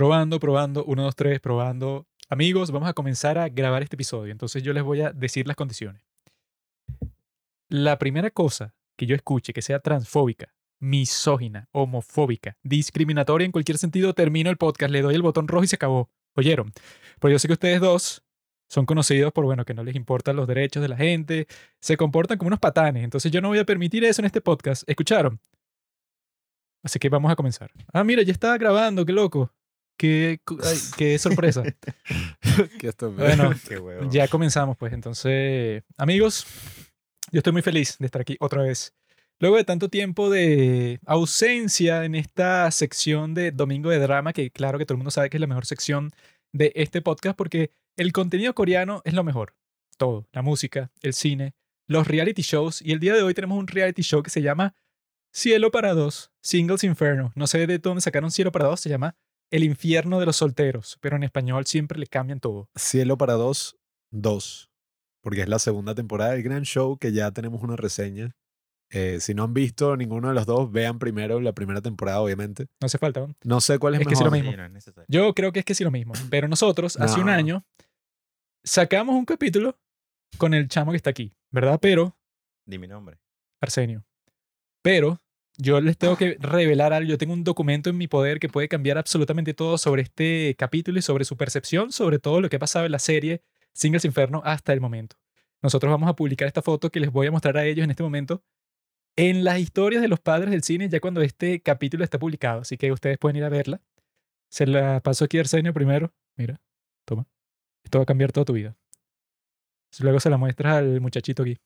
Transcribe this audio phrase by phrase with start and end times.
[0.00, 2.06] Probando, probando, uno, dos, tres, probando.
[2.30, 4.32] Amigos, vamos a comenzar a grabar este episodio.
[4.32, 6.02] Entonces yo les voy a decir las condiciones.
[7.68, 14.14] La primera cosa que yo escuche que sea transfóbica, misógina, homofóbica, discriminatoria en cualquier sentido,
[14.14, 16.08] termino el podcast, le doy el botón rojo y se acabó.
[16.34, 16.72] ¿Oyeron?
[17.20, 18.22] Pero yo sé que ustedes dos
[18.70, 21.46] son conocidos por, bueno, que no les importan los derechos de la gente,
[21.78, 23.04] se comportan como unos patanes.
[23.04, 24.82] Entonces yo no voy a permitir eso en este podcast.
[24.88, 25.38] ¿Escucharon?
[26.82, 27.70] Así que vamos a comenzar.
[27.92, 29.52] Ah, mira, ya estaba grabando, qué loco.
[30.00, 31.62] Qué, ay, qué sorpresa.
[32.78, 32.90] Qué.
[33.02, 34.94] Bueno, Qué ya comenzamos, pues.
[34.94, 36.46] Entonces, amigos,
[37.30, 38.94] yo estoy muy feliz de estar aquí otra vez.
[39.40, 44.78] Luego de tanto tiempo de ausencia en esta sección de Domingo de Drama, que claro
[44.78, 46.12] que todo el mundo sabe que es la mejor sección
[46.52, 49.54] de este podcast porque el contenido coreano es lo mejor.
[49.98, 50.26] Todo.
[50.32, 51.54] La música, el cine,
[51.86, 52.80] los reality shows.
[52.80, 54.74] Y el día de hoy tenemos un reality show que se llama
[55.30, 57.32] Cielo para dos, Singles Inferno.
[57.34, 59.14] No sé de dónde sacaron Cielo para dos, se llama
[59.50, 62.68] El infierno de los solteros, pero en español siempre le cambian todo.
[62.76, 63.76] Cielo para dos,
[64.10, 64.70] dos.
[65.22, 68.34] Porque es la segunda temporada del Gran Show que ya tenemos una reseña.
[68.92, 72.66] Eh, si no han visto ninguno de los dos, vean primero la primera temporada, obviamente.
[72.80, 73.20] No hace falta.
[73.20, 73.34] ¿no?
[73.44, 74.44] No sé cuál es, Es que sí lo mejor.
[74.46, 74.52] mismo.
[74.52, 75.06] Sí, no es necesario.
[75.08, 76.12] Yo creo que es que sí lo mismo.
[76.30, 77.64] Pero nosotros, hace un año,
[78.64, 79.78] sacamos un capítulo
[80.38, 81.78] con el chamo que está aquí, ¿verdad?
[81.80, 82.16] Pero,
[82.66, 83.18] Di mi nombre.
[83.60, 84.04] Arsenio.
[84.82, 85.20] Pero
[85.60, 87.08] yo les tengo que revelar algo.
[87.08, 90.98] Yo tengo un documento en mi poder que puede cambiar absolutamente todo sobre este capítulo
[90.98, 94.42] y sobre su percepción, sobre todo lo que ha pasado en la serie Singles Inferno
[94.44, 95.16] hasta el momento.
[95.62, 98.02] Nosotros vamos a publicar esta foto que les voy a mostrar a ellos en este
[98.02, 98.42] momento
[99.16, 102.62] en las historias de los padres del cine ya cuando este capítulo está publicado.
[102.62, 103.80] Así que ustedes pueden ir a verla.
[104.48, 106.12] Se la paso aquí a Arsenio primero.
[106.36, 106.60] Mira,
[107.04, 107.26] toma.
[107.84, 108.76] Esto va a cambiar toda tu vida.
[109.98, 111.58] Luego se la muestras al muchachito aquí.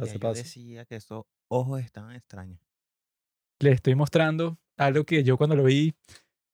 [0.00, 0.42] Pase, Ya yo pase.
[0.42, 2.58] decía que esos ojos estaban extraños.
[3.60, 5.94] Le estoy mostrando algo que yo cuando lo vi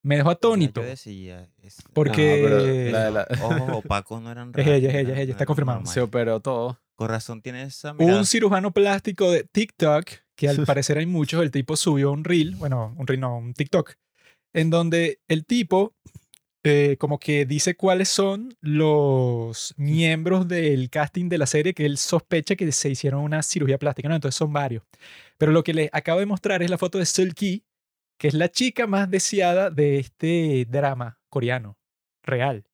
[0.03, 0.81] me dejó Ya atónito.
[0.81, 1.49] Yo decía.
[1.61, 4.95] es- Porque- No, pero la- la- los ojos opacos no eran Es reales, ella, es
[4.95, 5.85] ella, es ella, no está confirmado.
[5.85, 6.79] Se operó todo.
[6.95, 8.17] Con razón tiene esa mirada.
[8.19, 10.05] un cirujano plástico de TikTok,
[10.35, 13.53] que al parecer hay muchos, el tipo subió un reel, bueno, un reel no, un
[13.53, 13.93] TikTok,
[14.53, 15.93] en donde el tipo
[16.67, 21.97] eh, como que dice cuáles son los miembros del casting de la serie que él
[21.97, 24.15] sospecha que se hicieron una cirugía plástica, ¿no?
[24.15, 24.83] Entonces son varios.
[25.37, 27.65] Pero lo que les acabo de mostrar es la foto de Seul Ki,
[28.19, 31.77] que es la chica más deseada de este drama coreano,
[32.23, 32.65] real.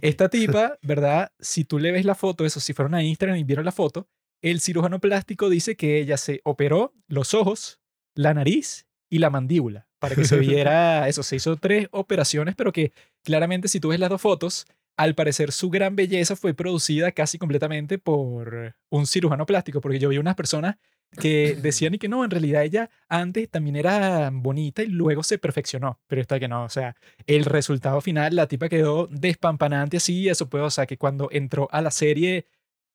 [0.00, 1.32] Esta tipa, ¿verdad?
[1.38, 4.08] Si tú le ves la foto, eso, si fueron a Instagram y vieron la foto,
[4.42, 7.80] el cirujano plástico dice que ella se operó los ojos,
[8.14, 11.22] la nariz y la mandíbula para que se viera eso.
[11.22, 12.92] Se hizo tres operaciones, pero que
[13.22, 17.38] claramente si tú ves las dos fotos, al parecer su gran belleza fue producida casi
[17.38, 20.76] completamente por un cirujano plástico, porque yo vi unas personas
[21.20, 25.38] que decían y que no, en realidad ella antes también era bonita y luego se
[25.38, 26.96] perfeccionó, pero esta que no, o sea,
[27.26, 31.68] el resultado final, la tipa quedó despampanante así, eso puede, o sea, que cuando entró
[31.70, 32.46] a la serie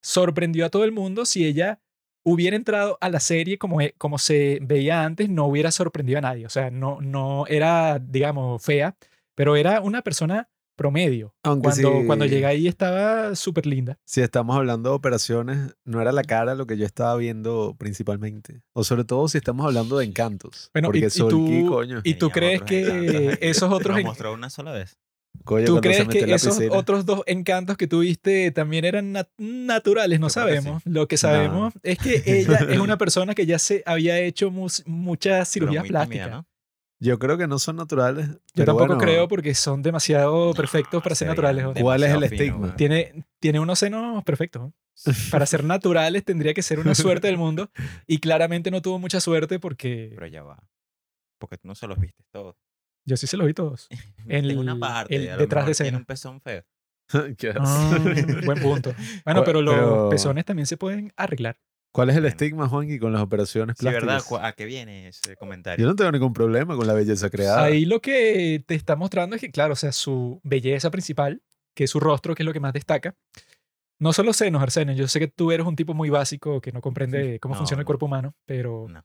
[0.01, 1.80] sorprendió a todo el mundo, si ella
[2.24, 6.22] hubiera entrado a la serie como, e- como se veía antes, no hubiera sorprendido a
[6.22, 8.96] nadie, o sea, no, no era, digamos, fea,
[9.36, 11.36] pero era una persona promedio.
[11.44, 14.00] Aunque Cuando, sí- cuando llegué ahí estaba súper linda.
[14.06, 18.62] Si estamos hablando de operaciones, no era la cara lo que yo estaba viendo principalmente.
[18.74, 20.72] O sobre todo si estamos hablando de encantos.
[20.74, 22.02] Bueno, y- porque y tú- coño.
[22.04, 23.38] ¿Y tú crees que encantos.
[23.42, 23.98] esos otros...
[23.98, 24.98] Lo mostró una sola vez.
[25.44, 26.78] Coño, ¿Tú crees que esos piscina.
[26.78, 30.20] otros dos encantos que tuviste también eran nat- naturales?
[30.20, 30.58] No creo que sí.
[30.64, 30.81] sabemos.
[30.86, 35.50] Lo que sabemos es que ella es una persona que ya se había hecho muchas
[35.52, 36.31] cirugías plásticas.
[36.31, 36.46] ¿no?
[37.00, 38.28] Yo creo que no son naturales.
[38.54, 41.64] Yo tampoco bueno, creo porque son demasiado perfectos para ser se naturales.
[41.66, 41.74] ¿no?
[41.74, 42.75] ¿Cuál es el estigma?
[42.78, 44.62] Tiene, tiene unos senos perfectos.
[44.62, 44.74] ¿no?
[45.31, 47.70] Para ser naturales tendría que ser una suerte del mundo
[48.08, 50.64] y claramente no tuvo mucha suerte porque Pero ya va.
[51.40, 52.56] Porque tú no se los viste todos.
[53.06, 53.88] Yo sí se los vi todos.
[54.28, 55.16] En El- una parte.
[55.16, 55.97] el detrás de mejor tiene escena.
[55.97, 56.64] un pezón feo.
[57.38, 57.62] ¿Qué haces?
[57.64, 58.00] Ah,
[58.46, 58.94] buen punto.
[59.25, 61.59] Bueno, pero los pero- pezones también se pueden arreglar.
[61.94, 62.30] ¿Cuál es el Bueno.
[62.30, 64.02] estigma, Juanqui, con las operaciones Sí, ¿verdad?
[64.02, 64.40] plásticas?
[64.40, 65.86] ¿Cu- ¿A qué viene ese Yo comentario?
[65.86, 67.63] no tengo ningún problema con la belleza creada.
[67.66, 71.44] Ahí lo que te está mostrando es que, claro, o sea, su belleza principal,
[71.75, 73.16] que es su rostro, que es lo que más destaca,
[74.00, 74.95] no son los senos, Arsenio.
[74.95, 77.81] Yo sé que tú eres un tipo muy básico que no comprende cómo No, funciona
[77.81, 79.04] el cuerpo humano, pero No.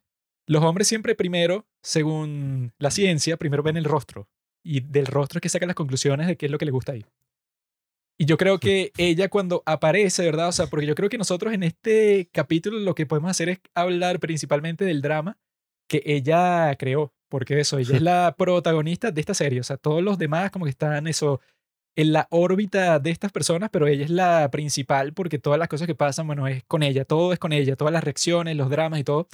[0.49, 4.27] Los hombres siempre primero, según la ciencia, primero ven el rostro.
[4.63, 6.93] Y del rostro es que sacan las conclusiones de qué es lo que le gusta
[6.93, 7.05] ahí.
[8.17, 10.47] Y yo creo que ella cuando aparece, ¿verdad?
[10.47, 13.59] O sea, porque yo creo que nosotros en este capítulo lo que podemos hacer es
[13.75, 15.37] hablar principalmente del drama
[15.87, 20.01] que ella creó, porque eso, ella es la protagonista de esta serie, o sea, todos
[20.01, 21.41] los demás como que están eso
[21.95, 25.85] en la órbita de estas personas, pero ella es la principal porque todas las cosas
[25.85, 28.99] que pasan, bueno, es con ella, todo es con ella, todas las reacciones, los dramas
[28.99, 29.27] y todo.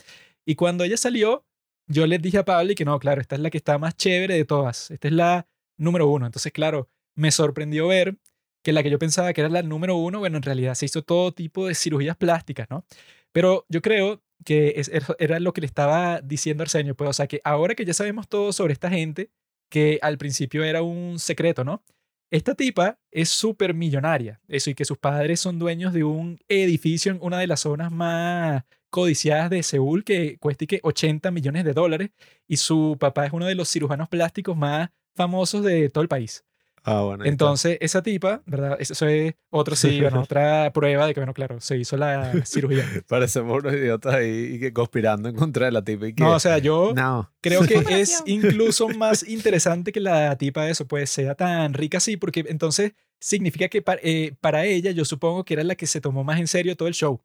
[0.46, 1.46] Y cuando ella salió,
[1.88, 4.36] yo les dije a Pablo que no, claro, esta es la que está más chévere
[4.36, 5.48] de todas, esta es la
[5.78, 6.26] número uno.
[6.26, 8.18] Entonces, claro, me sorprendió ver
[8.64, 11.04] que la que yo pensaba que era la número uno, bueno, en realidad se hizo
[11.04, 12.86] todo tipo de cirugías plásticas, ¿no?
[13.32, 17.14] Pero yo creo que es- er- era lo que le estaba diciendo Arsenio, pues, o
[17.14, 19.30] sea, que ahora que ya sabemos todo sobre esta gente,
[19.70, 21.84] que al principio era un secreto, ¿no?
[22.32, 27.12] Esta tipa es súper millonaria, eso, y que sus padres son dueños de un edificio
[27.12, 28.64] en una de las zonas más
[28.96, 32.12] codiciadas de Seúl que cuesta y que 80 millones de dólares,
[32.48, 36.46] y su papá es uno de los cirujanos plásticos más famosos de todo el país.
[36.88, 37.24] Ah, bueno.
[37.24, 37.30] está.
[37.32, 38.78] Entonces, esa tipa, ¿verdad?
[38.80, 42.86] Eso es otro sí, bueno, otra prueba de que, bueno, claro, se hizo la cirugía.
[43.08, 46.24] Parecemos unos idiotas ahí y que conspirando en contra de la tipa y que...
[46.24, 47.30] No, o sea, yo no.
[47.42, 51.98] creo que es incluso más interesante que la tipa de eso, pues sea tan rica
[51.98, 55.88] así, porque entonces significa que pa- eh, para ella yo supongo que era la que
[55.88, 57.20] se tomó más en serio todo el show.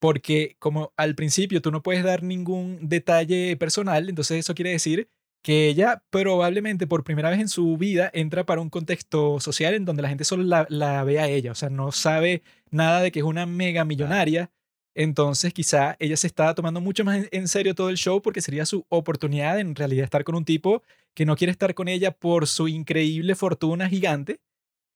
[0.00, 5.08] Porque como al principio tú no puedes dar ningún detalle personal, entonces eso quiere decir
[5.42, 9.84] que ella probablemente por primera vez en su vida entra para un contexto social en
[9.84, 13.12] donde la gente solo la, la ve a ella, o sea, no sabe nada de
[13.12, 14.50] que es una mega millonaria.
[14.94, 18.42] Entonces quizá ella se estaba tomando mucho más en, en serio todo el show porque
[18.42, 20.82] sería su oportunidad de en realidad estar con un tipo
[21.14, 24.40] que no quiere estar con ella por su increíble fortuna gigante,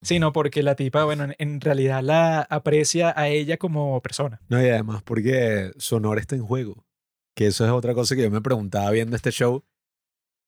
[0.04, 4.40] sino porque la tipa, bueno, en, en realidad la aprecia a ella como persona.
[4.48, 6.84] No, y además porque su honor está en juego.
[7.36, 9.64] Que eso es otra cosa que yo me preguntaba viendo este show.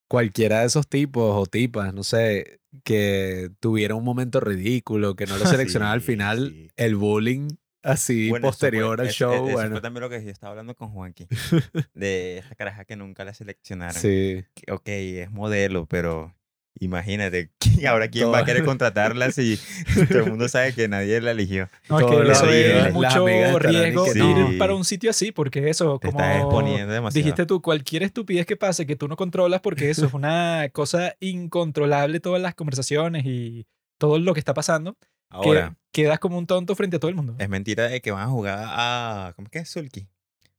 [0.09, 5.37] Cualquiera de esos tipos o tipas, no sé, que tuviera un momento ridículo, que no
[5.37, 6.69] lo seleccionaba al final, sí.
[6.77, 7.49] el bullying
[7.83, 9.71] así Bueno, eso posterior fue- al eso- show, eso bueno.
[9.71, 11.27] fue también lo que yo estaba hablando con Juanqui.
[11.93, 14.01] de esta caraja que nunca la seleccionaron.
[14.01, 14.45] Sí.
[14.55, 16.33] Que, Ok, es modelo, pero
[16.79, 19.59] imagínate, ¿quién- ahora quién va a Todo- querer contratarla si
[20.09, 21.69] todo el mundo sabe que nadie la eligió?
[21.89, 23.25] No, es que eso es mucho
[23.59, 27.23] riesgo que ir para un sitio así, porque eso, Te como estás exponiendo demasiado.
[27.23, 31.15] dijiste tú, cualquier estupidez que pase que tú no controlas, porque eso es una cosa
[31.19, 33.65] incontrolable, todas las conversaciones y
[33.97, 37.15] todo lo que está pasando, que Ahora, quedas como un tonto frente a todo el
[37.15, 37.35] mundo.
[37.39, 39.33] es mentira de que van a jugar a...
[39.35, 39.69] ¿Cómo es que es?
[39.69, 40.07] Sulky.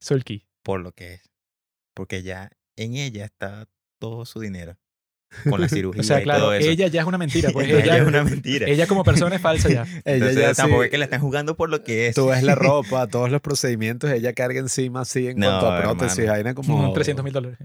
[0.01, 0.45] Sulky.
[0.63, 1.31] Por lo que es.
[1.95, 3.67] Porque ya en ella está
[3.99, 4.77] todo su dinero.
[5.49, 6.69] Con la cirugía O sea, y claro, todo eso.
[6.71, 7.51] ella ya es una mentira.
[7.51, 8.67] Pues Ella ella, es una mentira.
[8.69, 9.83] ella como persona es falsa ya.
[10.05, 12.15] Ella Entonces, ya tampoco sí- es que la están jugando por lo que es.
[12.15, 15.81] Tú ves la ropa, todos los procedimientos, ella carga encima así en No, cuanto a
[15.83, 17.59] prótesis, vaina como 300 mil dólares.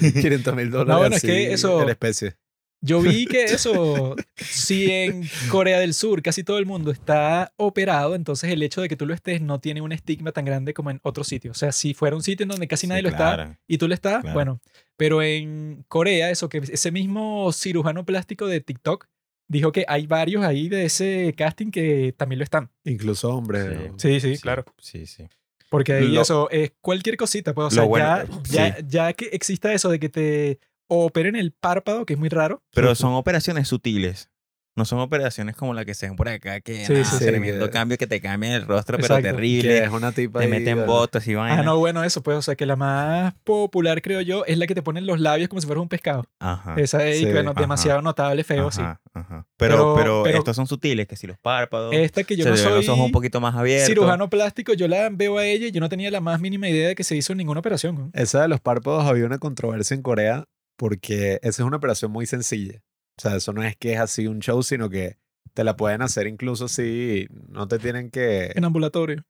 [0.00, 0.96] 500 mil dólares.
[0.98, 2.36] bueno, es que así eso- en especie.
[2.82, 8.14] Yo vi que eso, si en Corea del Sur casi todo el mundo está operado,
[8.14, 10.90] entonces el hecho de que tú lo estés no tiene un estigma tan grande como
[10.90, 11.50] en otro sitio.
[11.50, 13.56] O sea, si fuera un sitio en donde casi Sí, nadie lo está claro.
[13.66, 14.34] y tú lo estás, Claro.
[14.34, 14.60] bueno.
[14.96, 19.06] Pero en Corea, eso que ese mismo cirujano plástico de TikTok
[19.48, 22.70] dijo que hay varios ahí de ese casting que también lo están.
[22.84, 23.90] Incluso hombres.
[23.96, 24.64] Sí, sí, claro.
[24.78, 25.24] Sí, sí.
[25.70, 28.82] Porque ahí Lo- eso es cualquier cosita, pues, o Lo sea, bueno- ya, ya, sí.
[28.88, 32.62] ya que exista eso de que te operen el párpado, que es muy raro.
[32.74, 34.30] Pero son operaciones sutiles.
[34.78, 37.64] No son operaciones como la que se ven por acá, que Sí, nada, sí, tremendo
[37.64, 39.14] Que- cambio que te cambian el rostro, Exacto.
[39.22, 39.78] pero Que terrible.
[39.84, 40.92] es una tipa Te ahí, meten bueno.
[40.92, 41.60] botas y vaina.
[41.60, 44.66] Ah, no, bueno, eso, pues, o sea, que la más popular, creo yo, es la
[44.66, 46.26] que te ponen los labios como si fueras un pescado.
[46.40, 46.74] Ajá.
[46.76, 47.60] Esa es, sí, bueno, ajá.
[47.62, 48.82] demasiado notable, feo, sí.
[48.82, 49.00] Ajá.
[49.14, 52.50] Pero, Pero- pero, pero- estos son sutiles, que si los párpados, Esta que yo se
[52.50, 53.86] no soy los ojos un poquito más abiertos.
[53.88, 56.88] cirujano plástico, yo la veo a ella y yo no tenía la más mínima idea
[56.88, 57.94] de que se hizo ninguna operación.
[57.96, 58.10] ¿no?
[58.12, 60.44] Esa de los párpados había una controversia en Corea
[60.76, 62.82] porque esa es una operación muy sencilla.
[63.18, 65.18] O sea, eso no es que es así un show, sino que
[65.54, 68.52] te la pueden hacer incluso si no te tienen que...
[68.54, 69.24] En ambulatorio.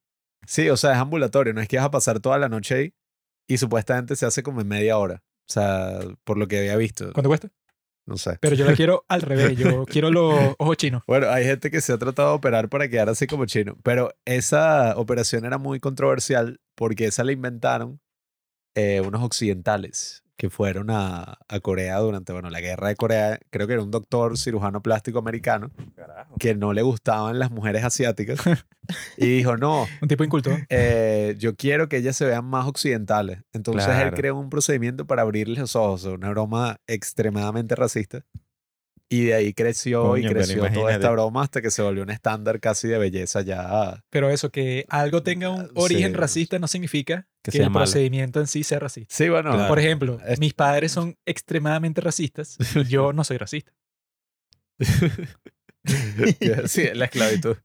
[0.47, 2.95] Sí, o sea, es ambulatorio, no es que vas a pasar toda la noche ahí
[3.49, 5.23] y supuestamente se hace como en media hora.
[5.49, 7.13] O sea, por lo que había visto.
[7.13, 7.49] ¿Cuánto cuesta?
[8.07, 8.39] No sé.
[8.41, 11.03] Pero yo la quiero al revés, yo quiero los ojos chinos.
[11.07, 14.11] Bueno, hay gente que se ha tratado de operar para quedar así como chino, pero
[14.25, 18.01] esa operación era muy controversial porque esa la inventaron
[18.75, 23.39] eh, unos occidentales que fueron a, a Corea durante, bueno, la guerra de Corea.
[23.51, 26.35] Creo que era un doctor cirujano plástico americano Carajo.
[26.39, 28.39] que no le gustaban las mujeres asiáticas
[29.17, 30.51] y dijo, no, Un tipo inculto.
[30.69, 33.41] eh, yo quiero que ellas se vean más occidentales.
[33.53, 38.25] Entonces él creó un procedimiento para abrirles los ojos, una broma extremadamente racista.
[39.09, 42.11] Y de ahí creció Coño, y creció toda esta broma hasta que se volvió un
[42.11, 44.03] estándar casi de belleza ya.
[44.11, 46.15] Pero eso, que algo tenga un Ah, origen sí.
[46.17, 47.85] racista no significa Que el malo.
[47.85, 49.15] procedimiento en sí sea racista.
[49.15, 49.53] Sí, bueno.
[49.53, 49.69] Claro.
[49.69, 52.57] Por ejemplo, Es- mis padres son extremadamente racistas
[52.89, 53.73] yo no soy racista.
[56.67, 57.57] sí, la esclavitud.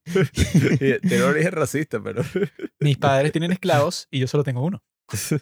[1.01, 2.23] Tiene origen racista, pero.
[2.79, 4.83] Mis padres tienen esclavos y yo solo tengo uno.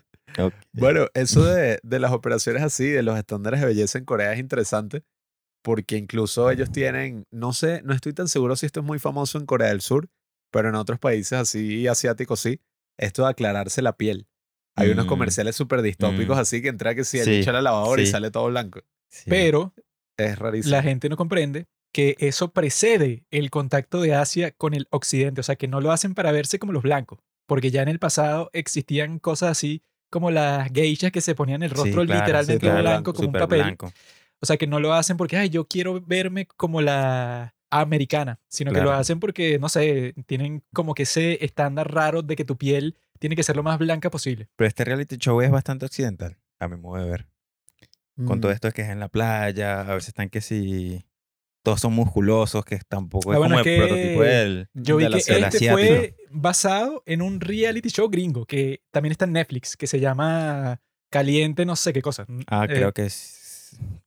[0.73, 4.39] Bueno, eso de, de las operaciones así, de los estándares de belleza en Corea es
[4.39, 5.03] interesante
[5.61, 9.37] porque incluso ellos tienen, no sé, no estoy tan seguro si esto es muy famoso
[9.37, 10.09] en Corea del Sur,
[10.51, 12.61] pero en otros países así asiáticos sí,
[12.97, 14.27] esto de aclararse la piel.
[14.75, 15.09] Hay unos Mm.
[15.09, 16.39] comerciales súper distópicos Mm.
[16.39, 18.11] así que entra que si Sí, bicho a la lavadora y sí.
[18.11, 18.79] sale todo blanco.
[19.09, 19.29] Sí.
[19.29, 19.73] Pero
[20.17, 20.75] Es rarísimo.
[20.75, 25.43] la gente no comprende que eso precede el contacto de Asia con el occidente, o
[25.43, 28.49] sea, que no lo hacen para verse como los blancos, porque ya en el pasado
[28.53, 32.71] existían cosas así como las geishas que se ponían el Sí, rostro claro, literalmente sí,
[32.71, 33.61] claro, blanco como un papel.
[33.63, 33.91] blanco.
[34.41, 38.71] O sea, que no lo hacen porque, ay, yo quiero verme como la americana, sino
[38.71, 42.57] que lo hacen porque, no sé, tienen como que ese estándar raro de que tu
[42.57, 44.47] piel tiene que ser lo más blanca posible.
[44.55, 47.27] Pero este reality show es bastante occidental, a mi modo de ver.
[48.25, 48.41] Con Mm.
[48.41, 51.05] todo esto que es en la playa, a veces están que si
[51.63, 54.67] todos son musculosos, que tampoco Ah, es bueno, como es el prototipo del...
[54.73, 55.73] Yo vi de la que este Asiático.
[55.73, 60.81] fue basado en un reality show gringo que también está en Netflix, que se llama
[61.11, 62.25] Caliente no sé qué cosa.
[62.47, 63.35] Ah, Eh, creo que es...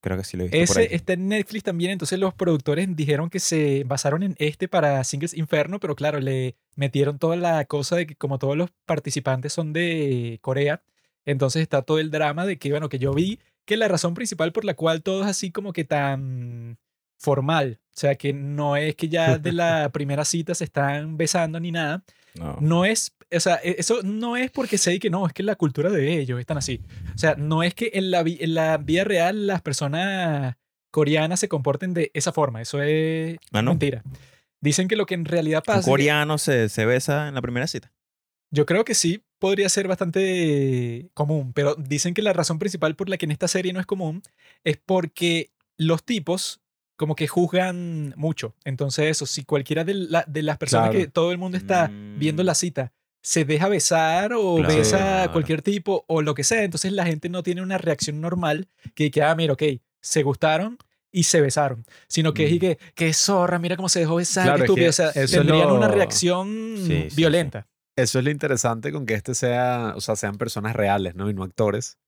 [0.00, 0.88] Creo que sí lo he visto por Ese ahí.
[0.97, 5.35] está en Netflix también, entonces los productores dijeron que se basaron en este para Singles
[5.35, 9.73] Inferno, pero claro, le metieron toda la cosa de que como todos los participantes son
[9.73, 10.83] de Corea,
[11.25, 14.52] entonces está todo el drama de que, bueno, que yo vi que la razón principal
[14.52, 16.78] por la cual todo es así como que tan
[17.16, 21.61] formal, o sea, que no es que ya de la primera cita se están besando
[21.61, 22.02] ni nada,
[22.35, 22.57] No.
[22.61, 25.56] no es, o sea, e- eso no es porque sé que no, es que la
[25.56, 26.80] cultura de ellos están así.
[27.14, 30.56] O sea, no es que en la, en la vida real las personas
[30.90, 33.70] coreanas se comporten de esa forma, eso es Ah, ¿no?
[33.72, 34.02] mentira.
[34.60, 37.42] Dicen que lo que en realidad Un pasa, que- coreano se, se besa en la
[37.42, 37.90] primera cita.
[38.50, 43.08] yo creo que sí podría ser bastante común, pero dicen que la razón principal por
[43.08, 44.22] la que en esta serie no es común
[44.64, 46.60] es porque los tipos
[46.96, 48.54] como que juzgan mucho.
[48.64, 51.04] Entonces eso, si cualquiera de, la- de las personas Claro.
[51.04, 52.46] que todo el mundo está viendo Mm.
[52.46, 52.92] la cita
[53.23, 54.75] se deja besar o Claro.
[54.75, 58.21] besa a cualquier tipo o lo que sea, entonces la gente no tiene una reacción
[58.21, 59.62] normal que, que ah, mira, ok,
[60.00, 60.76] se gustaron
[61.11, 62.61] y se besaron, sino que es y Mm.
[62.61, 64.85] que, que zorra, mira cómo se dejó besar, Claro, qué es estúpido.
[64.87, 67.67] que O sea, es tendrían una lo- reacción Sí, sí, violenta.
[67.97, 71.29] Eso es lo interesante con que este sea, o sea, sean personas reales, ¿no?
[71.29, 71.99] Y no actores.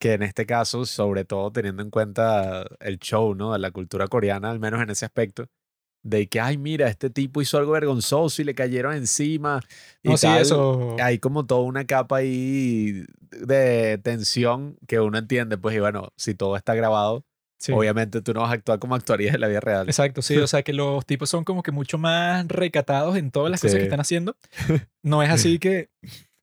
[0.00, 3.52] Que en este caso, sobre todo teniendo en cuenta el show, ¿no?
[3.52, 5.46] De la cultura coreana, al menos en ese aspecto,
[6.04, 9.60] de que, ay, mira, este tipo hizo algo vergonzoso y le cayeron encima.
[10.02, 10.42] Y No, sí, tal.
[10.42, 10.96] eso.
[11.02, 16.34] Hay como toda una capa ahí de tensión que uno entiende, pues, y bueno, si
[16.34, 17.24] todo está grabado,
[17.58, 17.72] sí.
[17.72, 19.88] obviamente tú no vas a actuar como actuarías en la vida real.
[19.88, 23.50] Exacto, sí, o sea que los tipos son como que mucho más recatados en todas
[23.50, 24.36] las cosas que están haciendo.
[25.02, 25.88] No es así que,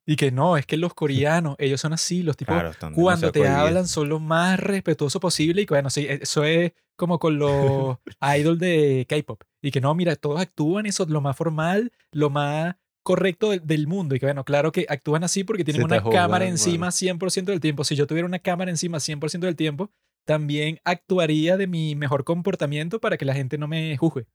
[0.06, 3.46] y que no, es que los coreanos, ellos son así, los tipos Claro, cuando te
[3.46, 7.98] hablan son lo más respetuoso posible y bueno, sí, e, eso es como con los
[8.36, 12.76] idols de K-pop y que no, mira, todos actúan eso lo más formal, lo más
[13.04, 16.46] correcto del, del mundo y que bueno, claro que actúan así porque tienen una cámara
[16.46, 17.84] encima 100% del tiempo.
[17.84, 19.90] Si yo tuviera una cámara encima 100% del tiempo,
[20.24, 24.26] también actuaría de mi mejor comportamiento para que la gente no me juzgue.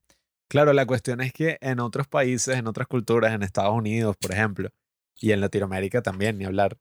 [0.50, 4.31] Claro, la cuestión es que en otros países, en otras culturas, en Estados Unidos, por
[4.31, 4.69] ejemplo,
[5.19, 6.77] y en Latinoamérica también, ni hablar,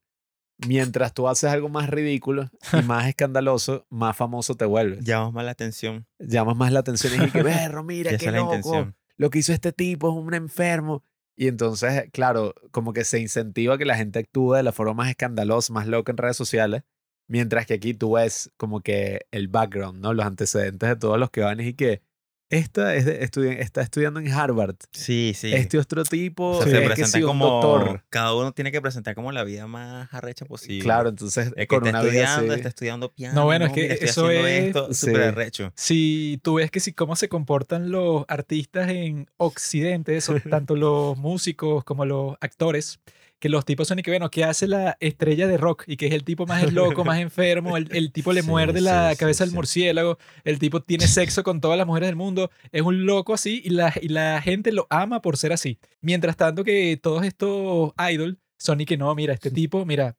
[0.59, 5.05] mientras tú haces algo más ridículo y más escandaloso, más famoso te vuelves.
[5.05, 6.07] Llamas más la atención.
[6.19, 10.11] Llamas más la atención y que, berro, mira, qué loco, lo que hizo este tipo
[10.11, 11.03] es un enfermo.
[11.39, 15.11] Y entonces, claro, como que se incentiva que la gente actúe de la forma más
[15.11, 16.83] escandalosa, más loca en redes sociales,
[17.27, 20.15] mientras que aquí tú ves como que el background, ¿no?
[20.15, 22.01] Los antecedentes de todos los que van y que
[22.51, 24.77] esta es de estudi- está estudiando en Harvard.
[24.93, 25.53] Sí, sí.
[25.53, 26.71] Este otro tipo O sea, Sí.
[26.71, 27.47] se es que presentan sí, un como...
[27.63, 28.05] doctor.
[28.09, 30.83] Cada uno tiene que presentar como la vida más arrecha posible.
[30.85, 32.59] Claro, entonces Es que con está una vida estudiando, así.
[32.61, 33.35] está estudiando piano.
[33.35, 35.07] No, bueno, es que mira, eso es- esto, Sí.
[35.07, 35.73] súper arrecho.
[35.75, 40.35] Si tú ves que si cómo se comportan los artistas en Occidente, eso,
[40.65, 43.01] tanto los músicos como los actores,
[43.39, 45.85] que los tipos son y que, bueno, ¿qué hace la estrella de rock?
[45.87, 48.81] Y que es el tipo más loco, más enfermo, el, el tipo le Sí, muerde
[48.81, 52.51] la sí, cabeza al murciélago, el tipo tiene sexo con todas las mujeres del mundo,
[52.73, 55.79] es un loco así y la, y la gente lo ama por ser así.
[56.01, 60.17] Mientras tanto que todos estos idols son y que no, mira, este tipo, mira,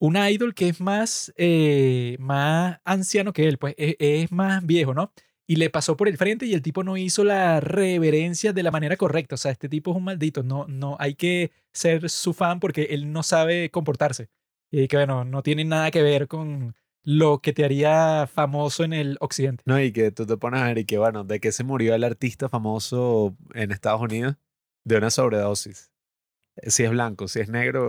[0.00, 4.94] un idol que es más, eh, más anciano que él, pues es, es más viejo,
[4.94, 5.12] ¿no?
[5.50, 8.70] Y le pasó por el frente y el tipo no hizo la reverencia de la
[8.70, 9.34] manera correcta.
[9.34, 10.42] O sea, este tipo es un maldito.
[10.42, 14.28] No, no hay que ser su fan porque él no sabe comportarse.
[14.70, 18.92] Y que bueno, no tiene nada que ver con lo que te haría famoso en
[18.92, 19.62] el occidente.
[19.64, 21.94] No, y que tú te pones a ver y que, bueno, ¿de qué se murió
[21.94, 24.36] el artista famoso en Estados Unidos?
[24.84, 25.90] De una sobredosis.
[26.66, 27.88] Si es blanco, si es negro,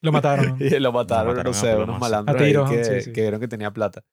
[0.00, 0.56] Lo mataron.
[0.60, 3.12] y lo mataron, mataron no a sé, unos malandros que, sí, sí.
[3.12, 4.04] que vieron que tenía plata.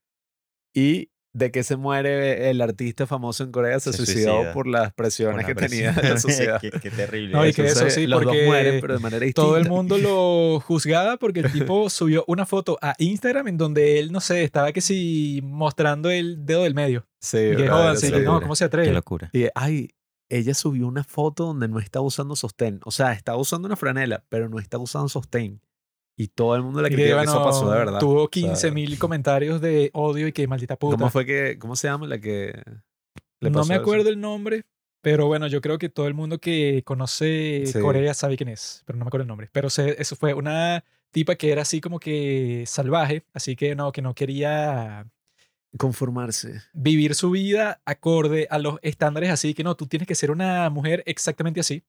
[0.74, 4.54] Y de qué se muere el artista famoso en Corea, se, Se suicidó suicida.
[4.54, 5.94] por las presiones la que presión.
[5.96, 6.60] tenía la sociedad.
[6.62, 7.34] qué, qué terrible.
[7.34, 7.86] No, y que eso.
[7.86, 9.42] eso sí, los porque dos mueren, pero de manera distinta.
[9.48, 14.00] Todo el mundo lo juzgaba porque el tipo subió una foto a Instagram en donde
[14.00, 17.06] él, no sé, estaba que si mostrando el dedo del medio.
[17.20, 18.42] Sí, Y que jodan, sí, que no.
[18.42, 18.92] ¿cómo se Qué atreve?
[18.92, 19.30] locura.
[19.34, 19.92] Y, ay,
[20.30, 22.80] ella subió una foto donde no está usando sostén.
[22.84, 25.62] O sea, está usando una franela, pero no está usando sostén.
[26.20, 28.00] Y todo el mundo que, criticó que eso bueno, pasó de verdad.
[28.00, 30.98] Tuvo O sea, 15 mil comentarios de odio y que maldita puta.
[30.98, 32.60] ¿Cómo fue que, cómo se llama la que
[33.40, 33.82] le no pasó me eso?
[33.84, 34.64] acuerdo el nombre,
[35.02, 37.80] pero bueno, yo creo que todo el mundo que conoce Sí.
[37.80, 39.50] Corea sabe quién es, pero no me acuerdo el nombre.
[39.52, 43.92] Pero sé- eso fue una tipa que era así como que salvaje, así que no,
[43.92, 45.06] que no quería
[45.78, 46.62] Conformarse.
[46.74, 50.70] vivir su vida acorde a los estándares así, que no, tú tienes que ser una
[50.72, 51.84] mujer exactamente así.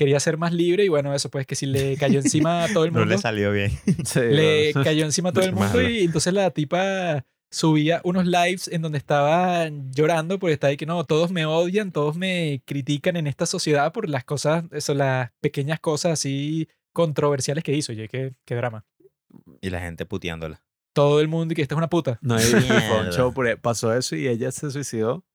[0.00, 2.84] Quería ser más libre y bueno, eso pues que si le cayó encima a todo
[2.84, 3.70] el No mundo, le salió bien.
[4.02, 5.90] Sí, le cayó encima a todo el mundo malo.
[5.90, 10.86] y entonces la tipa subía unos lives en donde estaba llorando porque estaba ahí que
[10.86, 15.32] no, todos me odian, todos me critican en esta sociedad por las cosas, eso, las
[15.42, 17.92] pequeñas cosas así controversiales que hizo.
[17.92, 18.86] Y qué, qué drama.
[19.60, 20.62] Y la gente puteándola.
[20.94, 22.18] Todo el mundo y que esta es una puta.
[22.22, 25.26] No, y fue un show pasó eso y ella se suicidó.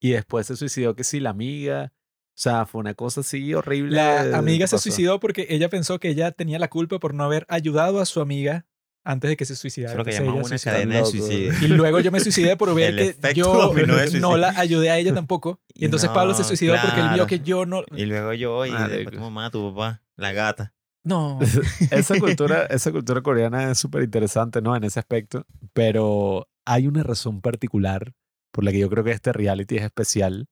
[0.00, 1.92] Y después se suicidó que sí, la amiga.
[2.36, 3.96] O sea, fue una cosa así horrible.
[3.96, 4.82] La amiga se pasó.
[4.82, 8.20] suicidó porque ella pensó que ella tenía la culpa por no haber ayudado a su
[8.20, 8.66] amiga
[9.04, 9.92] antes de que se suicidara.
[9.92, 10.72] Eso es lo que ella una suicidó.
[10.72, 11.52] cadena de suicidio.
[11.62, 13.72] Y luego yo me suicidé por ver El que yo
[14.20, 15.62] no la ayudé a ella tampoco.
[15.72, 17.26] Y entonces Pablo se No, suicidó porque él vio claro.
[17.26, 17.84] que yo no...
[17.96, 19.10] Y luego yo, y después Marico.
[19.12, 20.74] tu mamá, tu papá, la gata.
[21.04, 21.38] No.
[21.90, 24.76] esa cultura, esa cultura coreana es súper interesante, ¿no?
[24.76, 25.46] En ese aspecto.
[25.72, 28.12] Pero hay una razón particular
[28.50, 30.48] por la que yo creo que este reality es especial.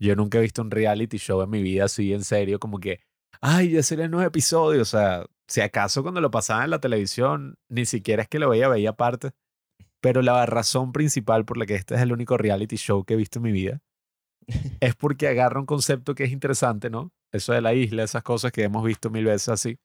[0.00, 3.00] Yo nunca he visto un reality show en mi vida así en serio, como que,
[3.40, 4.94] ay, ya serían nueve episodios.
[4.94, 8.48] O sea, si acaso cuando lo pasaba en la televisión, ni siquiera es que lo
[8.48, 9.32] veía, veía parte.
[10.00, 13.16] Pero la razón principal por la que este es el único reality show que he
[13.16, 13.80] visto en mi vida
[14.80, 17.12] es porque agarra un concepto que es interesante, ¿no?
[17.32, 19.78] Eso de la isla, esas cosas que hemos visto mil veces así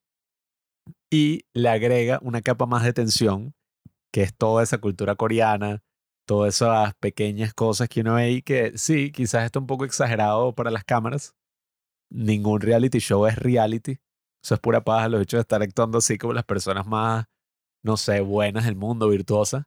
[1.11, 3.53] y le agrega una capa más de tensión,
[4.11, 5.83] que es toda esa cultura coreana,
[6.29, 10.53] todas esas pequeñas cosas que uno ve y que sí, quizás está un poco exagerado
[10.53, 11.35] para las cámaras.
[12.11, 13.97] Ningún reality show es reality.
[14.43, 17.25] Eso es pura paja, los hechos de estar actuando así como las personas más,
[17.81, 19.65] no sé, buenas del mundo, virtuosas.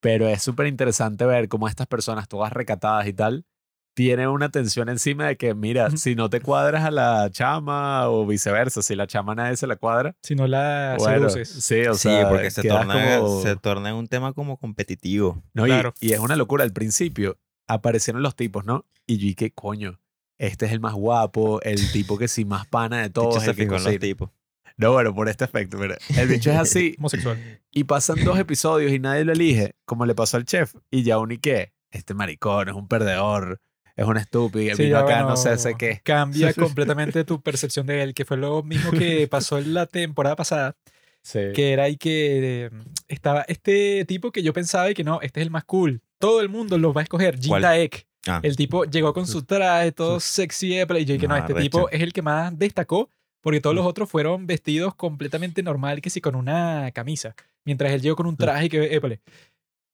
[0.00, 3.46] Pero es súper interesante ver cómo estas personas, todas recatadas y tal,
[3.94, 8.26] tienen una tensión encima de que, mira, si no te cuadras a la chama o
[8.26, 11.64] viceversa, si la chama a nadie se la cuadra, Si no la bueno, seduces.
[11.64, 15.42] sí, o sí, sea, porque se torna, como- se torna en un tema como competitivo.
[15.54, 15.94] No, y- Claro.
[16.00, 16.64] y, es una locura.
[16.64, 18.84] Al principio aparecieron los tipos, ¿no?
[19.06, 20.00] Y yo dije, coño,
[20.38, 23.42] este es el más guapo, el tipo que sí más pana de todos.
[23.44, 24.30] se el que fijó en los tipos.
[24.76, 25.96] No, bueno, por este efecto, mira.
[26.16, 27.38] El bicho es así Homosexual.
[27.70, 30.74] y pasan dos episodios y nadie lo elige, como le pasó al chef.
[30.90, 33.60] Y ya uno y qué, este maricón es un perdedor,
[33.96, 36.00] es un estúpido, el Sí, vino acá no sé, bueno, sé qué.
[36.02, 40.36] Cambia completamente tu percepción de él, que fue lo mismo que pasó en la temporada
[40.36, 40.76] pasada,
[41.22, 41.38] Sí.
[41.54, 42.70] que era ahí que eh,
[43.08, 46.02] estaba este tipo que yo pensaba y que no, este es el más cool.
[46.18, 47.60] Todo el mundo lo va a escoger, Jin.
[47.60, 48.06] Taek.
[48.26, 51.54] Ah, El tipo llegó con su traje todo sexy, y yo dije, no, Ah, este
[51.54, 53.10] tipo es el que más destacó,
[53.42, 58.00] porque todos los otros fueron vestidos completamente normal, que sí, con una camisa, mientras él
[58.02, 59.20] llegó con un traje que, épale.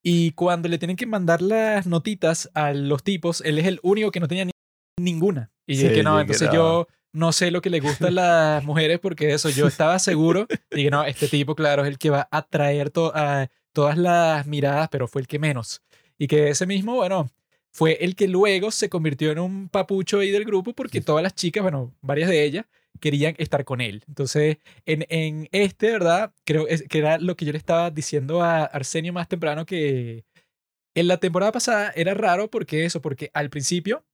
[0.03, 4.11] Y cuando le tienen que mandar las notitas a los tipos, él es el único
[4.11, 4.53] que no tenía ni-
[4.99, 5.51] ninguna.
[5.67, 8.11] Y yo Sí, dije, no, yo entonces yo no sé lo que le gusta a
[8.11, 10.47] las mujeres, porque eso, yo estaba seguro.
[10.71, 13.99] Y dije, no, este tipo, claro, es el que va a atraer to- a todas
[13.99, 15.83] las miradas, pero fue el que menos.
[16.19, 17.31] Y que ese mismo, bueno,
[17.73, 21.35] fue el que luego se convirtió en un papucho ahí del grupo porque todas las
[21.35, 22.67] chicas, bueno, varias de ellas,
[23.01, 24.03] querían estar con él.
[24.09, 26.33] Entonces, en, en este, ¿verdad?
[26.45, 30.25] Creo es- que era lo que yo le estaba diciendo a Arsenio más temprano, que
[30.95, 34.05] en la temporada pasada era raro porque eso, porque al principio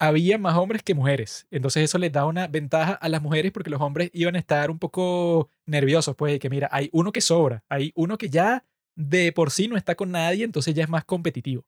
[0.00, 1.46] había más hombres que mujeres.
[1.50, 4.70] Entonces eso les da una ventaja a las mujeres porque los hombres iban a estar
[4.70, 8.64] un poco nerviosos, pues, de que mira, hay uno que sobra, hay uno que ya
[8.96, 11.64] de por sí no está con nadie, entonces ya es más competitivo.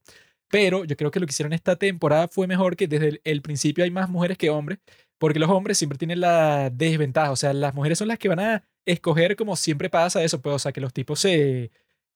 [0.51, 3.43] Pero yo creo que lo que hicieron esta temporada fue mejor que desde el, el
[3.43, 4.79] principio hay más mujeres que hombres,
[5.19, 8.41] porque los hombres siempre tienen la desventaja, o sea, las mujeres son las que van
[8.41, 11.71] a escoger como siempre pasa eso, pues, o sea, que los tipos se,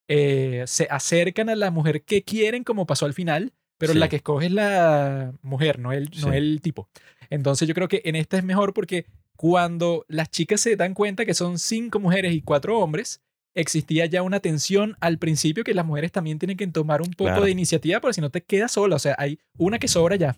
[0.09, 3.99] eh, se acercan a la mujer que quieren, como pasó al final, pero Sí.
[3.99, 6.37] la que escoge es la mujer, no el, no Sí.
[6.37, 6.89] el tipo.
[7.31, 9.07] Entonces yo creo que en esta es mejor porque
[9.37, 13.21] cuando las chicas se dan cuenta que son cinco mujeres y cuatro hombres,
[13.55, 17.31] existía ya una tensión al principio que las mujeres también tienen que tomar un poco
[17.31, 17.45] Claro.
[17.45, 20.37] de iniciativa porque si no te quedas sola, o sea, hay una que sobra ya.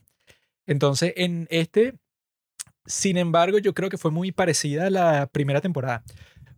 [0.66, 1.94] Entonces en este,
[2.86, 6.02] sin embargo, yo creo que fue muy parecida a la primera temporada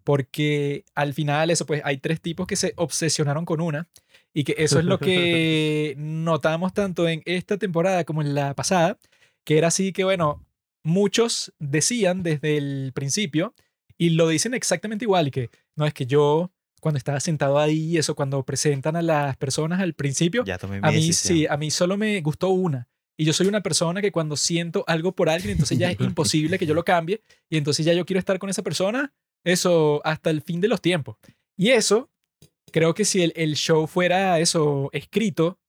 [0.05, 3.89] porque al final eso pues hay tres tipos que se obsesionaron con una
[4.35, 8.99] y que eso es lo que notamos tanto en esta temporada como en la pasada,
[9.45, 10.45] que era así que bueno,
[10.83, 13.55] muchos decían desde el principio
[13.97, 18.17] y lo dicen exactamente igual que no es que yo cuando estaba sentado ahí, eso
[18.17, 21.39] cuando presentan a las personas al principio, ya tomé mi a mí decisión.
[21.39, 22.89] sí, a mí solo me gustó una.
[23.23, 26.59] Y yo soy una persona que cuando siento algo por alguien, entonces ya es imposible
[26.59, 27.23] que yo lo cambie.
[27.49, 30.81] Y entonces ya yo quiero estar con esa persona, eso, hasta el fin de los
[30.81, 31.19] tiempos.
[31.57, 32.11] Y eso,
[32.73, 35.61] creo que si el, el show fuera eso escrito,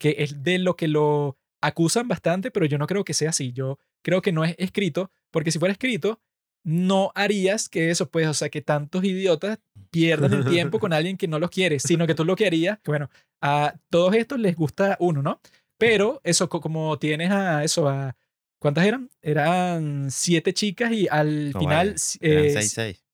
[0.00, 3.52] que es de lo que lo acusan bastante, pero yo no creo que sea así.
[3.52, 6.20] Yo creo que no es escrito, porque si fuera escrito,
[6.64, 9.60] no harías que eso, pues, o sea, que tantos idiotas
[9.92, 12.80] pierdan el tiempo con alguien que no los quiere, sino que tú lo que harías,
[12.80, 13.08] que bueno,
[13.40, 15.40] a todos estos les gusta uno, ¿no?
[15.78, 18.16] Pero eso, co- como tienes a eso, a...
[18.58, 19.10] ¿Cuántas eran?
[19.20, 21.88] Eran siete chicas y al No final...
[21.88, 23.04] vale, eh, 6-6.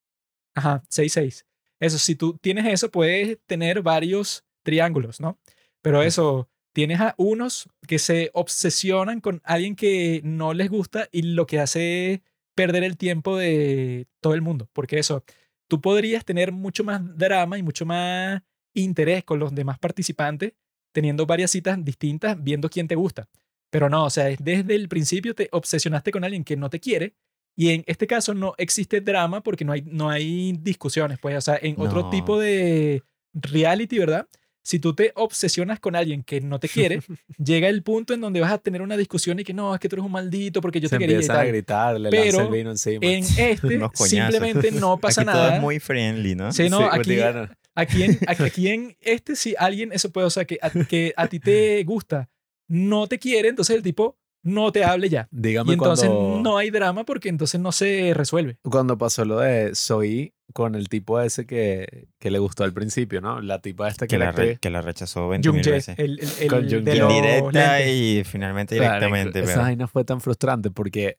[0.54, 1.44] Ajá, 6-6.
[1.80, 5.38] Eso, si tú tienes eso, puedes tener varios triángulos, ¿no?
[5.80, 11.22] Pero eso, tienes a unos que se obsesionan con alguien que no les gusta y
[11.22, 12.20] lo que hace es
[12.54, 14.68] perder el tiempo de todo el mundo.
[14.72, 15.24] Porque eso,
[15.68, 18.42] tú podrías tener mucho más drama y mucho más
[18.74, 20.52] interés con los demás participantes
[20.92, 23.28] teniendo varias citas distintas, viendo quién te gusta.
[23.70, 26.78] Pero no, o sea, es desde el principio te obsesionaste con alguien que no te
[26.78, 27.14] quiere
[27.56, 31.40] y en este caso no existe drama porque no hay, no hay discusiones, pues, o
[31.40, 33.02] sea, en otro tipo de
[33.34, 34.26] reality, ¿verdad?
[34.64, 37.00] Si tú te obsesionas con alguien que no te quiere,
[37.44, 39.88] llega el punto en donde vas a tener una discusión y que no, es que
[39.88, 42.42] tú eres un maldito porque yo Se te quería empiezan a gritar, le Pero lanza
[42.42, 43.04] el vino encima.
[43.04, 45.46] En este simplemente no pasa Aquí nada.
[45.46, 46.52] todo es muy friendly, ¿no?
[46.52, 50.30] Sí, no, Sí, aquí, bueno, aquí, en, aquí- en este, si alguien, eso puede, o
[50.30, 52.30] sea, que a, que a ti te gusta,
[52.68, 55.28] no te quiere, entonces el tipo no te hable ya.
[55.30, 58.58] Dígame Y entonces cuando, no hay drama porque entonces no se resuelve.
[58.62, 63.20] cuando pasó lo de Soy con el tipo ese que, que le gustó al principio,
[63.20, 63.40] ¿no?
[63.40, 65.98] La tipa esta que, Que la, re- que la rechazó 20 Jung mil Jae, veces.
[65.98, 69.38] el, el, el Con Jung de Indirecta y finalmente Claro, directamente.
[69.40, 71.18] Esa pero- vaina fue tan frustrante porque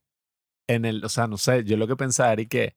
[0.68, 2.76] en el, o sea, no sé, yo lo que pensaba era que,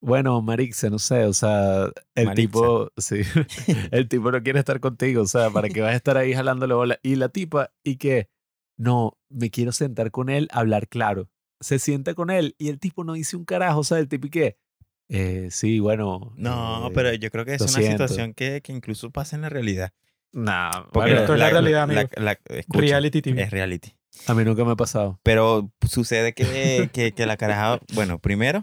[0.00, 2.34] bueno, Marixe, no sé, o sea, el Marixa.
[2.34, 3.20] tipo, sí,
[3.90, 6.74] el tipo no quiere estar contigo, o sea, para que vas a estar ahí jalándole
[6.74, 6.98] bola.
[7.02, 8.28] Y la tipa, y que,
[8.76, 11.28] no, me quiero sentar con él, hablar claro.
[11.60, 14.28] Se sienta con él y el tipo no dice un carajo, o sea, el tipo
[14.28, 14.58] y que,
[15.08, 16.32] eh, sí, bueno.
[16.36, 18.06] No, eh, pero yo creo que es una siento.
[18.06, 19.92] situación que, que incluso pasa en la realidad.
[20.32, 22.00] Nah, Porque bueno, esto es la realidad, amigo.
[22.50, 23.42] escucha, Reality TV.
[23.42, 23.94] Es reality.
[24.26, 25.18] a mí nunca me ha pasado.
[25.22, 28.62] Pero sucede que, que, que la caraja, bueno, primero,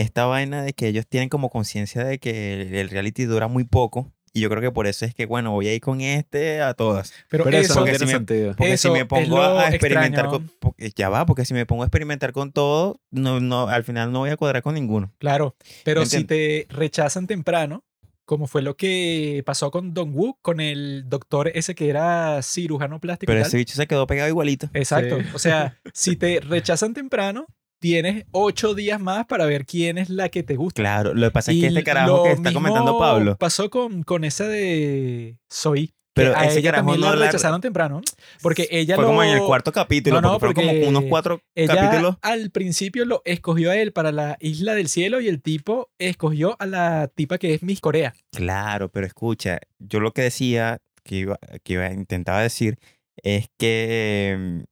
[0.00, 3.64] esta vaina de que ellos tienen como conciencia de que el, el reality dura muy
[3.64, 4.12] poco.
[4.32, 6.74] Y yo creo que por eso es que, bueno, voy a ir con este a
[6.74, 7.12] todas.
[7.28, 8.54] Pero, Pero eso, eso, no porque tiene si me- sentido.
[8.56, 10.30] Porque Eso si me es pongo lo a experimentar extraño.
[10.30, 10.50] con...
[10.60, 14.12] porque- Ya va, porque si me pongo a experimentar con todo, no, no, al final
[14.12, 15.12] no voy a cuadrar con ninguno.
[15.18, 17.82] claro, pero ¿Me si te rechazan temprano,
[18.24, 23.00] como fue lo que pasó con Don Wu, con el doctor ese que era cirujano
[23.00, 23.32] plástico.
[23.32, 23.48] y Pero tal.
[23.48, 24.70] ese bicho se quedó pegado igualito.
[24.74, 25.18] Exacto.
[25.20, 25.26] Sí.
[25.34, 27.46] O sea, si te rechazan temprano,
[27.80, 30.80] tienes ocho días más para ver quién es la que te gusta.
[30.80, 34.24] Claro, lo que pasa es que este carajo que está comentando Pablo, Pasó con, con
[34.24, 35.92] esa de Soy.
[36.12, 38.02] Pero a ese ella carajo también no la rechazaron temprano.
[38.42, 41.08] Porque ella fue lo, como en el cuarto capítulo, No, no, porque fueron como unos
[41.08, 42.16] cuatro Ella capítulos.
[42.20, 46.56] al principio lo escogió a él para la Isla del Cielo y el tipo escogió
[46.58, 48.12] a la tipa que es Miss Corea.
[48.32, 52.78] Claro, pero escucha, yo lo que decía, que iba, que iba, intentaba decir,
[53.22, 54.62] es que mm,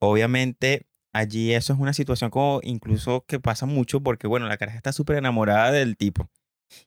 [0.00, 4.76] obviamente allí eso es una situación como incluso que pasa mucho porque, bueno, la caraja
[4.76, 6.28] está súper enamorada del tipo.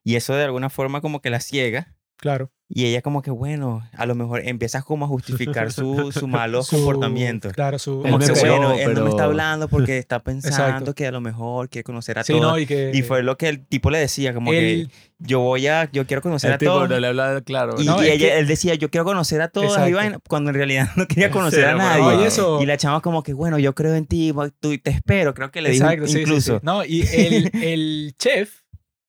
[0.03, 1.95] Y eso de alguna forma como que la ciega.
[2.17, 2.51] Claro.
[2.69, 6.63] Y ella como que, bueno, a lo mejor empiezas como a justificar su, su malo
[6.63, 7.49] Su- comportamiento.
[7.51, 10.93] Claro, su Como que, bueno, él no me está hablando porque está pensando Exacto.
[10.93, 12.43] que a lo mejor quiere conocer a Sí, todos.
[12.43, 15.39] no, y que Y fue lo que el tipo le decía, como que él- yo
[15.39, 16.89] voy a, yo quiero conocer El a tipo todos.
[16.89, 17.75] no le habla claro.
[17.81, 20.49] Y, No, y ella, que- él decía, yo quiero conocer a todos, y vaina, cuando
[20.49, 22.03] en realidad no quería conocer a pero nadie.
[22.03, 24.89] bueno, Oye, eso- Y la chama como que, bueno, yo creo en ti, tú, te
[24.91, 26.55] espero, creo que le dijo Exacto, sí, sí, incluso.
[26.55, 26.59] sí.
[26.63, 28.59] No, y el, el chef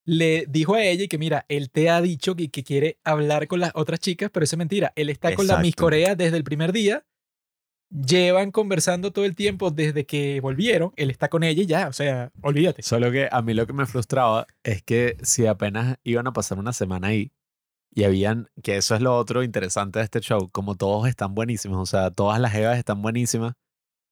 [0.08, 3.60] le dijo a ella que mira, él te ha dicho que, que quiere hablar con
[3.60, 4.90] las otras chicas, pero eso es mentira.
[4.96, 5.76] Él está con la Miss.
[5.76, 7.04] Corea desde el primer día.
[7.90, 10.94] Llevan conversando todo el tiempo desde que volvieron.
[10.96, 12.82] Él está con ella y ya, o sea, olvídate.
[12.82, 16.58] Solo que a mí lo que me frustraba es que si apenas iban a pasar
[16.58, 17.30] una semana ahí
[17.94, 21.78] y habían, que eso es lo otro interesante de este show, como todos están buenísimos,
[21.78, 23.52] o sea, todas las evas están buenísimas,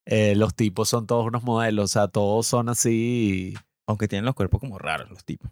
[0.04, 3.54] eh, los tipos son todos unos modelos, o sea, todos son así,
[3.86, 5.50] Aunque tienen los cuerpos como raros los tipos.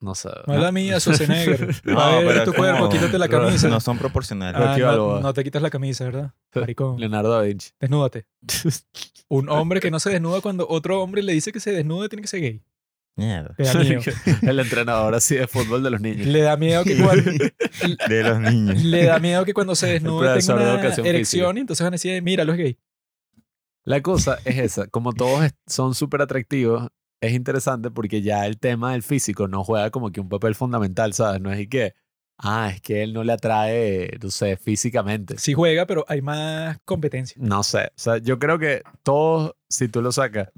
[0.00, 0.28] No sé.
[0.46, 1.74] Mala mía, Schwarzenegger.
[1.84, 3.68] No, a ver pero tu es cuerpo, como- quítate la camisa.
[3.68, 4.60] No son proporcionales.
[4.60, 6.32] Ah, no, te quitas la camisa, ¿verdad?
[6.54, 6.98] Maricón.
[7.00, 7.70] Leonardo da Vinci.
[7.80, 8.26] Desnúdate.
[9.28, 12.22] Un hombre que no se desnuda cuando otro hombre le dice que se desnude tiene
[12.22, 12.62] que ser gay.
[13.16, 13.52] Mierda.
[13.58, 14.00] Le da miedo.
[14.42, 16.26] El entrenador así de fútbol de los niños.
[16.28, 17.30] Le da miedo que cuando,
[18.08, 18.82] De los niños.
[18.84, 21.58] le da miedo que cuando se desnude profesor tenga de una educación erección física.
[21.58, 22.78] y entonces van a decir, mira, lo es gay.
[23.84, 26.88] La cosa es esa, como todos son súper atractivos,
[27.20, 31.12] es interesante porque ya el tema del físico no juega como que un papel fundamental,
[31.12, 31.40] ¿sabes?
[31.40, 31.94] No es y que,
[32.38, 35.38] ah, es que él no le atrae, no sé, físicamente.
[35.38, 37.36] Sí juega, pero hay más competencia.
[37.40, 40.50] No sé, o sea, yo creo que todos, si tú lo sacas,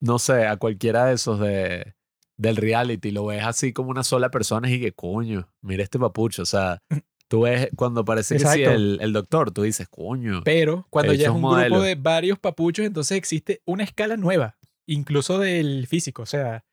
[0.00, 1.94] no sé, a cualquiera de esos de,
[2.36, 6.42] del reality, lo ves así como una sola persona y que coño, mira este papucho,
[6.42, 6.82] o sea,
[7.28, 8.72] tú ves cuando parece que sí Exacto.
[8.72, 10.42] el, el doctor, tú dices, coño.
[10.44, 11.76] Pero cuando ya es es un modelo.
[11.76, 16.22] grupo de varios papuchos, entonces existe una escala nueva, incluso del físico.
[16.22, 16.64] O sea,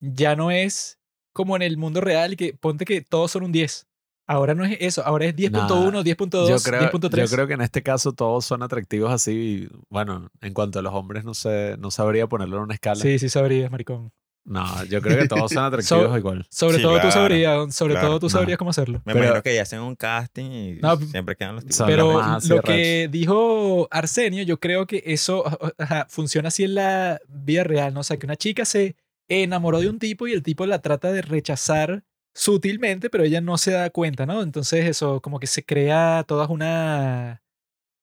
[0.00, 0.98] ya no es
[1.32, 3.86] como en el mundo real y que ponte que todos son un 10.
[4.26, 7.16] Ahora no es eso, ahora es 10.1, Nah, 10.2, yo creo, 10.3.
[7.16, 9.68] yo creo que en este caso todos son atractivos así.
[9.90, 12.96] Bueno, en cuanto a los hombres, no sé, no sabría ponerlo en una escala.
[12.96, 14.12] Sí, sí sabrías, maricón.
[14.46, 16.46] No, yo creo que todos son atractivos So- igual.
[16.50, 18.08] Sobre Sí, todo tú sabrías, sobre claro.
[18.08, 18.30] todo tú No.
[18.30, 18.98] sabrías cómo hacerlo.
[19.06, 21.82] Me Pero- imagino que ya hacen un casting y No, siempre quedan los tipos.
[21.86, 25.44] Pero lo que dijo Arsenio, yo creo que eso
[25.78, 28.00] ajá, funciona así en la vida real, ¿no?
[28.00, 28.96] O sea, que una chica se
[29.28, 32.04] enamoró de un tipo y el tipo la trata de rechazar
[32.34, 34.42] sutilmente, pero ella no se da cuenta, ¿no?
[34.42, 37.38] Entonces eso como que se crea todas unas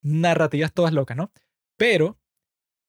[0.02, 1.30] narrativas todas locas, ¿no?
[1.76, 2.18] Pero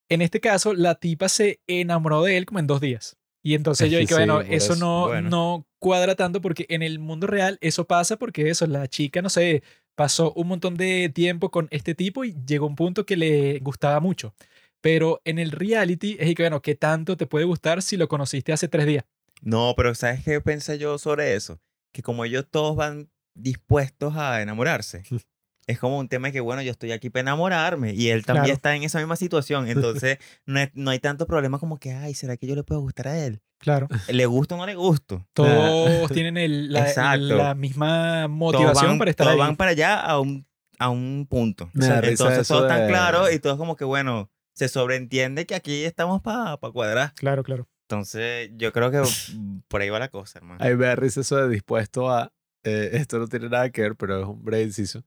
[0.09, 3.17] en este caso la tipa se enamoró de él como en dos días.
[3.43, 4.75] Y entonces yo dije, bueno, eso, eso.
[4.77, 5.29] no, Bueno.
[5.29, 9.29] no cuadra tanto porque en el mundo real eso pasa porque eso, la chica, no
[9.29, 9.63] sé,
[9.95, 13.59] pasó un montón de tiempo con este tipo y llegó a un punto que le
[13.59, 14.33] gustaba mucho.
[14.79, 18.53] Pero en el reality es que, bueno, ¿qué tanto te puede gustar si lo conociste
[18.53, 19.03] hace tres días?
[19.41, 21.59] No, pero ¿sabes qué pensé yo sobre eso?
[21.91, 25.03] Que como ellos todos van dispuestos a enamorarse,
[25.67, 28.45] es como un tema de que, bueno, yo estoy aquí para enamorarme y él también
[28.45, 28.55] Claro.
[28.55, 29.67] está en esa misma situación.
[30.03, 32.81] Entonces, no, hay- no hay tanto problema como que, ay, ¿será que yo le puedo
[32.81, 33.41] gustar a él?
[33.59, 33.87] Claro.
[34.09, 35.25] ¿Le gusto o no le gusto?
[35.33, 37.37] Todos tienen el- la, Exacto.
[37.37, 39.39] la misma Todos motivación van, para estar todos ahí.
[39.39, 40.45] van para allá a un,
[40.79, 41.69] a un punto.
[41.73, 45.45] Risa Entonces, eso todo tan de- claro y todo es como que, bueno, se sobreentiende
[45.45, 47.13] que aquí estamos para cuadrar.
[47.15, 47.67] Claro, claro.
[47.87, 49.01] Entonces, yo creo que
[49.67, 50.63] por ahí va la cosa, hermano.
[50.63, 52.31] A mí me da risa eso de dispuesto a.
[52.63, 55.03] eh, esto no tiene nada que ver, pero es un breve inciso.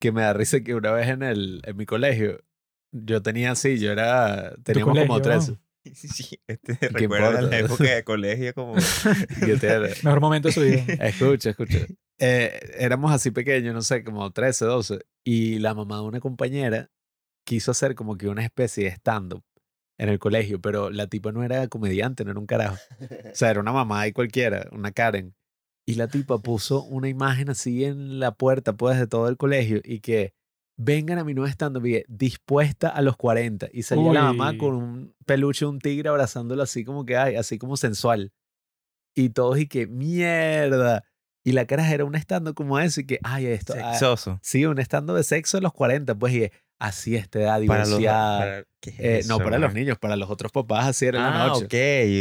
[0.00, 2.42] Que me da risa que una vez en, el, en mi colegio,
[2.90, 4.54] yo tenía así, yo era.
[4.64, 5.60] Teníamos como colegio, 13.
[5.94, 7.42] Sí, sí, este recuerda importa?
[7.42, 8.74] la época de colegio como...
[10.02, 10.84] Mejor momento de su vida.
[11.06, 11.86] Escucha, escucha.
[12.18, 15.00] Eh, éramos así pequeños, no sé, como 13, 12.
[15.24, 16.90] Y la mamá de una compañera
[17.44, 19.42] quiso hacer como que una especie de stand-up
[19.98, 22.76] en el colegio, pero la tipa no era comediante, no era un carajo.
[23.00, 25.34] O sea, era una mamá y cualquiera, una Karen.
[25.90, 29.80] Y la tipa puso una imagen así en la puerta, pues, de todo el colegio
[29.84, 30.32] y que
[30.76, 33.68] vengan a mi nuevo stand-up dispuesta a los 40.
[33.72, 34.58] Y salía la mamá Uy.
[34.58, 38.32] con un peluche de un tigre abrazándolo así como que, ay, así como sensual.
[39.14, 41.04] Y todos y que, mierda.
[41.44, 43.74] Y la cara era un stand-up como ese y que, ay, esto.
[43.82, 44.38] ah, Sexoso.
[44.42, 46.50] sí, un stand-up de sexo de los 40, pues, y
[46.80, 48.38] así a esta edad, Para los, divorciada.
[48.40, 49.74] para- ¿qué es Eh, no eso, para los hermano?
[49.74, 51.66] niños, para los otros papás, así era en la Ah, noche.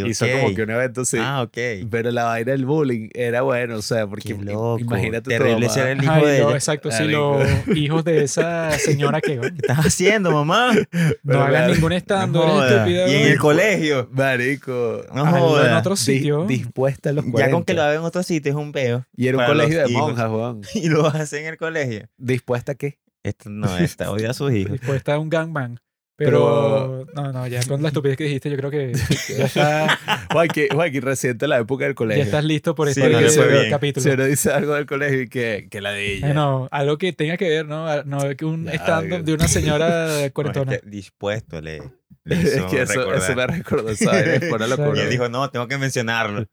[0.03, 0.31] ok, Hizo ok.
[0.41, 1.15] como que un evento así.
[1.17, 1.57] Ah, ok.
[1.89, 4.77] Pero la vaina del bullying era bueno, o sea, porque loco.
[4.77, 5.69] imagínate tu Terrible mamá.
[5.73, 6.55] ser el hijo Ay, de no, ella.
[6.57, 7.39] exacto, sí, Marico.
[7.67, 10.73] los hijos de esa señora que ¿Qué estás haciendo, mamá?
[10.73, 12.71] no Pero hagan claro, ningún stand, No eres jodas.
[12.73, 13.07] estúpida.
[13.07, 14.09] Y en el colegio.
[14.11, 15.05] Marico.
[15.15, 15.79] No Hazlo en jodas.
[15.79, 16.45] otro di- sitio.
[16.45, 17.45] dispuesta a los 40.
[17.47, 19.05] Ya con que lo haga en otro sitio es un peo.
[19.15, 20.59] Y era un colegio de monjas, Juan.
[20.73, 22.09] Y lo hace en el colegio.
[22.17, 22.97] ¿Dispuesta a qué?
[23.29, 24.73] Esto no, esta odia a sus hijos.
[24.73, 25.77] Dispuesta a un gangbang.
[26.17, 28.91] Pero, no, no, ya con la estupidez que dijiste, yo creo que
[29.37, 29.97] ya, está,
[30.33, 32.23] Joaquín, Joaquín, reciente la época del ya colegio.
[32.25, 33.69] estás listo por Sí, este no fue bien.
[33.69, 34.03] capítulo.
[34.03, 36.25] Si uno dice algo del colegio y que, que la de ella.
[36.27, 38.03] Bueno, algo que tenga que ver, ¿no?
[38.03, 40.77] No que un Ya, stand-up que- de una señora No, es cuarentona.
[40.77, 41.81] que dispuesto le,
[42.25, 44.05] le es que eso, eso me recordó no Sí.
[44.05, 46.45] Y él dijo, no, tengo que mencionarlo.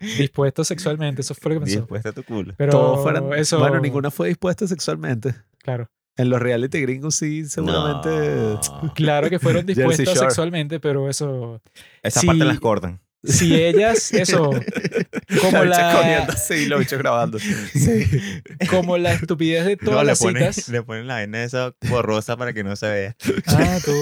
[0.00, 1.80] Dispuesto sexualmente, eso fue lo que pensó.
[1.80, 2.54] Dispuesto a tu culo.
[2.56, 5.34] Pero eso, Bueno, ninguna fue dispuesta sexualmente.
[5.58, 5.88] claro.
[6.16, 8.08] En los reality gringos sí, seguramente.
[8.08, 8.92] No.
[8.94, 11.60] Claro que fueron dispuestas sexualmente, pero eso...
[12.02, 12.26] Esa Sí.
[12.26, 13.00] parte las cortan.
[13.26, 14.50] Si ellas, eso,
[15.40, 17.38] como la, corriendo así y los bichos grabando.
[17.38, 18.04] Sí.
[18.68, 20.68] como la estupidez de todas No, le las ponen, citas.
[20.68, 23.16] le ponen la vaina esa borrosa para que no se vea.
[23.46, 23.92] Ah, tú,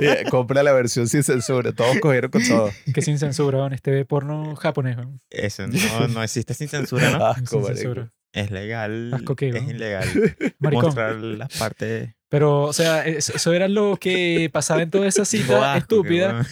[0.00, 1.72] Eh, Compra la versión sin censura.
[1.72, 2.70] Todos cogieron con todo.
[2.92, 3.74] que sin censura, ¿no?
[3.74, 4.98] este porno japonés.
[4.98, 5.18] ¿no?
[5.30, 7.24] Eso no, no existe sin censura, ¿no?
[7.28, 8.12] Asco, Sin censura.
[8.32, 9.12] Es legal.
[9.14, 10.06] Asco que, es ilegal
[10.58, 10.84] Maricón.
[10.86, 12.14] mostrar las partes.
[12.28, 16.46] Pero, o sea, eso, era lo que pasaba en toda esa cita asco, estúpida.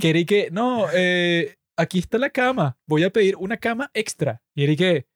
[0.00, 3.90] que, era y que, no, eh, aquí está la cama, voy a pedir una cama
[3.94, 4.42] extra.
[4.54, 5.06] Y era y que,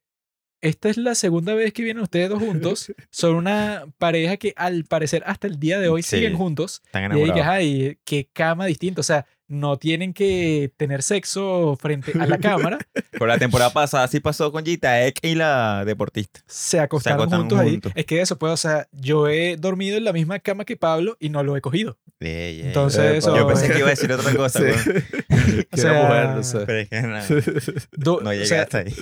[0.60, 2.92] esta es la segunda vez que vienen ustedes dos juntos.
[3.12, 6.16] Son una pareja que al parecer hasta el día de hoy Sí.
[6.16, 6.82] siguen juntos.
[6.84, 7.46] Están Y ahí que, enamorados.
[7.54, 9.00] ay, qué cama distinta.
[9.00, 12.78] O sea, no tienen que tener sexo frente a la cámara.
[13.18, 16.40] Por la temporada pasada sí pasó con Gita Ek y la deportista.
[16.46, 17.92] Se acostaron, acostaron juntos ahí.
[17.94, 21.16] Es que eso, pues, o sea, yo he dormido en la misma cama que Pablo
[21.18, 21.98] y no lo he cogido.
[22.20, 24.66] Ey, ey, Entonces, eso- Yo pensé que iba a decir otra cosa, Sí.
[25.70, 26.58] Que sea, mujer, no sé.
[26.66, 28.92] Pero es que Du- no o llegué sea, hasta ahí.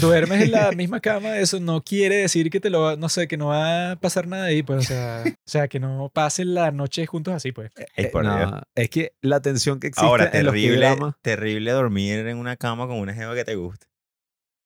[0.00, 3.28] duermes en la misma cama, eso no quiere decir que te lo va, no sé,
[3.28, 6.54] que no va a pasar nada ahí, pues, o sea, o sea, que no pasen
[6.54, 7.70] la noche juntos así, pues.
[7.96, 8.52] Ay, por No, Dios.
[8.74, 10.78] es que la tensión que existe Ahora, en los terrible,
[11.22, 13.86] terrible dormir en una cama con una jeva que te gusta.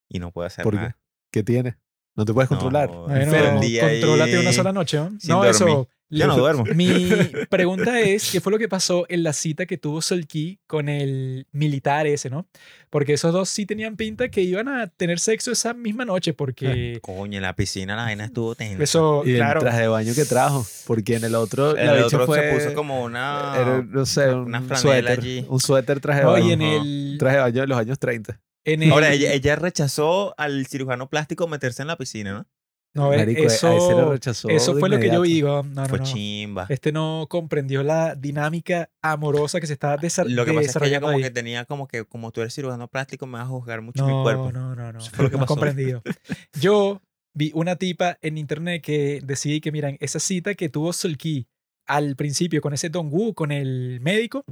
[0.09, 0.79] Y no puedo hacer ¿por qué?
[0.79, 0.99] nada.
[1.31, 1.77] ¿Qué tiene?
[2.17, 2.89] No te puedes No, controlar.
[2.89, 4.01] todo Bueno, día ahí
[4.41, 5.11] una sola noche, ¿no?
[5.19, 5.51] sin No, dormir.
[5.51, 5.89] eso.
[6.11, 6.65] Yo no duermo.
[6.75, 7.09] Mi
[7.51, 11.47] pregunta es, ¿qué fue lo que pasó en la cita que tuvo Solki con el
[11.51, 12.47] militar ese, no?
[12.91, 17.01] Porque esos dos sí tenían pinta que iban a tener sexo esa misma noche, porque
[17.03, 18.83] Coño, en la piscina la vaina estuvo tensa.
[18.85, 20.65] eso, Y claro, el traje de baño que trajo.
[20.87, 23.55] Porque en el otro, El la otro fue, se puso como una...
[23.57, 25.19] era, no sé, un una franela suéter.
[25.19, 25.45] allí.
[25.49, 26.47] Un suéter traje de no, baño.
[26.49, 28.41] y en el, Traje de baño de los años 30.
[28.67, 32.47] en el- Ahora, ella, ella rechazó al cirujano plástico meterse en la piscina, ¿no?
[32.95, 35.87] No, Marico, a ese lo eso, rechazó eso fue lo que yo vi, no, no,
[35.87, 36.05] Fue no.
[36.05, 36.67] chimba.
[36.69, 40.85] Este no comprendió la dinámica amorosa que se estaba desa- Lo que pasa es que
[40.87, 41.23] ella desarrollando como ahí.
[41.25, 44.13] que tenía como que, como tú eres cirujano plástico, me vas a juzgar mucho mi
[44.23, 44.53] cuerpo.
[44.53, 44.99] No, no, no.
[45.01, 45.47] Eso fue lo que pasó.
[45.49, 46.03] comprendido.
[46.61, 47.03] Yo
[47.35, 51.49] vi una tipa en internet que decía que, miran, esa cita que tuvo Solki
[51.87, 54.45] al principio con ese Dongwu, con el médico,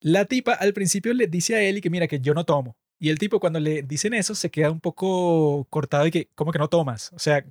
[0.00, 2.76] la tipa al principio le dice a él y que, mira, que yo no tomo.
[2.98, 6.52] Y el tipo cuando le dicen eso se queda un poco cortado y que, ¿cómo
[6.52, 7.10] que no tomas?
[7.14, 7.44] O sea,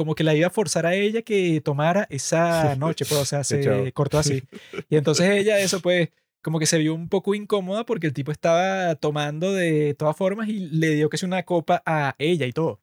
[0.00, 3.44] como que la iba a forzar a ella que tomara esa noche, pues, o sea,
[3.44, 4.42] se cortó así.
[4.88, 6.08] Y entonces ella, eso pues,
[6.40, 10.48] como que se vio un poco incómoda porque el tipo estaba tomando de todas formas
[10.48, 12.80] y le dio que es una copa a ella y todo.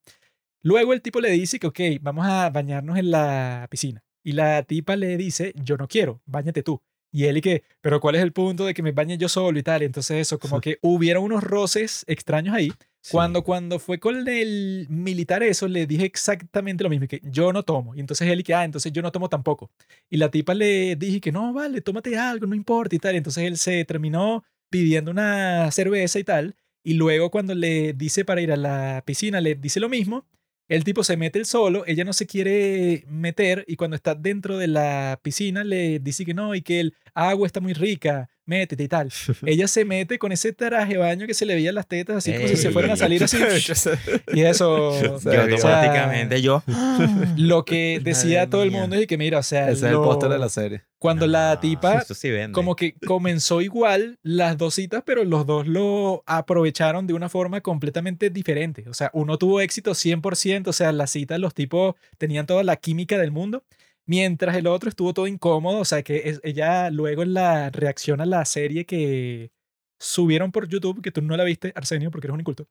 [0.61, 4.03] Luego el tipo le dice que, ok, vamos a bañarnos en la piscina.
[4.23, 6.83] Y la tipa le dice, yo no quiero, bañate tú.
[7.11, 9.57] Y él y que, pero ¿cuál es el punto de que me bañe yo solo
[9.57, 9.81] y tal?
[9.81, 12.71] Y entonces eso, como que hubieron unos roces extraños ahí.
[13.11, 17.63] Cuando, cuando fue con el militar eso, le dije exactamente lo mismo, que yo no
[17.63, 17.95] tomo.
[17.95, 19.71] Y entonces él que, ah, entonces yo no tomo tampoco.
[20.09, 23.15] Y la tipa le dije que no, vale, tómate algo, no importa y tal.
[23.15, 26.55] Y entonces él se terminó pidiendo una cerveza y tal.
[26.83, 30.25] Y luego cuando le dice para ir a la piscina, le dice lo mismo.
[30.67, 34.57] El tipo se mete el solo, ella no se quiere meter y cuando está dentro
[34.57, 38.83] de la piscina le dice que no y que el agua está muy rica, métete
[38.83, 39.11] y tal.
[39.45, 42.33] ella se mete con ese traje de baño que se le veían las tetas así
[42.33, 43.37] como si se fueran a salir así.
[44.33, 46.63] y eso, o sea, automáticamente yo...
[47.37, 50.29] lo que decía todo el mundo es que mira, o sea, Ese es el póster
[50.29, 50.83] de la serie.
[50.97, 55.67] cuando la No, tipa sí como que comenzó igual las dos citas, pero los dos
[55.67, 58.85] lo aprovecharon de una forma completamente diferente.
[58.89, 62.75] O sea, uno tuvo éxito 100%, o sea, las citas los tipos tenían toda la
[62.77, 63.63] química del mundo,
[64.07, 68.21] mientras el otro estuvo todo incómodo, o sea, que es- ella luego en la reacción
[68.21, 69.51] a la serie que
[69.99, 72.67] subieron por YouTube, que tú no la viste, Arsenio, porque eres un inculto,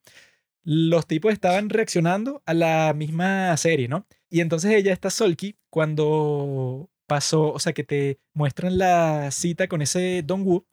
[0.63, 4.05] los tipos estaban reaccionando a la misma serie, ¿no?
[4.29, 9.81] Y entonces ella, esta Solki, cuando pasó, o sea, que te muestran la cita con
[9.81, 10.65] ese Dongwu,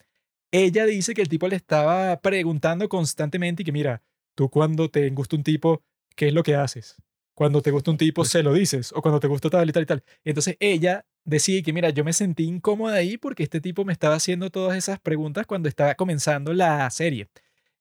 [0.52, 4.02] ella dice que el tipo le estaba preguntando constantemente y que mira,
[4.34, 5.82] tú cuando te gusta un tipo,
[6.16, 6.96] ¿qué es lo que haces?
[7.34, 9.82] Cuando te gusta un tipo, se lo dices, o cuando te gusta tal y tal
[9.84, 10.04] y tal.
[10.24, 13.92] Y entonces ella decía que mira, yo me sentí incómoda ahí porque este tipo me
[13.92, 17.28] estaba haciendo todas esas preguntas cuando estaba comenzando la serie.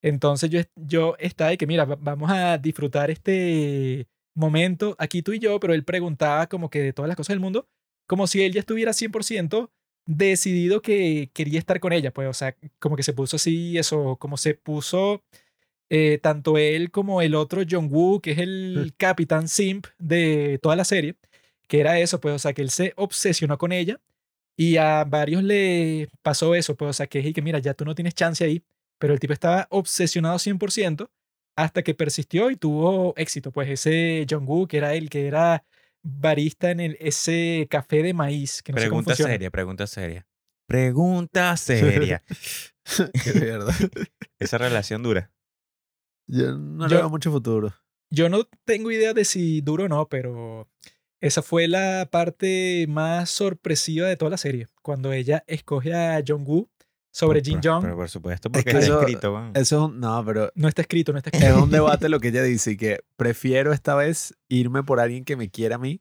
[0.01, 5.33] Entonces yo, yo estaba de que mira, va- vamos a disfrutar este momento aquí tú
[5.33, 7.67] y yo, pero él preguntaba como que de todas las cosas del mundo,
[8.07, 9.71] como si él ya estuviera 100%
[10.05, 14.17] decidido que quería estar con ella, pues, o sea, como que se puso así, eso,
[14.17, 15.23] como se puso
[15.89, 20.75] eh, tanto él como el otro John Woo, que es el capitán simp de toda
[20.75, 21.15] la serie,
[21.67, 23.99] que era eso, pues, o sea, que él se obsesionó con ella
[24.55, 27.73] y a varios le pasó eso, pues, o sea, que es y que mira, ya
[27.73, 28.63] tú no tienes chance ahí,
[28.99, 31.09] pero el tipo estaba obsesionado 100%
[31.55, 35.63] hasta que persistió y tuvo éxito, pues ese John Woo, que era el que era
[36.01, 40.25] barista en el, ese café de maíz, que no sé cómo Pregunta seria, pregunta seria.
[40.67, 42.23] Pregunta seria.
[43.23, 43.73] Qué mierda.
[44.39, 45.31] Esa relación dura.
[46.27, 47.73] Yo no Yo- le veo mucho futuro.
[48.09, 50.69] Yo no tengo idea de si duro o no, pero
[51.19, 54.67] esa fue la parte más sorpresiva de toda la serie.
[54.83, 56.69] Cuando ella escoge a Jong-woo
[57.11, 57.83] sobre Jin pero- Jong.
[57.83, 59.51] Pero por supuesto, porque que está eso- escrito.
[59.55, 59.99] Eso es un...
[59.99, 61.63] No, pero No está escrito, no está es escrito.
[61.63, 65.35] un debate lo que ella dice y que prefiero esta vez irme por alguien que
[65.35, 65.99] me quiera a mí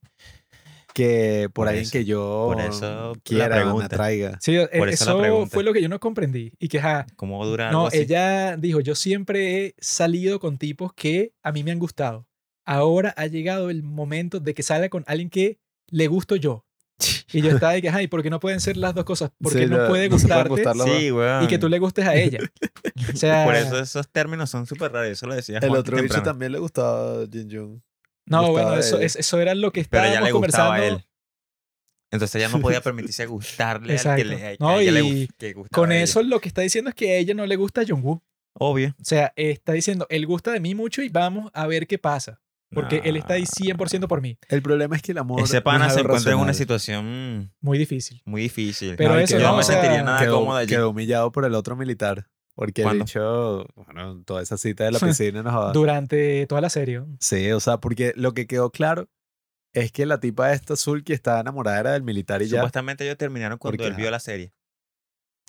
[0.94, 3.86] que por, Por alguien eso- que yo por eso quiera, me pregunta.
[3.86, 4.38] atraiga.
[4.40, 6.52] Sí, Por eso eso fue lo que yo no comprendí.
[6.58, 7.98] Y que, ja, ¿Cómo dura algo no, así?
[7.98, 12.26] ella dijo, yo siempre he salido con tipos que a mí me han gustado.
[12.64, 16.64] Ahora ha llegado el momento de que salga con alguien que le gusto yo.
[17.32, 19.32] Y yo estaba de que, ay, ¿por qué no pueden ser las dos cosas?
[19.42, 21.10] Porque Sí, no no- puede no gustarte gustar los Sí,
[21.42, 22.38] y que tú le gustes a ella.
[23.12, 25.10] O sea, Por eso esos términos son súper raros.
[25.10, 27.80] Eso lo decía El Juan otro bicho también le gustaba a Jin Jung.
[28.26, 30.68] No, gustaba bueno, eso, es- eso era lo que Pero estábamos ya le gustaba a
[30.78, 30.96] conversando.
[31.00, 31.06] él.
[32.10, 34.24] Entonces ella no podía permitirse gustarle al que Exacto.
[34.24, 36.04] le, No, a ella le y que gustaba Con a ella.
[36.04, 38.22] eso lo que está diciendo es que a ella no le gusta Jungwoo.
[38.54, 38.94] Obvio.
[39.00, 42.38] O sea, está diciendo, él gusta de mí mucho y vamos a ver qué pasa.
[42.74, 43.76] Porque él está ahí Nah.
[43.76, 44.38] 100% por mí.
[44.48, 45.38] El problema es que el amor.
[45.40, 48.22] no Ese es pana se encuentra en una situación Muy difícil.
[48.24, 48.94] muy difícil.
[48.96, 50.68] Pero No, eso yo no no, me sentiría nada quedó, cómodo allí.
[50.68, 52.28] quedó humillado por el otro militar.
[52.54, 53.04] Porque ¿Cuándo?
[53.04, 55.72] dicho, bueno, toda esa cita de la piscina nos joda.
[55.72, 57.02] Durante toda la serie.
[57.18, 59.08] Sí, o sea, porque lo que quedó claro
[59.74, 62.58] es que la tipa esta azul que estaba enamorada era del militar y ya.
[62.58, 64.10] Supuestamente ellos terminaron cuando Porque, él vio ajá.
[64.12, 64.52] la serie.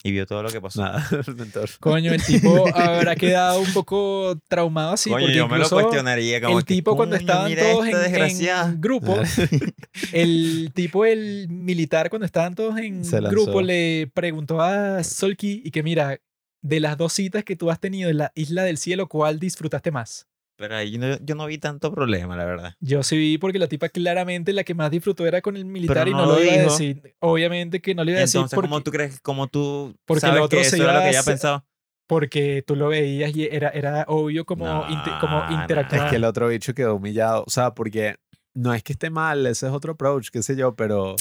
[0.05, 0.81] Y vio todo lo que pasó.
[0.81, 1.05] Nada,
[1.37, 1.69] mentor.
[1.79, 5.09] Coño, el tipo habrá quedado un poco traumado así.
[5.09, 7.85] Coño, porque yo me lo incluso cuestionaría como el que, tipo cuando "Coño, estaban todos
[7.85, 8.69] esta en, desgraciada".
[8.69, 9.15] en grupo,
[10.13, 15.83] el tipo, el militar, cuando estaban todos en grupo, le preguntó a Solki y que
[15.83, 16.19] mira,
[16.63, 19.91] de las dos citas que tú has tenido en la Isla del Cielo, ¿cuál disfrutaste
[19.91, 20.27] más?
[20.55, 22.75] Pero ahí no- yo no vi tanto problema, la verdad.
[22.79, 26.05] Yo sí vi porque la tipa claramente la que más disfrutó era con el militar
[26.05, 27.15] Pero y no no lo iba a decir.
[27.19, 30.25] Obviamente que no lo iba a decir Entonces, porque, ¿cómo tú crees, cómo tú porque
[30.25, 31.65] el sabes otro que se eso era lo que ella pensaba?
[32.07, 35.51] porque tú lo veías y era, era obvio como, No, inte- como no.
[35.63, 36.05] interactuaban.
[36.07, 37.43] Es que el otro bicho quedó humillado.
[37.47, 38.17] O sea, porque
[38.53, 41.15] no es que esté mal, ese es otro approach, qué sé yo, pero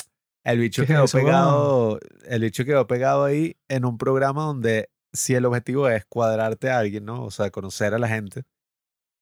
[0.45, 1.99] el bicho ¿Qué es quedó pegado.
[2.27, 6.79] El bicho quedó pegado ahí en un programa donde si el objetivo es cuadrarte a
[6.79, 7.25] alguien, ¿no?
[7.25, 8.45] O sea, conocer a la gente,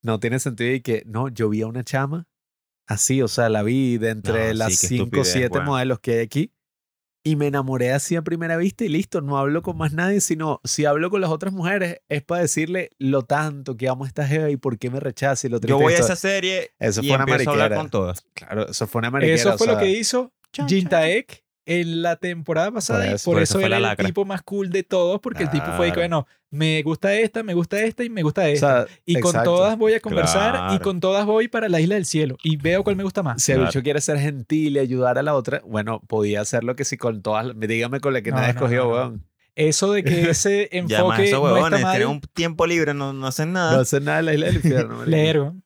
[0.03, 2.29] no tiene sentido y que, no, yo vi a una chama
[2.87, 5.55] así, o sea, la vi de entre No, las sí, qué 5 o estupidez, 7
[5.55, 5.65] weón.
[5.65, 6.53] modelos que hay aquí.
[7.23, 10.61] Y me enamoré así a primera vista y listo, no hablo con más nadie, sino
[10.65, 14.27] si hablo con las otras mujeres es para decirle lo tanto que amo a esta
[14.27, 16.71] jeva y por qué me rechaza y lo Yo triste voy que a esa serie
[16.79, 18.23] Eso y fue una empiezo a hablar con todas.
[18.33, 19.35] Claro, eso fue una mariquera.
[19.35, 20.67] Eso o fue lo que hizo Chan,
[21.73, 24.43] En la temporada pasada y eso, por por eso, eso era la el tipo más
[24.43, 26.09] cool de todos porque el tipo fue y que, Claro.
[26.25, 28.87] bueno, me gusta esta, me gusta esta y me gusta o esta.
[28.87, 29.55] sea, y con exacto.
[29.55, 30.81] todas voy a conversar y Claro.
[30.83, 33.41] con todas voy para la isla del cielo y veo cuál me gusta más.
[33.43, 33.71] Si el Claro.
[33.71, 37.23] bicho quiere ser gentil y ayudar a la otra, bueno, podía hacerlo que si con
[37.23, 39.25] todas, dígame con la que No, nadie no, escogió, no, weón.
[39.55, 42.67] Eso de que ese Y además enfoque esos no está huevones mal, tienen un tiempo
[42.67, 43.75] libre, no, no hacen nada.
[43.77, 45.05] No hace nada en la isla del infierno.
[45.05, 45.39] leer.
[45.41, 45.63] weón.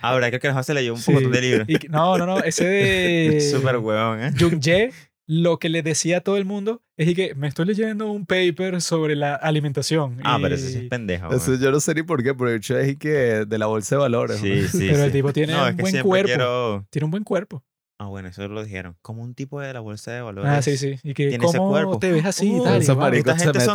[0.00, 1.12] Ahora creo que nos se leyó un Sí.
[1.12, 1.64] poco de libro.
[1.66, 4.32] Y no, no, no, ese de Súper huevón, ¿eh?
[4.38, 4.92] Jung Jae,
[5.30, 8.80] lo que le decía a todo el mundo es que me estoy leyendo un paper
[8.80, 10.18] sobre la alimentación.
[10.24, 11.32] Ah, y- pero eso sí es pendejo.
[11.32, 13.96] Eso yo no sé ni por qué, pero el bicho es que de la bolsa
[13.96, 14.38] de valores.
[14.38, 15.18] Sí, sí, Pero el sí.
[15.18, 16.26] tipo tiene No, es un que buen cuerpo.
[16.26, 17.62] quiero- Tiene un buen cuerpo.
[18.00, 18.96] Ah, bueno, eso lo dijeron.
[19.02, 20.50] Como un tipo de la bolsa de valores.
[20.50, 20.94] Ah, sí, sí.
[21.02, 21.98] Y que tiene ese cómo cuerpo.
[21.98, 22.76] te ves así y Uh, tal.
[22.76, 23.04] y Esos wow.
[23.04, 23.66] maricos se meten,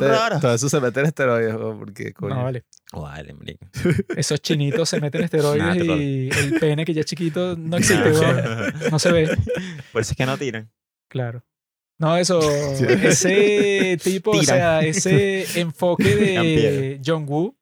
[0.42, 2.34] todo eso se mete en esteroides, porque coño.
[2.36, 2.64] No, vale.
[2.94, 3.66] Vale, marico.
[4.18, 6.02] Esos chinitos se meten esteroides Natural.
[6.02, 8.74] y el pene que ya es chiquito no existe, Nah, weón.
[8.92, 9.28] no se ve.
[9.92, 10.70] Por eso es que no tiran.
[11.14, 11.44] Claro.
[12.00, 12.40] No, eso,
[12.82, 17.00] ese tipo, o sea, ese enfoque de Ampier.
[17.06, 17.56] Jong-woo,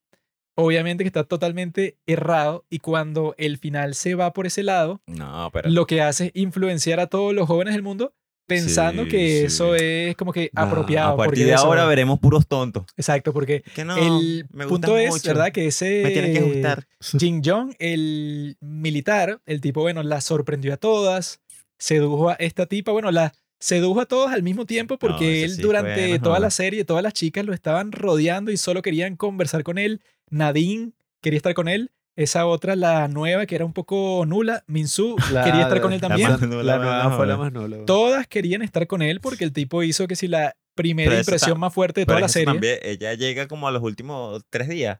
[0.55, 5.49] obviamente que está totalmente errado y cuando el final se va por ese lado, No,
[5.51, 5.69] pero.
[5.69, 8.13] lo que hace es influenciar a todos los jóvenes del mundo
[8.47, 9.45] pensando Sí, que sí.
[9.45, 11.13] eso es como que apropiado.
[11.13, 12.85] a partir de eso- ahora veremos puros tontos.
[12.97, 13.95] Exacto, porque Que no.
[13.97, 15.27] el me punto es, mucho.
[15.29, 15.51] ¿verdad?
[15.51, 16.87] Que ese Me tienen que gustar.
[17.17, 21.39] Jin Jong, el militar, el tipo, bueno, la sorprendió a todas,
[21.81, 25.61] sedujo a esta tipa, bueno, la sedujo a todos al mismo tiempo porque él sí
[25.61, 29.63] durante fue toda la serie, todas las chicas lo estaban rodeando y solo querían conversar
[29.63, 30.01] con él.
[30.29, 31.91] Nadine quería estar con él.
[32.15, 36.01] Esa otra, la nueva, que era un poco nula, Minsu, La- quería estar con él
[36.01, 36.29] también.
[36.29, 37.77] más- más nula, La la nueva más fue la más nula.
[37.85, 41.59] Todas querían estar con él porque el tipo hizo que si la primera Pero impresión
[41.59, 42.45] más fuerte de Pero toda la serie.
[42.45, 44.99] también, ella llega como a los últimos tres días.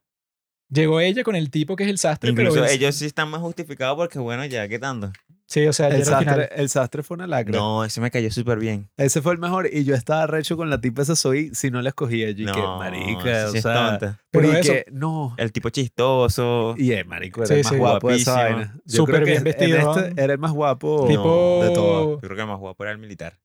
[0.69, 3.29] Llegó ella con el tipo que es el sastre, pero Incluso es- ellos sí están
[3.29, 5.11] más justificados porque, bueno, ya, ¿qué tanto?
[5.51, 7.51] Sí, o sea, El era sastre, el sastre fue una lacra.
[7.51, 8.89] No, ese me cayó súper bien.
[8.95, 11.81] Ese fue el mejor y yo estaba recho con la tipa esa soy si no
[11.81, 12.27] la escogía.
[12.37, 14.19] No, que marica, ese o sí es sea, tonta.
[14.31, 15.35] Pero pero y eso- que no.
[15.37, 16.75] El tipo chistoso.
[16.77, 17.77] Y el marico era Sí, el más sí.
[17.79, 18.75] guapo de esa vaina.
[18.85, 21.59] Yo Súper creo que bien en vestido, este era el más guapo tipo...
[21.63, 22.11] de todo.
[22.15, 23.37] Yo creo que el más guapo era el militar.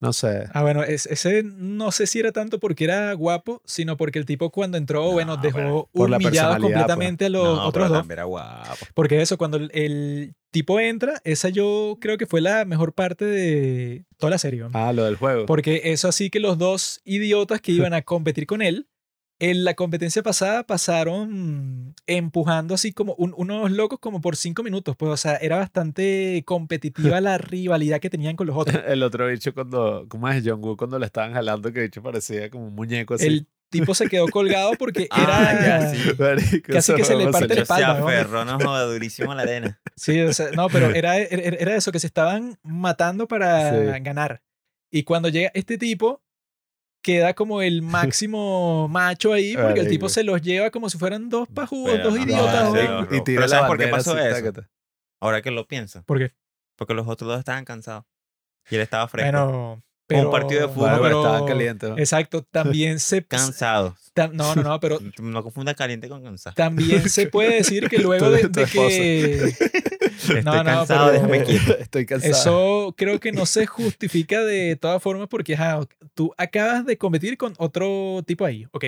[0.00, 0.44] No sé.
[0.52, 4.26] Ah, bueno, es- ese no sé si era tanto porque era guapo, sino porque el
[4.26, 6.62] tipo cuando entró, No, bueno, dejó la humillados pues.
[6.64, 8.10] completamente a los no, otros dos.
[8.10, 8.86] era guapo.
[8.94, 13.24] Porque eso, cuando el, el tipo entra, esa yo creo que fue la mejor parte
[13.24, 14.60] de toda la serie.
[14.60, 14.70] ¿no?
[14.74, 15.46] Ah, lo del juego.
[15.46, 18.88] Porque eso así que los dos idiotas que iban a competir con él,
[19.38, 24.96] en la competencia pasada pasaron empujando así como un- unos locos como por cinco minutos.
[24.96, 28.82] Pues, o sea, era bastante competitiva la rivalidad que tenían con los otros.
[28.86, 31.72] El otro bicho cuando, ¿cómo es Jungwoo cuando le estaban jalando?
[31.72, 33.26] Que bicho parecía como un muñeco así.
[33.26, 35.92] El tipo se quedó colgado porque Ah, era...
[36.18, 38.08] Marico, casi que se le parte la espalda, Se ¿no?
[38.08, 39.80] aferró, no joda, durísimo a la arena.
[39.96, 44.02] Sí, o sea, no, pero era, era, era eso, que se estaban matando para Sí.
[44.02, 44.42] ganar.
[44.90, 46.22] Y cuando llega este tipo,
[47.06, 51.28] queda como el máximo macho ahí, porque el tipo se los lleva como si fueran
[51.28, 52.64] dos pajudos, Pero dos no, idiotas.
[52.64, 53.08] no, ¿no?
[53.08, 54.52] sí, y, tira pero la ¿sabes por qué pasó eso?
[55.20, 56.02] Ahora que lo pienso.
[56.02, 56.32] ¿Por qué?
[56.76, 58.04] Porque los otros dos estaban cansados.
[58.68, 59.30] Y él estaba fresco.
[59.30, 60.26] Bueno, pero...
[60.26, 61.90] un partido de fútbol, Bueno, pero pero- estaban calientes.
[61.90, 61.98] ¿no?
[61.98, 63.24] Exacto, también se...
[63.26, 63.96] Cansado.
[64.14, 66.54] ta- No, no, no, pero No confunda caliente con cansado.
[66.54, 69.36] también se puede decir que luego de, de que...
[70.16, 71.76] Estoy no, no, cansado, pero- déjame quieto.
[71.78, 72.32] Estoy cansado.
[72.32, 75.80] Eso creo que no se justifica de todas formas porque ajá,
[76.14, 78.84] tú acabas de competir con otro tipo ahí, ok.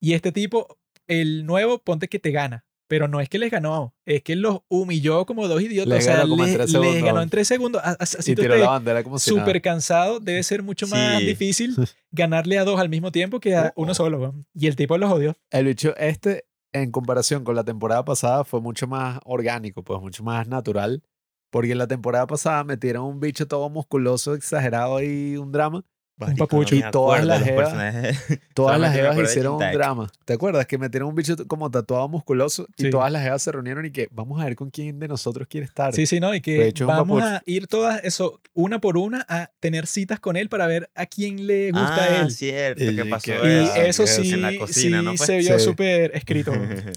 [0.00, 2.65] Y este tipo, el nuevo, ponte que te gana.
[2.88, 5.88] Pero no es que les ganó, es que los humilló como dos idiotas.
[5.94, 7.02] Les o sea, ganó les, tres les segundos.
[7.02, 7.82] ganó en tres segundos.
[7.84, 11.26] Así y tiró la bandera como si súper cansado, debe ser mucho más Sí.
[11.26, 11.74] difícil
[12.12, 14.34] ganarle a dos al mismo tiempo que a uno solo.
[14.54, 15.36] Y el tipo los odió.
[15.50, 20.22] El bicho este, en comparación con la temporada pasada, fue mucho más orgánico, pues mucho
[20.22, 21.02] más natural.
[21.50, 25.84] Porque en la temporada pasada metieron un bicho todo musculoso, exagerado y un drama.
[26.18, 28.18] Marico, papucho no y todas las personajes.
[28.54, 30.10] Todas las jevas hicieron un drama.
[30.24, 30.64] ¿Te acuerdas?
[30.66, 32.90] Que metieron un bicho como tatuado musculoso y Sí.
[32.90, 35.66] todas las jevas se reunieron y que vamos a ver con quién de nosotros quiere
[35.66, 35.92] estar.
[35.94, 36.30] Sí, sí, ¿no?
[36.30, 39.50] Y De que hecho, es un vamos a ir todas, eso, una por una, a
[39.60, 42.30] tener citas con él para ver a quién le gusta a ah, él.
[42.30, 43.34] cierto, Y que que- pasó Y
[43.66, 45.26] Ah, eso que sí, en la cocina, sí ¿no fue?
[45.26, 45.64] se vio Sí.
[45.66, 46.52] súper escrito.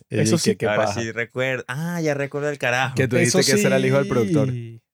[0.10, 1.02] Eso que sí, qué Ahora paja.
[1.02, 1.66] sí recuerdo.
[1.68, 2.96] Ah, ya recuerdo el carajo.
[2.96, 4.50] Que tú dijiste que ese era el hijo del productor.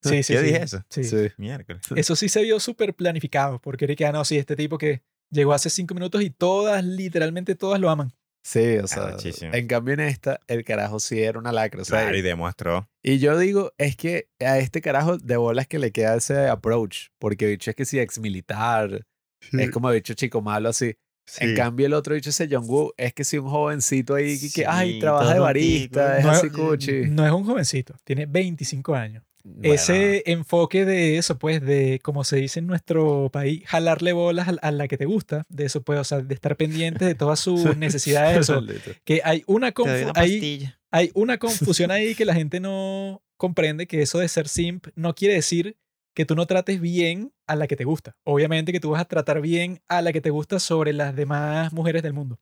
[0.10, 0.46] Sí, sí, Yo sí.
[0.46, 0.84] dije eso.
[0.90, 1.04] Sí.
[1.04, 1.28] Sí.
[1.38, 1.82] Miércoles.
[1.96, 5.02] Eso sí se vio súper planificado, porque era que, ah, no, sí, este tipo que
[5.32, 8.12] llegó hace cinco minutos y todas, literalmente todas lo aman.
[8.44, 9.54] Sí, o sea, Arrechísimo.
[9.56, 11.82] en cambio en esta, el carajo sí era una lacra.
[11.82, 12.88] o sea, Claro, y demostró.
[13.02, 17.08] Y yo digo, es que a este carajo de bolas que le queda ese approach,
[17.18, 19.04] porque bicho es que si ex militar,
[19.52, 20.96] es como bicho chico malo así.
[21.40, 24.66] En cambio el otro bicho ese Jong-Woo es que si un jovencito ahí que, que,
[24.68, 26.18] ay, Sí, trabaja de barista, tico.
[26.20, 26.92] es No así es- cuchi.
[27.10, 29.24] No es un jovencito, tiene 25 años.
[29.48, 34.48] Bueno, Ese enfoque de eso, pues, de, como se dice en nuestro país, jalarle bolas
[34.60, 37.40] a, la que te gusta, de eso, pues, o sea, de estar pendiente de todas
[37.42, 38.64] sus necesidades, eso.
[39.04, 44.02] Que hay una, una hay, hay una confusión ahí que la gente no comprende, que
[44.02, 45.78] eso de ser simp no quiere decir
[46.16, 48.16] que tú no trates bien a la que te gusta.
[48.24, 51.72] Obviamente que tú vas a tratar bien a la que te gusta sobre las demás
[51.72, 52.40] mujeres del mundo.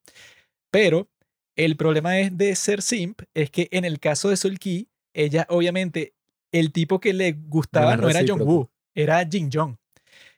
[0.72, 1.10] Pero
[1.58, 6.13] el problema es de ser simp es que en el caso de Sulki, ella obviamente,
[6.54, 8.46] el tipo que le gustaba no era recíproco.
[8.46, 9.76] Jong-Woo, era Jin Jong.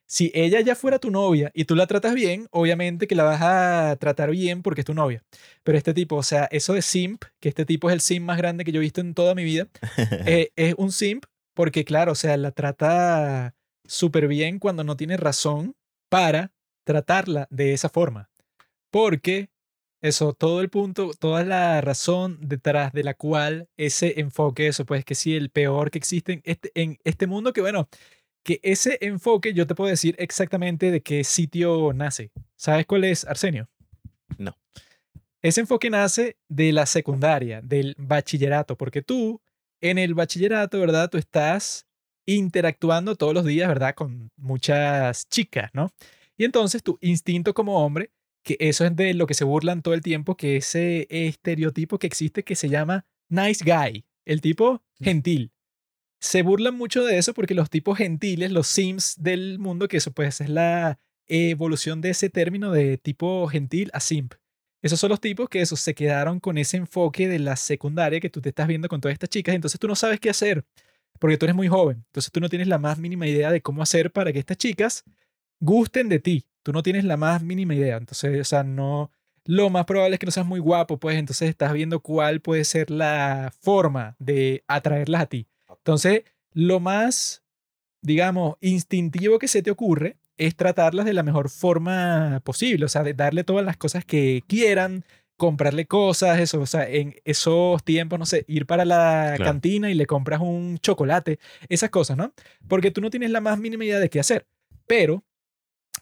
[0.07, 3.41] Si ella ya fuera tu novia y tú la tratas bien, obviamente que la vas
[3.41, 5.23] a tratar bien porque es tu novia.
[5.63, 8.37] Pero este tipo, o sea, eso de simp, que este tipo es el simp más
[8.37, 9.67] grande que yo he visto en toda mi vida,
[10.25, 15.17] eh, es un simp porque, claro, o sea, la trata súper bien cuando no tiene
[15.17, 15.75] razón
[16.09, 16.51] para
[16.83, 18.29] tratarla de esa forma.
[18.91, 19.49] Porque
[20.01, 25.03] eso, todo el punto, toda la razón detrás de la cual ese enfoque, eso pues
[25.05, 27.89] que sí, el peor que existe en este, en este mundo, que bueno,
[28.43, 32.31] que ese enfoque yo te puedo decir exactamente de qué sitio nace.
[32.55, 33.67] ¿Sabes cuál es, Arsenio?
[34.37, 34.55] No.
[35.41, 39.41] Ese enfoque nace de la secundaria, del bachillerato, porque tú
[39.81, 41.09] en el bachillerato, ¿verdad?
[41.09, 41.85] Tú estás
[42.25, 43.95] interactuando todos los días, ¿verdad?
[43.95, 45.91] Con muchas chicas, ¿no?
[46.37, 48.11] Y entonces tu instinto como hombre,
[48.45, 52.07] que eso es de lo que se burlan todo el tiempo, que ese estereotipo que
[52.07, 55.51] existe que se llama nice guy, el tipo gentil.
[56.21, 60.11] Se burlan mucho de eso porque los tipos gentiles, los sims del mundo, que eso
[60.11, 64.35] pues es la evolución de ese término de tipo gentil a simp.
[64.83, 68.29] Esos son los tipos que eso, se quedaron con ese enfoque de la secundaria que
[68.29, 70.63] tú te estás viendo con todas estas chicas, entonces tú no sabes qué hacer,
[71.19, 73.81] porque tú eres muy joven, entonces tú no tienes la más mínima idea de cómo
[73.81, 75.03] hacer para que estas chicas
[75.59, 79.11] gusten de ti, tú no tienes la más mínima idea, entonces, o sea, no,
[79.43, 82.63] lo más probable es que no seas muy guapo, pues entonces estás viendo cuál puede
[82.63, 85.45] ser la forma de atraerlas a ti.
[85.69, 87.43] Entonces, lo más,
[88.01, 93.03] digamos, instintivo que se te ocurre es tratarlas de la mejor forma posible, o sea,
[93.03, 95.05] de darle todas las cosas que quieran,
[95.37, 99.43] comprarle cosas, eso, o sea, en esos tiempos, no sé, ir para la Claro.
[99.51, 101.37] cantina y le compras un chocolate,
[101.69, 102.33] esas cosas, ¿no?
[102.67, 104.47] Porque tú no tienes la más mínima idea de qué hacer,
[104.87, 105.23] pero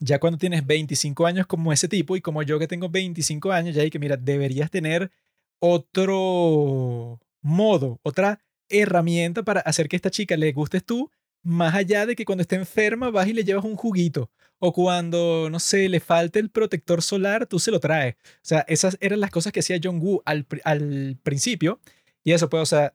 [0.03, 3.75] ya cuando tienes 25 años como ese tipo y como yo que tengo 25 años,
[3.75, 5.11] ya hay que, mira, deberías tener
[5.59, 8.39] otro modo, otra
[8.69, 11.09] herramienta para hacer que esta chica le gustes tú,
[11.41, 14.29] más allá de que cuando esté enferma vas y le llevas un juguito.
[14.59, 18.15] O cuando, no sé, le falte el protector solar, tú se lo traes.
[18.15, 21.81] O sea, esas eran las cosas que hacía John Woo al, al principio.
[22.23, 22.93] Y eso, pues, o sea,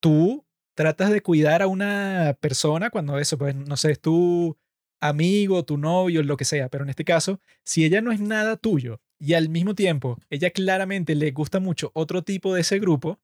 [0.00, 4.56] tú tratas de cuidar a una persona cuando eso, pues, no sé, es tu
[5.00, 6.68] amigo, tu novio, lo que sea.
[6.68, 10.50] Pero en este caso, si ella no es nada tuyo y al mismo tiempo ella
[10.50, 13.18] claramente le gusta mucho otro tipo de ese grupo,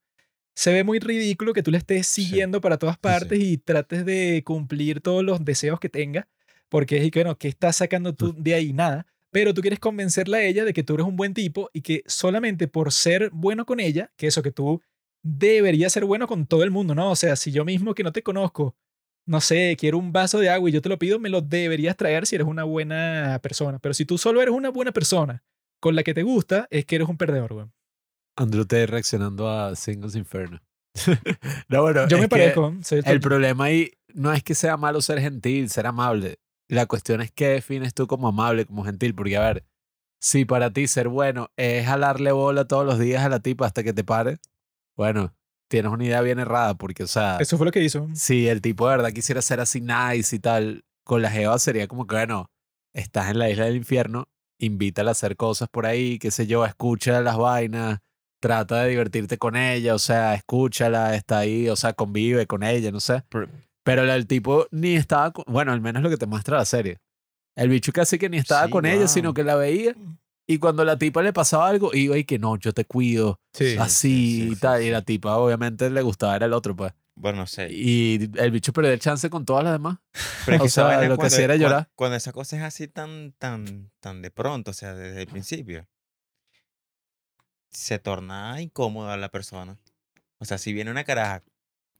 [0.55, 2.24] se ve muy ridículo que tú le estés Sí.
[2.24, 3.01] siguiendo para todas sí.
[3.03, 6.29] partes y trates de cumplir todos los deseos que tenga,
[6.68, 8.72] porque es que, bueno, ¿qué estás sacando tú de ahí?
[8.72, 9.07] Nada.
[9.31, 12.03] Pero tú quieres convencerla a ella de que tú eres un buen tipo y que
[12.07, 14.81] solamente por ser bueno con ella, que eso que tú
[15.22, 17.11] deberías ser bueno con todo el mundo, ¿no?
[17.11, 18.74] O sea, si yo mismo que no te conozco
[19.27, 21.97] no sé, quiero un vaso de agua y yo te lo pido, me lo deberías
[21.97, 23.79] traer si eres una buena persona.
[23.81, 25.43] Pero si tú solo eres una buena persona
[25.81, 27.72] con la que te gusta, es que eres un perdedor, weón.
[28.37, 30.61] Andrew Tate reaccionando a Singles Inferno.
[31.68, 32.74] no, bueno, Yo me parezco.
[32.83, 36.39] soy El problema ahí no es que sea malo ser gentil, ser amable.
[36.68, 39.14] La cuestión es qué defines tú como amable, como gentil.
[39.14, 39.64] Porque, a ver,
[40.20, 43.83] si para ti ser bueno es jalarle bola todos los días a la tipa hasta
[43.83, 44.39] que te pare,
[44.97, 45.35] bueno,
[45.68, 46.74] tienes una idea bien errada.
[46.74, 48.08] Porque, o sea, Eso fue lo que hizo.
[48.14, 51.86] si el tipo de verdad quisiera ser así nice y tal, con la jeva sería
[51.88, 52.50] como que, bueno,
[52.94, 56.64] estás en la isla del infierno, invítala a hacer cosas por ahí, qué sé yo,
[56.64, 57.98] escucha las vainas,
[58.40, 62.90] trata de divertirte con ella, o sea, escúchala, está ahí, o sea, convive con ella,
[62.90, 63.22] no sé.
[63.28, 66.98] Pero- el tipo ni estaba, con- bueno, al menos lo que te muestra la serie.
[67.54, 69.94] El bicho casi que ni estaba Sí, con ella, sino que la veía.
[70.49, 73.76] Y cuando la tipa le pasaba algo, iba y que no, yo te cuido, Sí.
[73.78, 74.82] así sí, y tal.
[74.82, 76.92] Y la tipa obviamente le gustaba era el otro, pues.
[77.16, 77.68] Bueno, no sé.
[77.72, 79.99] Y el bicho perdió el chance con todas las demás.
[80.44, 81.88] Pero es o que sea, lo que cuando- hacía era llorar.
[81.97, 85.88] Cuando esa cosa es así tan, tan, tan de pronto, o sea, desde el principio,
[87.70, 89.78] se torna incómoda la persona.
[90.38, 91.42] O sea, si viene una caraja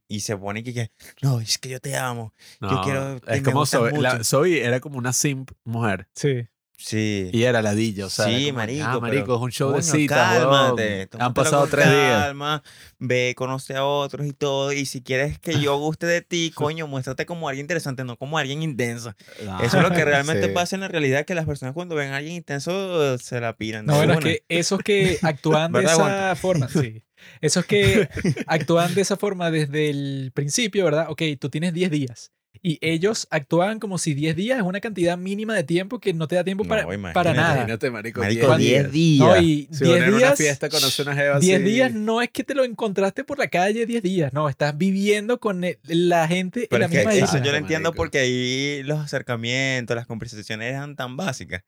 [0.09, 0.90] y se pone que, que,
[1.22, 2.32] no, es que yo te amo.
[2.61, 3.64] Yo quiero- Es como
[4.01, 4.22] la-.
[4.22, 6.09] Zoe era como una simp mujer.
[6.14, 6.47] Sí.
[6.79, 7.31] Sí.
[7.33, 8.29] Y era ladilla, o sea.
[8.29, 10.39] era Sí, como, marico, Ah, pero, marico, es un show de citas.
[10.39, 11.09] cálmate.
[11.18, 12.24] Han pasado tres días.
[12.24, 12.62] calma,
[12.99, 14.72] Ve, conoce a otros y todo.
[14.72, 18.37] Y si quieres que yo guste de ti, coño, muéstrate como alguien interesante, no como
[18.39, 19.14] alguien intenso.
[19.62, 20.53] Eso es lo que realmente Sí.
[20.53, 23.87] pasa en la realidad, que las personas cuando ven a alguien intenso se la piran.
[23.87, 26.37] No, bueno, es que esos que actúan de ¿Verdad, esa Juan?
[26.37, 27.03] forma, sí.
[27.41, 28.09] Esos que
[28.47, 31.07] actúan de esa forma desde el principio, ¿verdad?
[31.09, 32.31] Ok, tú tienes 10 días.
[32.62, 36.26] Y ellos actúan como si 10 días es una cantidad mínima de tiempo que no
[36.28, 37.54] te da tiempo No, para, imagínate, para nada.
[37.57, 38.20] Imagínate, marico.
[38.20, 39.26] Marico, 10 días.
[39.26, 41.92] No, y Si 10 uno en una días, fiesta conoce una jeva 10 así, días
[41.94, 45.64] no es que te lo encontraste por la calle 10 días, no, estás viviendo con
[45.64, 48.02] el- la gente en Pero la es que misma eso yo lo entiendo marico.
[48.02, 51.62] porque ahí los acercamientos, las conversaciones eran tan básicas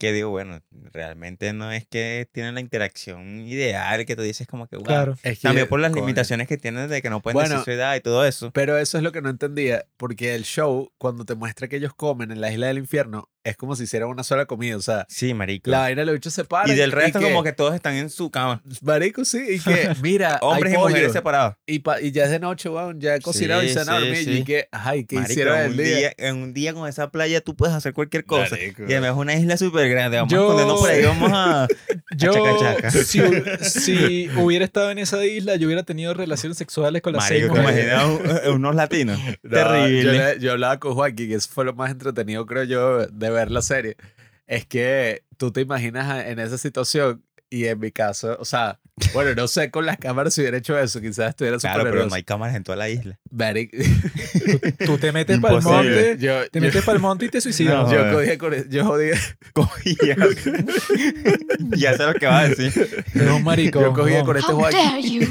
[0.00, 0.60] que digo, bueno,
[0.94, 4.84] realmente no es que tienen la interacción ideal que tú dices como que, wow.
[4.86, 5.12] Claro.
[5.22, 6.06] Es que, También por las coño.
[6.06, 8.50] limitaciones que tienen de que no pueden Bueno, decir su edad y todo eso.
[8.52, 11.92] Pero eso es lo que no entendía, porque el show, cuando te muestra que ellos
[11.92, 14.76] comen en la isla del infierno, es como si hicieran una sola comida.
[14.76, 15.70] O sea, Sí, marico.
[15.70, 16.70] la vaina los bichos se paran.
[16.70, 18.62] y del resto como que todos están en su cama.
[18.82, 21.54] Marico, sí, y que, mira, Hombres hay y mujeres separados.
[21.66, 23.88] y, pa- y ya es de noche, weón, ya he cocinado y Sí, se van
[23.88, 24.24] a sí, dormir.
[24.24, 24.30] sí.
[24.32, 25.96] Y que, ay, ¿qué Marico, hicieron en el un día?
[25.96, 28.50] día, en un día con esa playa tú puedes hacer cualquier cosa.
[28.56, 28.82] Marico.
[28.82, 30.16] Y además es una isla súper grande.
[30.18, 31.68] Vamos Yo- a ponernos por ahí, vamos a...
[32.16, 32.90] Yo, chaca, chaca.
[32.90, 33.20] si,
[33.60, 37.54] si hubiera estado en esa isla, yo hubiera tenido relaciones sexuales con las seis Marico,
[37.54, 37.92] ¿te mujeres.
[37.92, 39.18] imaginas un- unos latinos?
[39.42, 40.34] No, Terrible.
[40.36, 43.50] Yo, yo hablaba con Joaquín, que eso fue lo más entretenido, creo yo, de ver
[43.50, 43.96] la serie.
[44.46, 48.78] Es que tú te imaginas en esa situación y en mi caso, o sea,
[49.12, 52.14] bueno, no sé con las cámaras si hubiera hecho eso, quizás estuviera Claro, pero no
[52.14, 53.18] hay cámaras en toda la isla.
[53.30, 53.76] Marico,
[54.86, 57.40] Tú te metes para el monte, yo, te yo, metes para el monte y te
[57.40, 57.88] suicidas.
[57.88, 59.18] No, yo jodía con yo jodía,
[59.52, 60.16] Cogía.
[61.76, 63.04] ya sé lo que va a decir.
[63.14, 63.80] Un marico.
[63.80, 64.26] yo cogía no.
[64.26, 65.26] con este How Joaquín, dare you?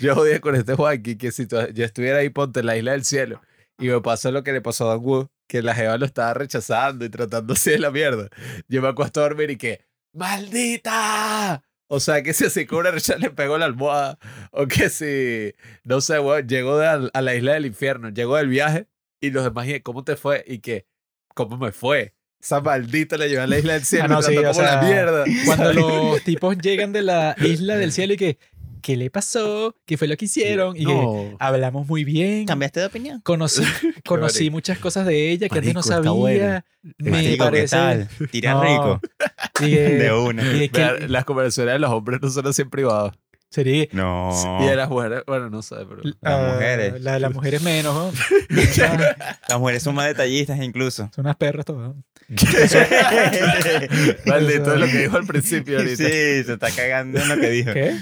[0.00, 2.92] yo jodía con este Joaquín que si tú- yo estuviera ahí, ponte en la isla
[2.92, 3.40] del cielo,
[3.78, 6.34] y me pasó lo que le pasó a Don Wu, que la jeva lo estaba
[6.34, 8.28] rechazando y tratando así de la mierda.
[8.68, 9.80] Yo me acuesto a dormir y que,
[10.12, 11.64] ¡maldita!
[11.88, 14.18] O sea, que si así con una rechaza le pegó la almohada,
[14.52, 18.48] o que si, no sé, weón, llegó de a, la isla del infierno, llegó del
[18.48, 18.86] viaje,
[19.20, 20.44] y los demás, ¿cómo te fue?
[20.46, 20.86] Y que,
[21.34, 22.14] ¿cómo me fue?
[22.40, 25.24] Esa maldita le llevó a la isla del cielo, Ah, no, sí, la mierda.
[25.46, 25.72] Cuando
[26.12, 28.38] los tipos llegan de la isla del cielo y que,
[28.80, 29.74] ¿qué le pasó?
[29.86, 30.76] ¿Qué fue lo que hicieron?
[30.76, 31.36] Y que No.
[31.38, 32.46] hablamos muy bien.
[32.46, 33.20] ¿Cambiaste de opinión?
[33.22, 33.62] Conocí,
[34.06, 36.64] conocí muchas cosas de ella que antes no sabía.
[36.98, 37.76] Me Marico, ¿qué parece.
[37.76, 38.08] tal?
[38.30, 38.62] Tira No.
[38.62, 39.00] rico.
[39.60, 40.42] De una.
[40.42, 43.12] que- las conversaciones de los hombres no son así en privado.
[43.50, 43.86] sería.
[43.92, 44.30] No.
[44.62, 46.02] Y de las mujeres, bueno, no sé, pero...
[46.04, 47.00] Las ah, mujeres.
[47.00, 48.12] La de las mujeres menos, ¿no?
[49.48, 51.10] Las mujeres son más detallistas incluso.
[51.14, 51.92] Son unas perras todas.
[54.26, 55.96] Maldito es lo que dijo al principio ahorita.
[55.96, 57.72] Sí, se está cagando en lo que dijo.
[57.72, 57.96] ¿Qué?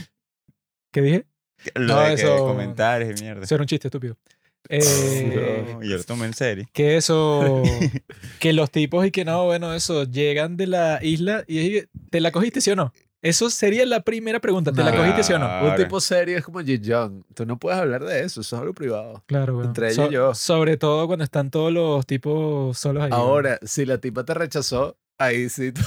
[0.96, 1.26] ¿Qué dije?
[1.74, 3.42] Lo No, de eso- comentarios y mierda.
[3.44, 4.16] Eso era un chiste estúpido.
[4.68, 6.66] Eh, No, yo lo tomé en serio.
[6.72, 7.62] que eso,
[8.40, 12.32] que los tipos y que no, bueno, eso, llegan de la isla y ¿te la
[12.32, 12.92] cogiste sí o no?
[13.22, 14.96] Eso sería la primera pregunta, ¿te la No.
[14.98, 15.68] cogiste sí o no?
[15.68, 17.22] Un tipo serio es como Ji Young.
[17.34, 19.22] Tú no puedes hablar de eso, eso es algo privado.
[19.26, 19.68] Claro, weón.
[19.68, 20.34] Entre ella y So- yo.
[20.34, 23.10] Sobre todo cuando están todos los tipos solos ahí.
[23.12, 25.72] Ahora, si la tipa te rechazó, ahí sí.
[25.72, 25.82] tú-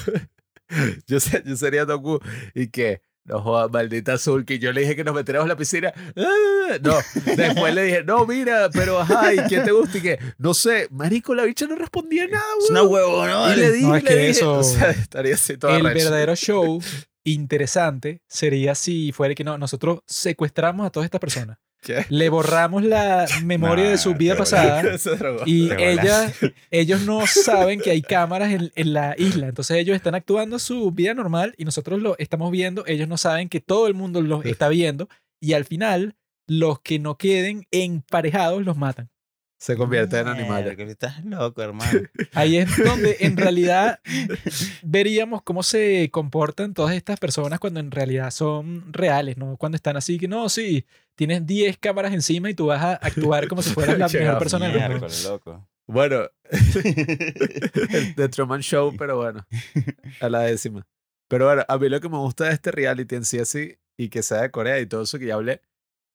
[1.08, 2.20] yo, sé- yo sería Doku
[2.54, 5.56] y que, no jodas, maldita azul, que yo le dije que nos metiéramos en la
[5.58, 5.94] piscina.
[6.16, 6.96] Ah, No,
[7.36, 9.98] después le dije, no, mira, pero ajá, ¿y quién te gusta?
[9.98, 13.04] Y que, no sé, marico, la bicha no respondía nada, Es una güey.
[13.04, 13.54] huevo, ¿no?
[13.54, 15.84] Y le dije, No, es le que dije, eso- o sea, estaría así todo El
[15.84, 16.80] verdadero show
[17.24, 21.58] interesante sería si fuera que no, nosotros secuestramos a todas estas personas.
[21.82, 22.06] ¿Qué?
[22.10, 24.84] le borramos la memoria de su vida pasada
[25.46, 26.32] y ella,
[26.72, 29.48] ellos no saben que hay cámaras en, en la isla.
[29.48, 32.86] Entonces ellos están actuando su vida normal y nosotros lo estamos viendo.
[32.86, 35.08] Ellos no saben que todo el mundo los está viendo
[35.40, 36.16] y al final
[36.48, 39.10] los que no queden emparejados los matan.
[39.60, 40.78] Se convierte en animales.
[40.78, 42.00] Mierda, Estás loco, hermano.
[42.34, 44.00] Ahí es donde en realidad
[44.84, 49.58] veríamos cómo se comportan todas estas personas cuando en realidad son reales, ¿no?
[49.58, 50.86] Cuando están así que no, sí,
[51.16, 54.70] tienes 10 cámaras encima y tú vas a actuar como si fueras la mejor persona
[54.70, 55.08] del mundo.
[55.26, 55.68] Loco.
[55.88, 59.46] Bueno, el The Truman Show, pero bueno,
[60.22, 60.88] a la décima.
[61.28, 64.08] Pero bueno, a mí lo que me gusta de este reality en sí así, y
[64.08, 65.62] que sea de Corea y todo eso que ya hablé,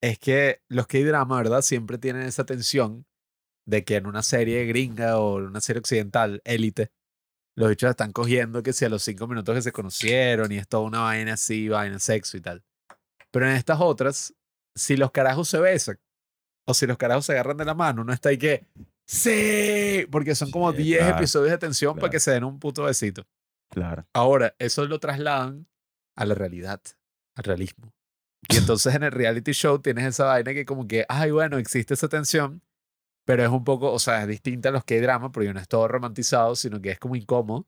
[0.00, 1.60] es que los K-drama, ¿verdad?
[1.60, 3.04] Siempre tienen esa tensión
[3.66, 6.90] de que en una serie gringa o en una serie occidental, élite,
[7.56, 10.68] los bichos están cogiendo que si a los cinco minutos que se conocieron y es
[10.68, 12.64] toda una vaina así, vaina sexo y tal.
[13.30, 14.34] Pero en estas otras,
[14.74, 15.98] si los carajos se besan
[16.66, 18.66] o si los carajos se agarran de la mano, uno está ahí que
[19.06, 22.12] Sí, porque son como Sí, 10 claro, episodios de tensión para claro.
[22.12, 23.26] que se den un puto besito.
[23.70, 24.06] Claro.
[24.14, 25.66] Ahora, eso lo trasladan
[26.16, 26.80] a la realidad,
[27.36, 27.92] al realismo.
[28.48, 31.94] Y entonces en el reality show tienes esa vaina que como que, ay, bueno, existe
[31.94, 32.62] esa tensión,
[33.24, 35.60] pero es un poco, o sea, es distinta a los que hay drama, porque no
[35.60, 37.66] es todo romantizado, sino que es como incómodo.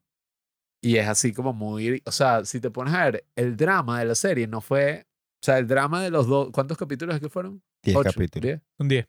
[0.82, 4.04] Y es así como muy, o sea, si te pones a ver, el drama de
[4.04, 5.06] la serie no fue,
[5.42, 7.62] o sea, el drama de los dos, ¿cuántos capítulos es que fueron?
[7.82, 8.42] 10 Ocho, capítulos.
[8.42, 8.60] diez.
[8.78, 9.06] Un 10.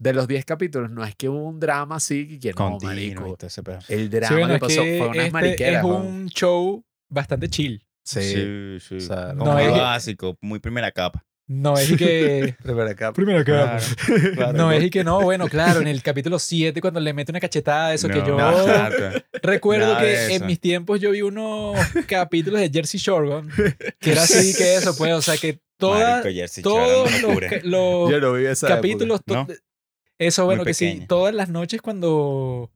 [0.00, 3.36] De los 10 capítulos, no es que hubo un drama así que no, Continuo marico.
[3.88, 5.84] El drama Sí, bueno, que pasó fue unas este mariqueras.
[5.84, 6.06] es weón.
[6.06, 7.86] un show bastante chill.
[8.04, 8.20] Sí.
[8.20, 8.96] Sí, sí.
[8.96, 11.24] O sea, no muy es básico, muy primera capa.
[11.46, 12.54] No es y que...
[12.62, 13.12] Primera capa.
[13.44, 13.84] Claro,
[14.34, 14.52] claro.
[14.54, 17.40] No es y que no, bueno, claro, en el capítulo 7 cuando le mete una
[17.40, 18.38] cachetada, eso que yo
[19.42, 21.76] recuerdo que en mis tiempos yo vi unos
[22.06, 23.42] capítulos de Jersey Shore,
[24.00, 27.48] que era así que eso, pues, o sea, que toda, Marico, Shore todos los, locura.
[27.50, 28.76] ca- los Yo no vi esa época.
[28.76, 29.20] capítulos,
[30.18, 32.70] eso, bueno, Muy que sí, todas las noches cuando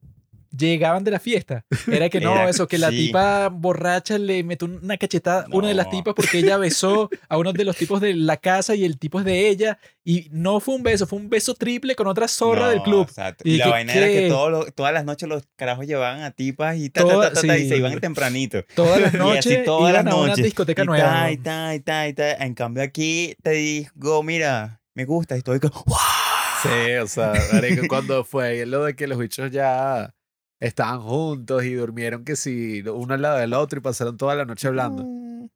[0.57, 3.07] llegaban de la fiesta, era que no, Era- eso, que la sí.
[3.07, 5.91] tipa borracha le metió una cachetada a una de las No.
[5.93, 9.19] tipas porque ella besó a uno de los tipos de la casa y el tipo
[9.19, 12.63] es de ella, y no fue un beso, fue un beso triple con otra zorra
[12.67, 13.07] No, del club.
[13.09, 13.43] exacto.
[13.47, 16.23] Y Y, la que- vaina era que todo lo- todas las noches los carajos llevaban
[16.23, 17.69] a tipas y, ta, Toda- ta, ta, ta, y sí.
[17.69, 18.65] se iban tempranito.
[18.75, 20.45] Todas las Y noches así todas iban las a una noches.
[20.45, 21.05] discoteca y nueva.
[21.11, 21.43] ta, y ¿no?
[21.43, 22.33] ta, y ta, y ta.
[22.45, 26.01] En cambio aquí te digo, mira, me gusta, y estoy como, ¡guau!
[26.63, 27.33] Sí, o sea,
[27.89, 30.13] cuando fue lo de que los bichos ya
[30.61, 34.45] estaban juntos y durmieron que si uno al lado del otro y pasaron toda la
[34.45, 35.05] noche hablando.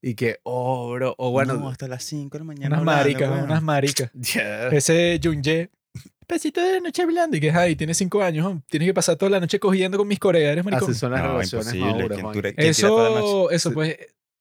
[0.01, 2.67] Y que, oh, bro, o bueno, No, hasta las 5 de la mañana.
[2.81, 3.45] Unas hablando, maricas, weón.
[3.45, 4.11] unas maricas.
[4.15, 4.69] ya.
[4.69, 5.71] Ese Junye.
[6.27, 8.63] Pesito de la noche hablando y que ay, tiene cinco años, ¿no?
[8.71, 10.91] tienes que pasar toda la noche cogiendo con mis coreas, eres maricón.
[10.91, 12.35] así son las No, relaciones maduras, ¿quién Juan.
[12.37, 13.97] dure- quién tira toda la Eso, eso pues.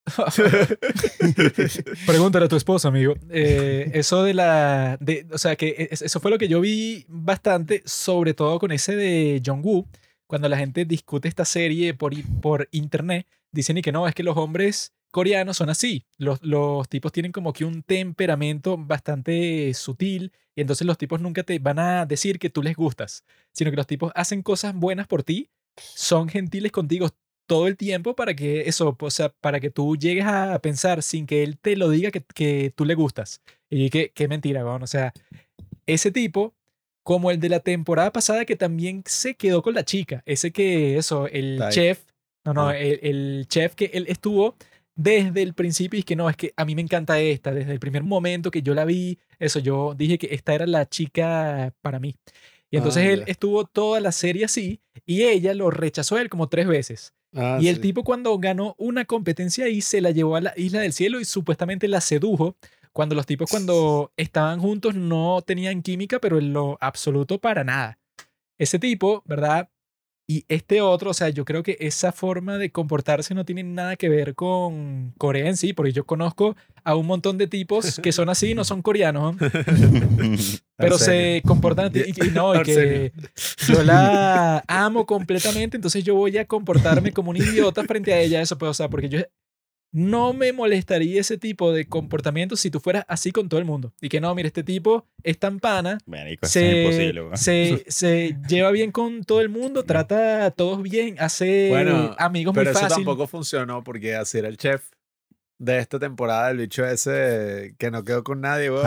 [2.05, 3.15] Pregúntale a tu esposa, amigo.
[3.29, 4.97] Eh, eso de la.
[4.99, 8.71] De, o sea, que es- eso fue lo que yo vi bastante, sobre todo con
[8.71, 9.87] ese de Jong-Woo,
[10.31, 14.23] cuando la gente discute esta serie por, por internet, dicen y que no, es que
[14.23, 16.05] los hombres coreanos son así.
[16.17, 21.43] Los, los tipos tienen como que un temperamento bastante sutil y entonces los tipos nunca
[21.43, 25.05] te van a decir que tú les gustas, sino que los tipos hacen cosas buenas
[25.05, 27.09] por ti, son gentiles contigo
[27.45, 31.25] todo el tiempo para que eso, o sea, para que tú llegues a pensar sin
[31.25, 33.41] que él te lo diga que, que tú le gustas.
[33.69, 34.81] Y que, qué mentira, weón.
[34.81, 35.11] O sea,
[35.87, 36.53] ese tipo,
[37.03, 40.97] como el de la temporada pasada que también se quedó con la chica, ese que,
[40.97, 42.03] eso, el chef,
[42.45, 42.77] no, no, Ah.
[42.77, 44.55] el, el chef que él estuvo
[44.95, 47.71] desde el principio y es que no, es que a mí me encanta esta, desde
[47.71, 51.73] el primer momento que yo la vi, eso, yo dije que esta era la chica
[51.81, 52.15] para mí.
[52.69, 56.29] Y entonces Ah, él estuvo toda la serie así y ella lo rechazó a él
[56.29, 57.13] como tres veces.
[57.33, 57.81] Ah, y el sí.
[57.81, 61.25] tipo cuando ganó una competencia ahí se la llevó a la isla del cielo y
[61.25, 62.55] supuestamente la sedujo.
[62.93, 67.99] Cuando los tipos cuando estaban juntos no tenían química, pero en lo absoluto para nada.
[68.57, 69.69] Ese tipo, ¿verdad?
[70.31, 73.97] Y este otro, o sea, yo creo que esa forma de comportarse no tiene nada
[73.97, 78.13] que ver con Corea en sí, porque yo conozco a un montón de tipos que
[78.13, 79.49] son así, no son coreanos, ¿no?
[80.77, 83.11] pero se comportan y, y no, y que
[83.67, 88.41] yo la amo completamente, entonces yo voy a comportarme como un idiota frente a ella,
[88.41, 89.19] eso pues, o sea, porque yo
[89.91, 93.93] no me molestaría ese tipo de comportamiento si tú fueras así con todo el mundo.
[94.01, 97.85] Y que no, mira, este tipo es tan pana, Marico, eso es se, imposible, se,
[97.91, 102.65] se lleva bien con todo el mundo, trata a todos bien, hace Bueno, amigos Pero
[102.65, 102.95] muy eso fácil.
[103.03, 104.89] tampoco funcionó porque así era el chef
[105.59, 108.83] de esta temporada, el bicho ese que no quedó con nadie, weón.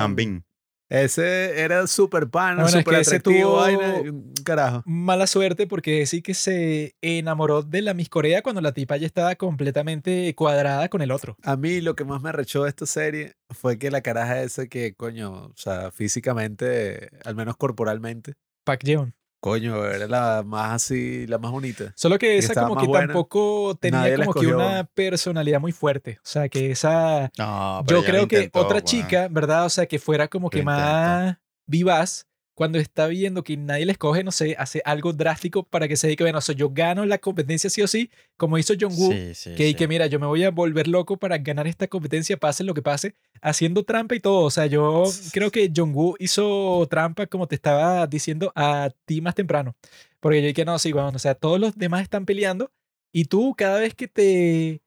[1.03, 4.03] Ese era súper pana, Bueno, es súper que ese atractivo, vaina,
[4.45, 4.83] carajo.
[4.87, 9.07] Mala suerte porque sí que se enamoró de la Miss Corea cuando la tipa ya
[9.07, 11.37] estaba completamente cuadrada con el otro.
[11.43, 14.67] A mí lo que más me arrechó de esta serie fue que la caraja esa
[14.67, 18.35] que, coño, o sea, físicamente, al menos corporalmente,
[18.65, 19.15] Park Jeon.
[19.45, 21.93] Coño, era la más así, la más bonita.
[21.97, 26.17] Solo que esa como que buena, tampoco tenía nadie como que una personalidad muy fuerte.
[26.25, 27.31] O sea, que esa...
[27.37, 29.67] No, Yo creo que otra chica, ¿verdad?
[29.67, 31.37] O sea, que fuera como que más
[31.67, 35.97] vivaz, cuando está viendo que nadie le escoge, no sé, hace algo drástico para que
[35.97, 39.11] se diga, bueno, o sea, yo gano la competencia sí o sí, como hizo Jong-woo,
[39.13, 39.75] Sí, sí, que, sí.
[39.75, 42.83] que mira, yo me voy a volver loco para ganar esta competencia, pase lo que
[42.83, 44.45] pase, haciendo trampa y todo.
[44.45, 49.35] O sea, yo creo que Jong-woo hizo trampa, como te estaba diciendo a ti más
[49.35, 49.75] temprano.
[50.21, 52.71] Porque yo dije, no, sí, bueno, o sea, todos los demás están peleando
[53.13, 54.81] y tú cada vez que te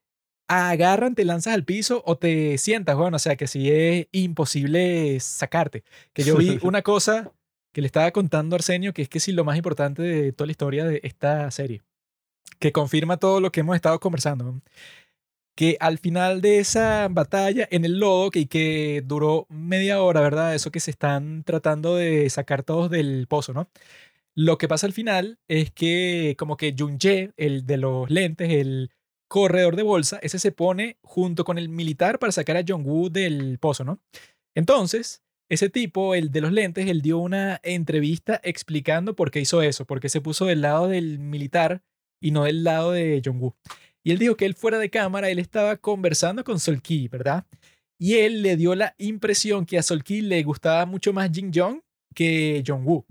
[0.48, 5.20] agarran, te lanzas al piso o te sientas, bueno, o sea, que sí es imposible
[5.20, 5.84] sacarte.
[6.14, 7.30] Que yo vi una cosa
[7.78, 10.50] que le estaba contando Arsenio, que es que sí lo más importante de toda la
[10.50, 11.80] historia de esta serie,
[12.58, 14.60] que confirma todo lo que hemos estado conversando.
[15.54, 20.56] Que al final de esa batalla en el lodo, que, que duró media hora, ¿verdad?
[20.56, 23.70] Eso que se están tratando de sacar todos del pozo, ¿no?
[24.34, 28.50] Lo que pasa al final es que como que Jun Jae, el de los lentes,
[28.50, 28.90] el
[29.28, 33.58] corredor de bolsa, ese se pone junto con el militar para sacar a Jong-woo del
[33.60, 34.00] pozo, ¿no?
[34.56, 39.62] Entonces, ese tipo, el de los lentes, él dio una entrevista explicando por qué hizo
[39.62, 41.82] eso, por qué se puso del lado del militar
[42.20, 43.56] y no del lado de Jong-woo.
[44.04, 47.46] Y él dijo que él fuera de cámara, él estaba conversando con Sol-ki, ¿verdad?
[47.98, 51.80] Y él le dio la impresión que a Sol-ki le gustaba mucho más Jin Jong
[52.14, 53.06] que Jong-woo.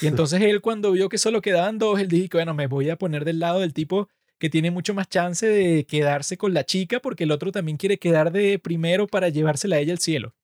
[0.00, 2.90] Y entonces él cuando vio que solo quedaban dos, él dijo que bueno, me voy
[2.90, 4.08] a poner del lado del tipo
[4.38, 7.98] que tiene mucho más chance de quedarse con la chica porque el otro también quiere
[7.98, 10.34] quedar de primero para llevársela a ella al cielo.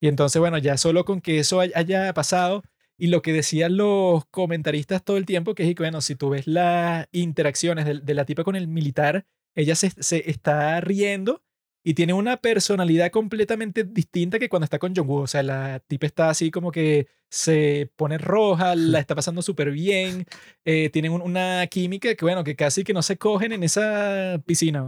[0.00, 2.62] Y entonces, bueno, ya solo con que eso hay- haya pasado
[2.98, 6.30] y lo que decían los comentaristas todo el tiempo, que es que, bueno, si tú
[6.30, 11.42] ves las interacciones de, de la tipa con el militar, ella se, se está riendo
[11.84, 15.22] y tiene una personalidad completamente distinta que cuando está con Jong-woo.
[15.22, 19.70] O sea, la tipa está así como que se pone roja, la está pasando súper
[19.70, 20.26] bien,
[20.64, 24.42] eh, tienen un- una química que, bueno, que casi que no se cogen en esa
[24.46, 24.84] piscina.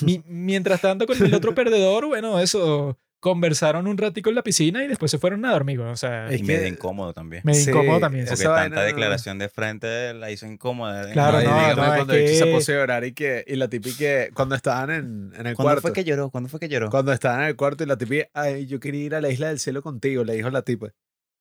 [0.00, 4.84] Mi- mientras tanto, con el otro perdedor, bueno, eso, conversaron un ratico en la piscina
[4.84, 5.78] y después se fueron a dormir.
[5.78, 5.90] ¿no?
[5.90, 7.40] O sea, Es Y que- medio incómodo también.
[7.42, 8.26] medio Sí, incómodo también.
[8.26, 11.08] Porque vaina tanta no- declaración de frente la hizo incómoda.
[11.08, 11.12] ¿eh?
[11.14, 13.12] Claro, y no, dígame no, es cuando el bicho se que- puso a llorar y
[13.14, 16.28] que y la tipi que cuando estaban en, en el ¿Cuándo cuarto fue que lloró?
[16.30, 16.90] ¿Cuándo fue que lloró?
[16.90, 19.48] cuando estaban en el cuarto y la tipi ay yo quería ir a la isla
[19.48, 20.88] del cielo contigo le dijo la tipa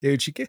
[0.03, 0.47] y yo chique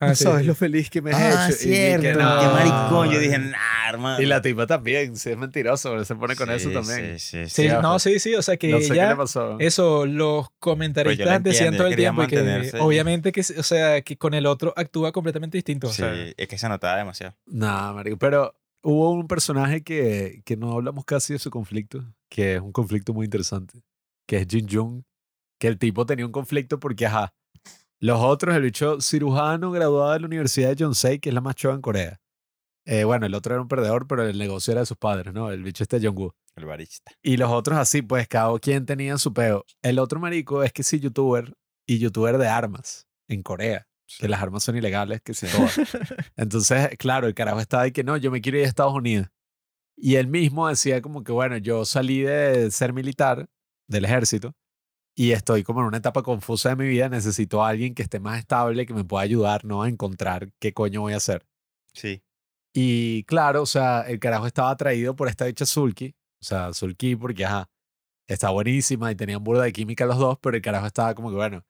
[0.00, 0.46] Ah, no sí, sabes sí.
[0.48, 2.18] lo feliz que me has Ah, hecho Y dije, cierto.
[2.18, 2.52] Qué "No".
[2.52, 3.10] maricón.
[3.10, 4.20] Yo dije, nah, hermano.
[4.20, 7.44] y la tipa también sí es mentiroso se pone con eso Sí, también Sí, sí,
[7.44, 7.64] Sí, sí.
[7.68, 8.02] ya, no, pues.
[8.02, 11.48] sí, sí, o sea que no sé qué ya le pasó eso los comentaristas entiendo,
[11.48, 15.12] decían yo todo el tiempo que obviamente que, o sea, que con el otro actúa
[15.12, 15.86] completamente distinto.
[15.86, 17.36] o Sí, sea, es que se notaba demasiado.
[17.46, 22.56] Nah, marico, pero hubo un personaje que, que no hablamos casi de su conflicto, que
[22.56, 23.80] es un conflicto muy interesante,
[24.26, 25.02] que es Jin Jung,
[25.60, 27.32] que el tipo tenía un conflicto porque, ajá,
[28.04, 31.54] los otros, el bicho cirujano graduado de la Universidad de Yonsei, que es la más
[31.54, 32.20] chova en Corea.
[32.84, 35.50] Eh, bueno, el otro era un perdedor, pero el negocio era de sus padres, ¿no?
[35.50, 36.34] El bicho este Jongwoo.
[36.54, 37.12] El barista.
[37.22, 39.64] Y los otros así, pues cada quien tenía su peo.
[39.80, 41.54] El otro marico es que sí, youtuber
[41.86, 43.86] y youtuber de armas en Corea
[44.18, 45.78] que las armas son ilegales, que se todas.
[46.36, 49.28] Entonces, claro, el carajo estaba ahí que no, yo me quiero ir a Estados Unidos.
[49.96, 53.46] Y él mismo decía como que, bueno, yo salí de ser militar,
[53.88, 54.54] del ejército,
[55.14, 58.18] y estoy como en una etapa confusa de mi vida, necesito a alguien que esté
[58.18, 59.82] más estable, que me pueda ayudar, ¿no?
[59.82, 61.46] A encontrar qué coño voy a hacer.
[61.92, 62.22] Sí.
[62.72, 67.14] Y claro, o sea, el carajo estaba atraído por esta dicha Sulky, o sea, Sulky
[67.14, 67.70] porque, ajá,
[68.26, 71.36] está buenísima y tenían burda de química los dos, pero el carajo estaba como que,
[71.36, 71.64] bueno,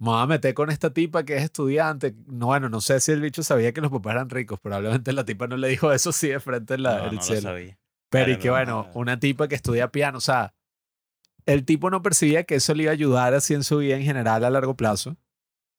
[0.00, 2.16] me voy a meter con esta tipa que es estudiante.
[2.26, 5.24] No, bueno, no sé si el bicho sabía que los papás eran ricos, probablemente la
[5.24, 7.78] tipa no le dijo eso sí de frente en, la, no, el no lo sabía.
[8.08, 8.98] Pero y que no, bueno, no.
[8.98, 10.52] una tipa que estudia piano, o sea,
[11.46, 14.02] el tipo no percibía que eso le iba a ayudar así en su vida en
[14.02, 15.16] general a largo plazo.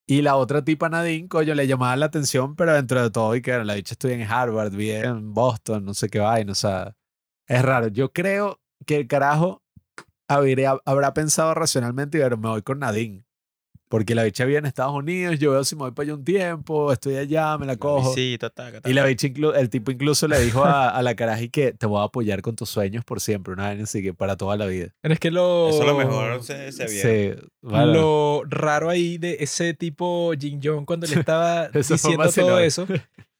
[0.07, 3.41] Y la otra tipa, Nadine, coño, le llamaba la atención, pero dentro de todo, y
[3.41, 6.95] que la dicha estudia en Harvard, vive en Boston, no sé qué vaina, o sea,
[7.47, 7.88] es raro.
[7.88, 9.64] Yo creo que el carajo
[10.28, 13.26] habría, habrá pensado racionalmente y ver, me voy con Nadine.
[13.92, 16.24] Porque la bicha vive en Estados Unidos, yo veo si me voy para allá un
[16.24, 18.14] tiempo, estoy allá, me la cojo.
[18.14, 18.89] Sí, taca, taca.
[18.89, 22.00] Y la bicha el tipo incluso le dijo a, a la caraji que te voy
[22.00, 24.94] a apoyar con tus sueños por siempre, una vez así que para toda la vida.
[25.02, 27.02] pero es que lo, Eso lo mejor se, se vio.
[27.02, 32.60] Sí, bueno, lo raro ahí de ese tipo Jin Jong cuando le estaba diciendo todo
[32.60, 32.88] eso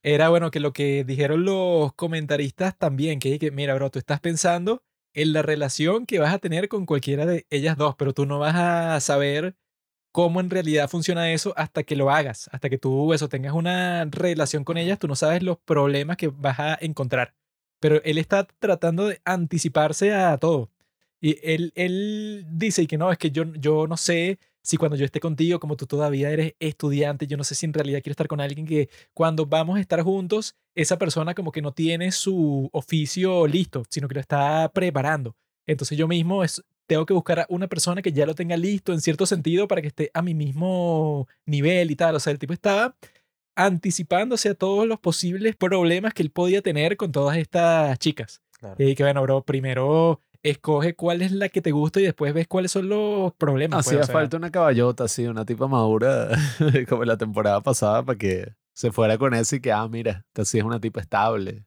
[0.04, 4.20] era bueno que lo que dijeron los comentaristas también que, que mira bro tú estás
[4.20, 4.84] pensando
[5.14, 8.38] en la relación que vas a tener con cualquiera de ellas dos pero tú no
[8.38, 9.56] vas a saber
[10.12, 14.06] cómo en realidad funciona eso hasta que lo hagas, hasta que tú eso tengas una
[14.06, 17.34] relación con ellas, tú no sabes los problemas que vas a encontrar.
[17.80, 20.70] Pero él está tratando de anticiparse a todo.
[21.20, 25.06] Y él, él dice que no, es que yo, yo no sé si cuando yo
[25.06, 28.28] esté contigo, como tú todavía eres estudiante, yo no sé si en realidad quiero estar
[28.28, 32.70] con alguien que cuando vamos a estar juntos, esa persona como que no tiene su
[32.72, 35.36] oficio listo, sino que lo está preparando.
[35.66, 38.92] Entonces yo mismo es, tengo que buscar a una persona que ya lo tenga listo
[38.92, 42.16] en cierto sentido para que esté a mi mismo nivel y tal.
[42.16, 42.98] O sea, el tipo estaba
[43.56, 48.42] anticipándose a todos los posibles problemas que él podía tener con todas estas chicas.
[48.78, 52.48] Y que bueno, bro, primero escoge cuál es la que te gusta y después ves
[52.50, 53.80] cuáles son los problemas.
[53.80, 56.28] Hacía pues, o sea, falta una caballota así, una tipa madura,
[56.90, 60.44] como la temporada pasada, para que se fuera con eso y que, ah, mira, esta
[60.44, 61.64] sí es una tipa estable.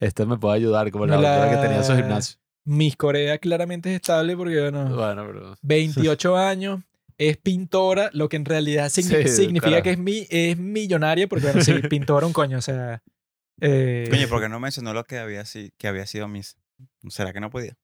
[0.00, 2.38] Esta me puede ayudar, como la, La- que tenía su gimnasio.
[2.66, 5.56] Miss Corea claramente es estable porque, bueno, Bueno, pero...
[5.62, 6.80] 28 años,
[7.16, 11.46] es pintora, lo que en realidad signi- Sí, significa que es, mi, es millonaria porque,
[11.46, 13.02] bueno, sí, pintora un coño, o sea...
[13.60, 16.56] eh, Coño, ¿por qué no mencionó lo que había, si- que había sido Miss?
[17.08, 17.76] ¿Será que no podía?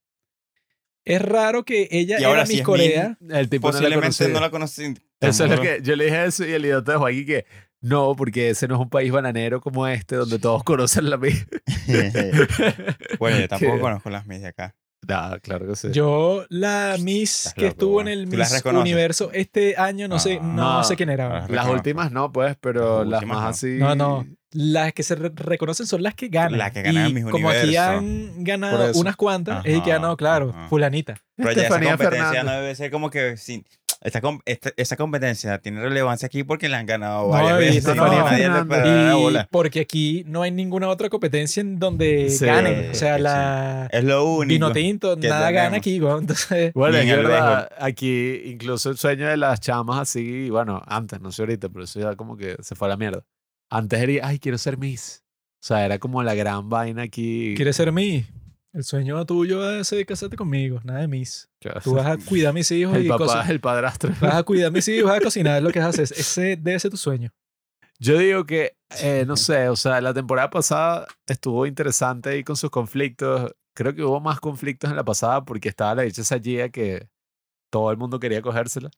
[1.05, 3.17] Es raro que ella Y ahora era Miss Corea.
[3.31, 4.29] El tipo no la Posiblemente conocía.
[4.29, 4.95] no la conocí.
[5.21, 7.47] Eso es lo que yo le dije eso y el idiota dejó aquí que
[7.83, 11.47] no, porque ese no es un país bananero como este donde todos conocen la misma.
[13.19, 14.75] bueno, yo tampoco conozco las Miss de acá.
[15.07, 15.89] No, claro que sí.
[15.91, 18.65] Yo, la Miss Estás que loco, estuvo en el ¿Tú las Miss?
[18.73, 20.85] Universo este año, no sé, Ah, no, no.
[20.85, 21.39] sé quién era.
[21.45, 23.51] Ah, las últimas no, pues, pero Las las, últimas más no.
[23.51, 23.79] así.
[23.79, 24.27] No, no.
[24.53, 26.57] Las que se re- reconocen son las que ganan.
[26.59, 29.99] Las que ganan y el Miss como aquí han ganado unas cuantas, es que Ajá,
[29.99, 30.69] ganado, claro, ajá.
[30.69, 31.17] fulanita.
[31.37, 32.45] Pero ya esa competencia Fernández.
[32.45, 33.65] no debe ser como que sin,
[34.03, 37.85] esta, esta- esa competencia tiene relevancia aquí porque la han ganado No, varias veces.
[37.85, 39.49] Y para la Y bola.
[39.51, 42.91] porque aquí no hay ninguna otra competencia en donde Sí, ganen.
[42.91, 43.23] O sea, sí.
[43.23, 44.49] la Es lo único.
[44.49, 45.79] vino tinto, que nada gana tenemos.
[45.79, 46.19] aquí, güey.
[46.19, 51.31] Entonces, Bueno, es verdad, aquí incluso el sueño de las chamas así, bueno, antes, no
[51.33, 53.25] sé ahorita, pero eso ya como que se fue a la mierda.
[53.71, 55.23] Antes era, ay, quiero ser Miss.
[55.63, 57.55] O sea, era como la gran vaina aquí.
[57.57, 58.27] ¿quieres ser mí?
[58.73, 61.51] El sueño tuyo es de casarte conmigo, nada de mis.
[61.61, 61.81] Claro.
[61.83, 63.51] Tú vas a cuidar a mis hijos el y papá, cosas.
[63.51, 64.11] el padrastro.
[64.21, 66.11] Vas a cuidar a mis hijos, vas a cocinar, es lo que haces.
[66.13, 67.31] Ese debe ser tu sueño.
[67.99, 72.57] Yo digo que, eh, no sé, o sea, la temporada pasada estuvo interesante ahí con
[72.57, 73.53] sus conflictos.
[73.75, 77.09] Creo que hubo más conflictos en la pasada porque estaba la dicha esa Gia que
[77.71, 78.91] todo el mundo quería cogérsela.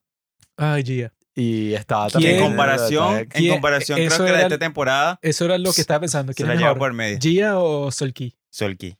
[0.57, 1.13] Ay, Gia.
[1.35, 2.37] Y estaba también.
[2.37, 5.73] En comparación, en comparación Eso creo que la de era esta temporada Eso era lo
[5.73, 6.31] que estaba pensando.
[6.31, 7.19] se ¿Quién la es lleva por medio.
[7.19, 8.35] ¿Gia o Solki?
[8.49, 8.97] Solki.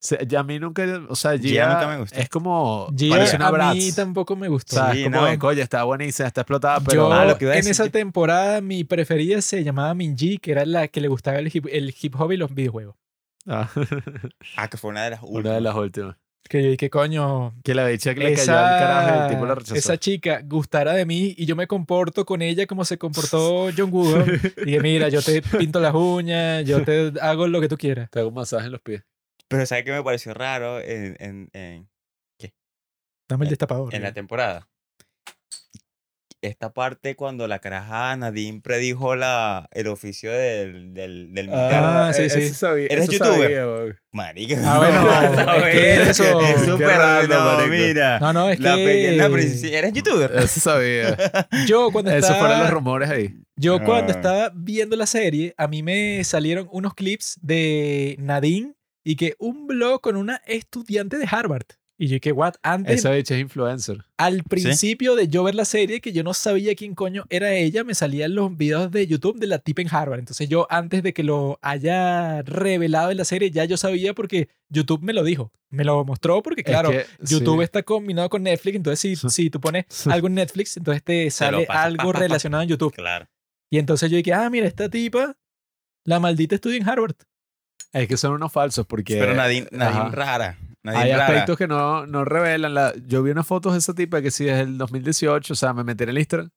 [0.00, 2.18] Se- ya a mí nunca, o sea, Gia, Gia nunca me gustó.
[2.20, 4.76] es como, Gia parece una a mí tampoco me gustó.
[4.76, 5.26] O sea, Sí, es como no.
[5.26, 8.84] de, coño, está buenísima, está explotada, pero Yo, Ah, en decir esa yo- temporada, mi
[8.84, 12.30] preferida se llamaba Minji, que era la que le gustaba el hip, el hip hop
[12.32, 12.94] y los videojuegos.
[13.46, 13.68] Ah,
[14.56, 15.44] Ah, que fue una de las últimas.
[15.44, 16.16] una de las últimas.
[16.48, 19.44] Que yo dije, coño, Que la dicha que le cayó al carajo y el tipo
[19.46, 19.74] la esa, rechazó.
[19.74, 23.90] esa chica gustara de mí y yo me comporto con ella como se comportó John
[23.92, 24.06] Woo.
[24.62, 28.08] Y dije, mira, yo te pinto las uñas, yo te hago lo que tú quieras.
[28.10, 29.02] Te hago un masaje en los pies.
[29.48, 31.88] Pero ¿sabes qué me pareció raro en, en, en,
[33.30, 33.94] Dame el destapador.
[33.94, 34.68] en la temporada?
[36.40, 41.82] Esta parte cuando la caraja Nadine predijo la, el oficio del, del, del militar.
[41.84, 42.40] Ah, sí, eh, sí.
[42.42, 43.50] eso sabía- ¿Eres eso youtuber?
[43.56, 43.96] sabía.
[44.12, 44.56] Marica.
[44.64, 44.78] Ah,
[45.34, 48.20] bueno, es que eso- Es Qué súper raro, no, mira.
[48.20, 49.76] No, no, es la que pequeña princesa.
[49.78, 50.30] ¿Eres youtuber?
[50.36, 51.16] Eso sabía.
[51.66, 53.34] yo cuando Esos estaba, fueron los rumores ahí.
[53.56, 54.16] yo cuando Ah.
[54.16, 58.74] estaba viendo la serie, a mí me salieron unos clips de Nadine
[59.04, 61.66] y que un blog con una estudiante de Harvard.
[62.00, 62.54] Y yo que what?
[62.62, 64.04] Antes, Esa bicha es influencer.
[64.18, 67.82] al principio de yo ver la serie, que yo no sabía quién coño era ella,
[67.82, 70.20] me salían los videos de YouTube de la tipa en Harvard.
[70.20, 74.48] Entonces yo antes de que lo haya revelado en la serie, ya yo sabía porque
[74.68, 75.50] YouTube me lo dijo.
[75.70, 77.64] Me lo mostró porque claro, Es que, YouTube sí.
[77.64, 79.28] está combinado con Netflix, entonces si, Sí.
[79.30, 82.94] si tú pones algo en Netflix, entonces te sale pasa, algo relacionado en YouTube.
[82.94, 83.26] Claro.
[83.70, 85.36] Y entonces yo dije, ah, mira, esta tipa,
[86.04, 87.16] la maldita estudia en Harvard.
[87.92, 90.58] Es que son unos falsos porque Pero Nadine, Nadine rara.
[90.82, 91.26] Nadine hay rara.
[91.26, 92.74] aspectos que no, no revelan.
[92.74, 95.72] La, yo vi unas fotos de esa tipa que sí es el 2018, o sea,
[95.72, 96.50] me metí en el Instagram.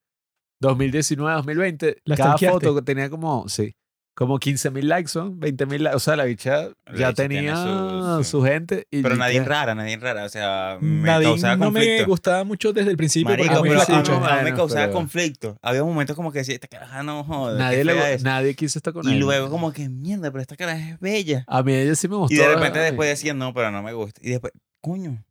[0.60, 1.96] 2019, 2020.
[2.04, 3.74] ¿La cada foto tenía como, sí,
[4.14, 5.96] como 15 mil likes, son 20 mil likes.
[5.96, 8.86] O sea, la bicha La ya bicha tenía su- su, su- gente.
[8.90, 10.24] Y Pero y Nadine que- rara, Nadine rara.
[10.24, 14.54] O sea, me causaba no me gustaba mucho desde el principio Marico, porque pero me
[14.54, 15.56] causaba pero- conflicto.
[15.62, 17.58] Había momentos como que decía, esta caraja no joder.
[17.58, 18.22] Nadie, le, fea es".
[18.22, 19.18] nadie quiso estar con Y él.
[19.18, 21.44] luego como que, mierda, pero esta caraja es bella.
[21.46, 22.34] A mí ella sí me gustó.
[22.34, 22.84] Y de repente ay.
[22.86, 24.20] después decían, no, pero no me gusta.
[24.22, 24.52] Y después,
[24.82, 25.24] coño.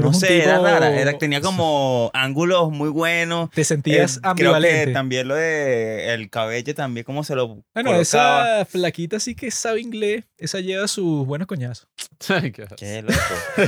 [0.00, 0.98] No sé, era rara.
[1.00, 3.50] Era, tenía como ángulos muy buenos.
[3.50, 7.64] Te sentías Eh, creo que también lo de el cabello también como se lo Bueno,
[7.92, 8.00] colocaba.
[8.00, 10.24] esa flaquita sí que sabe inglés.
[10.38, 11.86] Esa lleva sus buenos coñazos.
[12.28, 13.14] Ay, qué- Qué loco.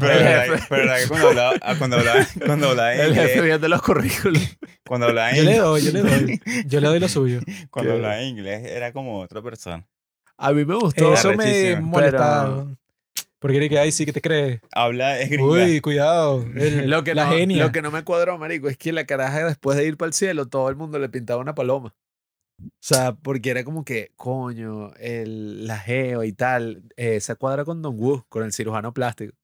[0.00, 3.22] pero, El pero la que cuando hablaba, ah, cuando hablaba, cuando hablaba en El jefe
[3.28, 4.42] inglés, viendo los currículos.
[4.86, 6.40] cuando hablaba en Yo le inglés, doy, yo le doy.
[6.66, 7.40] Yo le doy lo suyo.
[7.70, 9.84] cuando Qué- hablaba en inglés era como otra persona.
[10.42, 11.12] A mí me gustó.
[11.12, 12.66] Eso me molestaba.
[13.38, 14.60] Porque era que, ay, sí que te crees.
[14.72, 15.44] Habla es gringa.
[15.44, 16.44] Uy, cuidado.
[16.56, 17.64] el- Lo que, la no, genia.
[17.64, 20.12] lo que no me cuadró, marico, es que la caraja después de ir para el
[20.14, 21.94] cielo, todo el mundo le pintaba una paloma.
[22.62, 27.64] O sea, porque era como que, coño, el, la geo y tal, eh, se cuadra
[27.64, 29.34] con Don Wu, con el cirujano plástico.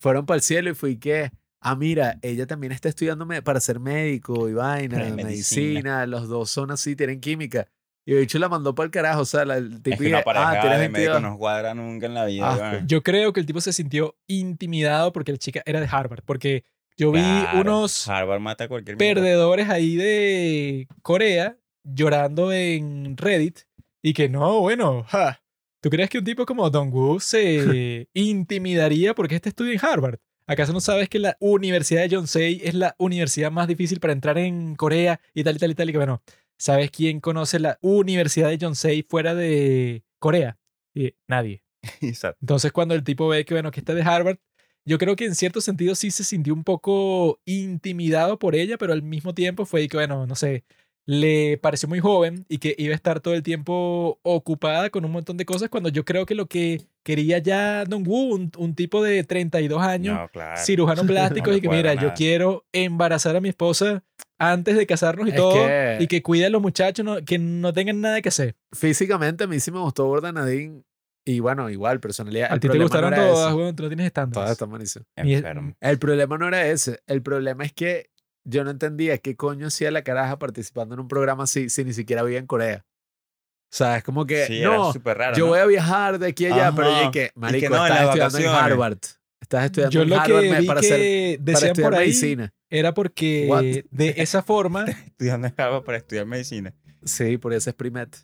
[0.00, 1.30] Fueron para el cielo y fui que,
[1.60, 5.24] ah, mira, ella también está estudiando para ser médico y vaina, Medicina.
[5.24, 6.06] medicina.
[6.06, 7.66] los dos son así, tienen química.
[8.06, 10.04] Y de hecho la mandó para el carajo, o sea, la, el tipo Es que
[10.04, 11.22] dije, una pareja ah, tienes de médicos 22.
[11.22, 12.82] no cuadra nunca en la vida.
[12.86, 16.22] Yo creo que el tipo se sintió intimidado porque la chica era de Harvard.
[16.24, 16.64] Porque
[16.96, 23.60] yo vi Claro, unos Harvard mata a cualquier perdedores ahí de Corea llorando en Reddit
[24.02, 25.42] y que no, bueno, ja,
[25.80, 30.18] ¿tú crees que un tipo como Don Wu se intimidaría porque este estudia en Harvard?
[30.46, 34.36] ¿Acaso no sabes que la Universidad de Yonsei es la universidad más difícil para entrar
[34.36, 35.88] en Corea y tal y tal y tal?
[35.88, 36.22] Y que bueno,
[36.58, 40.58] ¿sabes quién conoce la Universidad de Yonsei fuera de Corea?
[40.94, 41.62] Y nadie.
[42.00, 42.38] Exacto.
[42.40, 44.38] Entonces, cuando el tipo ve que, bueno, que está de Harvard,
[44.86, 48.92] yo creo que en cierto sentido sí se sintió un poco intimidado por ella, pero
[48.92, 50.64] al mismo tiempo fue que, bueno, no sé,
[51.06, 55.12] le pareció muy joven y que iba a estar todo el tiempo ocupada con un
[55.12, 58.74] montón de cosas, cuando yo creo que lo que quería ya Don Wu, un, un
[58.74, 60.56] tipo de 32 años, No, claro.
[60.64, 62.14] cirujano plástico, No y que, mira, yo nada.
[62.14, 64.02] quiero embarazar a mi esposa
[64.38, 67.38] antes de casarnos y Es todo, que- y que cuide a los muchachos, no- que
[67.38, 68.56] no tengan nada que hacer.
[68.72, 70.82] Físicamente a mí sí me gustó Gorda Nadine.
[71.26, 72.50] Y bueno, igual, personalidad.
[72.50, 74.50] A el ti te problema gustaron no era todas, tú no tienes Todas estándares.
[74.52, 75.08] están buenísimas.
[75.16, 75.74] Enfermo.
[75.80, 77.00] El problema no era ese.
[77.06, 78.10] El problema es que
[78.44, 81.92] yo no entendía qué coño hacía la caraja participando en un programa así si ni
[81.92, 82.84] siquiera vivía en Corea.
[82.86, 85.36] O sea, es como que, Sí, no, súper raro.
[85.36, 85.50] yo ¿no?
[85.50, 87.00] voy a viajar de aquí a allá, pero Ajá.
[87.00, 88.46] oye, que, marico, no, estás estudiando en.
[88.46, 88.98] Harvard.
[89.40, 91.94] Estás estudiando Yo en lo Harvard que vi para, hacer, que para decían estudiar por
[91.98, 92.54] ahí medicina.
[92.70, 93.62] era porque What?
[93.90, 96.72] de esa forma Estudiando en Harvard para estudiar medicina.
[97.04, 98.16] Sí, por eso es Primet.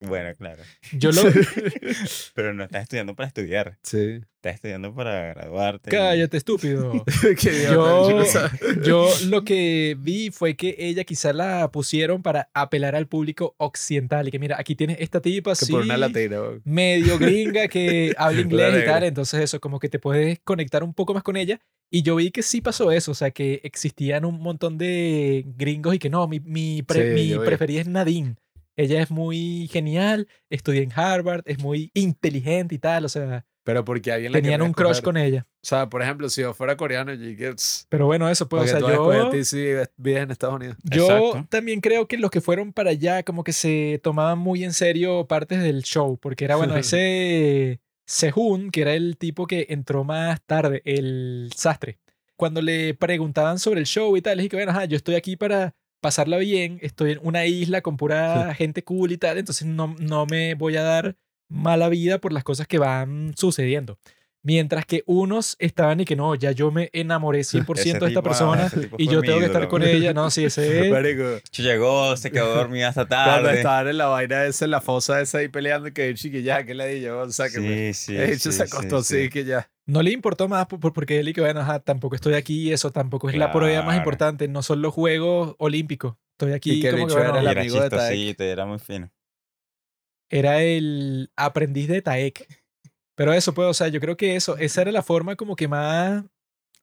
[0.00, 0.62] Bueno, claro.
[0.92, 1.22] yo lo
[2.34, 3.78] Pero no estás estudiando para estudiar.
[3.82, 4.20] Sí.
[4.36, 5.90] Estás estudiando para graduarte.
[5.90, 7.04] cállate estúpido
[7.70, 8.24] Yo-
[8.82, 14.28] yo lo que vi fue que ella quizá la pusieron para apelar al público occidental
[14.28, 16.38] y que mira aquí tienes esta tipa así por una latina.
[16.64, 20.94] medio gringa que habla inglés y tal entonces eso como que te puedes conectar un
[20.94, 24.24] poco más con ella y yo vi que sí pasó eso o sea que existían
[24.24, 28.36] un montón de gringos y que no mi, mi, pre- Sí, mi preferida es Nadine
[28.80, 33.84] ella es muy genial estudia en Harvard es muy inteligente y tal o sea Pero
[33.84, 35.04] porque alguien la tenían un crush escoger.
[35.04, 38.28] con ella O sea, por ejemplo, si yo fuera coreano, yo diría, "Tss, pero bueno
[38.30, 39.58] eso pues porque o tú sea vas a yo ti si
[39.98, 40.76] vives en Estados Unidos.
[40.82, 41.46] Yo Exacto.
[41.50, 45.26] también creo que los que fueron para allá como que se tomaban muy en serio
[45.26, 50.40] partes del show, porque era, bueno, ese Sehun, que era el tipo que entró más
[50.46, 51.98] tarde, el sastre.
[52.36, 55.14] Cuando le preguntaban sobre el show y tal, le dije que, bueno, ajá, yo estoy
[55.14, 59.66] aquí para pasarla bien, estoy en una isla con pura gente cool y tal, entonces
[59.66, 61.16] no, no me voy a dar
[61.48, 63.98] mala vida por las cosas que van sucediendo.
[64.42, 68.22] Mientras que unos estaban y que no, ya yo me enamoré 100% de esta tipo-
[68.22, 70.14] persona ese tipo y yo tengo que estar con ella.
[70.14, 70.90] No, sí, ese es.
[70.92, 73.56] Marico, Llegó, se quedó dormida hasta cuando tarde.
[73.58, 76.74] estaban en la vaina esa, en la fosa esa ahí peleando, que chiqui ya, que
[76.74, 77.92] le di yo, o sea, que me...
[77.92, 78.38] Sí, sí.
[78.38, 79.68] Sí, se acostó sí, así, que ya.
[79.90, 82.72] No le importó más por- por- porque él y que, bueno, ajá, tampoco estoy aquí,
[82.72, 83.98] eso tampoco es la prueba más Claro.
[83.98, 86.14] importante, no son los Juegos Olímpicos.
[86.38, 88.40] Estoy aquí Y que el como que, bicho bueno, era el era amigo de Taek.
[88.40, 89.10] era muy fino.
[90.32, 92.46] era el aprendiz de Taek.
[93.16, 95.66] Pero eso, pues, o sea, yo creo que eso, esa era la forma como que
[95.68, 96.24] más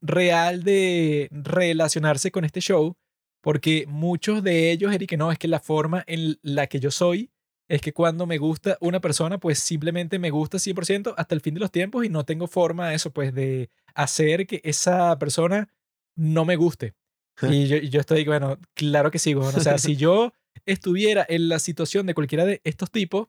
[0.01, 2.95] real de relacionarse con este show,
[3.41, 6.91] porque muchos de ellos, Eric, que no, es que la forma en la que yo
[6.91, 7.31] soy
[7.67, 11.53] es que cuando me gusta una persona, pues simplemente me gusta 100% hasta el fin
[11.53, 15.69] de los tiempos y no tengo forma, eso, pues, de hacer que esa persona
[16.15, 16.95] no me guste.
[17.51, 19.35] Y yo, yo estoy, bueno, claro que sí.
[19.35, 20.33] O sea, si yo
[20.65, 23.27] estuviera en la situación de cualquiera de estos tipos,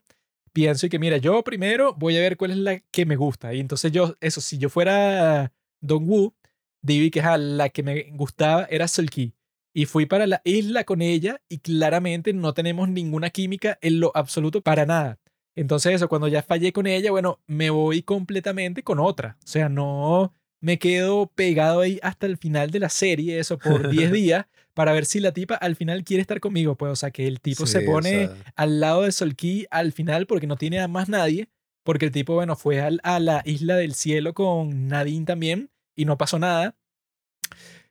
[0.51, 3.53] pienso y que, mira, yo primero voy a ver cuál es la que me gusta.
[3.53, 6.33] Y entonces yo, eso, si yo fuera Don Wu,
[6.81, 9.33] digo que ajá, la que me gustaba era Sulky.
[9.73, 14.11] Y fui para la isla con ella y claramente no tenemos ninguna química en lo
[14.15, 15.19] absoluto para nada.
[15.55, 19.37] Entonces eso, cuando ya fallé con ella, bueno, me voy completamente con otra.
[19.43, 23.89] O sea, no me quedo pegado ahí hasta el final de la serie, eso por
[23.89, 26.75] 10 días, para ver si la tipa al final quiere estar conmigo.
[26.75, 29.91] Pues, o sea, que el tipo se o pone sea, al lado de Solki al
[29.91, 31.49] final porque no tiene a más nadie,
[31.83, 36.05] porque el tipo, bueno, fue al- a la isla del cielo con Nadine también y
[36.05, 36.75] no pasó nada.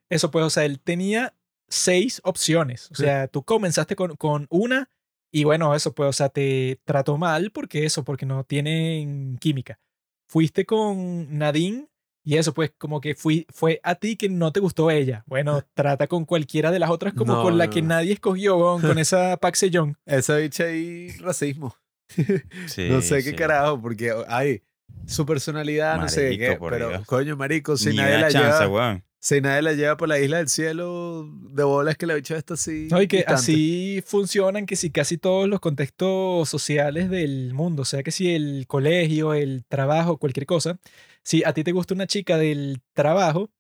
[0.09, 1.35] Eso pues, o sea, él tenía
[1.69, 2.91] seis opciones.
[2.91, 3.03] O Sí.
[3.05, 4.91] sea, tú comenzaste con, con una
[5.31, 9.79] y bueno, eso pues, o sea, te trató mal porque eso, porque no tienen química.
[10.27, 11.89] Fuiste con Nadine
[12.25, 15.25] y eso pues como que fui, fue a ti que no te gustó ella.
[15.27, 18.57] Bueno, trata con cualquiera de las otras como No, con la no, que nadie escogió,
[18.57, 19.97] weón, con esa Sejong.
[20.07, 21.75] Esa bicha ahí, racismo.
[22.67, 23.37] Sí, no sé qué sí.
[23.37, 24.63] carajo, porque hay
[25.07, 27.07] su personalidad, no sé qué, pero Dios.
[27.07, 29.05] coño, marico, si Ni nadie la chance, lleva, weón.
[29.29, 32.55] Si nadie la lleva por la isla del cielo, de bolas que la bicha está
[32.55, 32.89] así.
[32.91, 33.43] No, y que distante.
[33.43, 38.35] así funcionan que si casi todos los contextos sociales del mundo, o sea que si
[38.35, 40.79] el colegio, el trabajo, cualquier cosa,
[41.23, 43.51] si a ti te gusta una chica del trabajo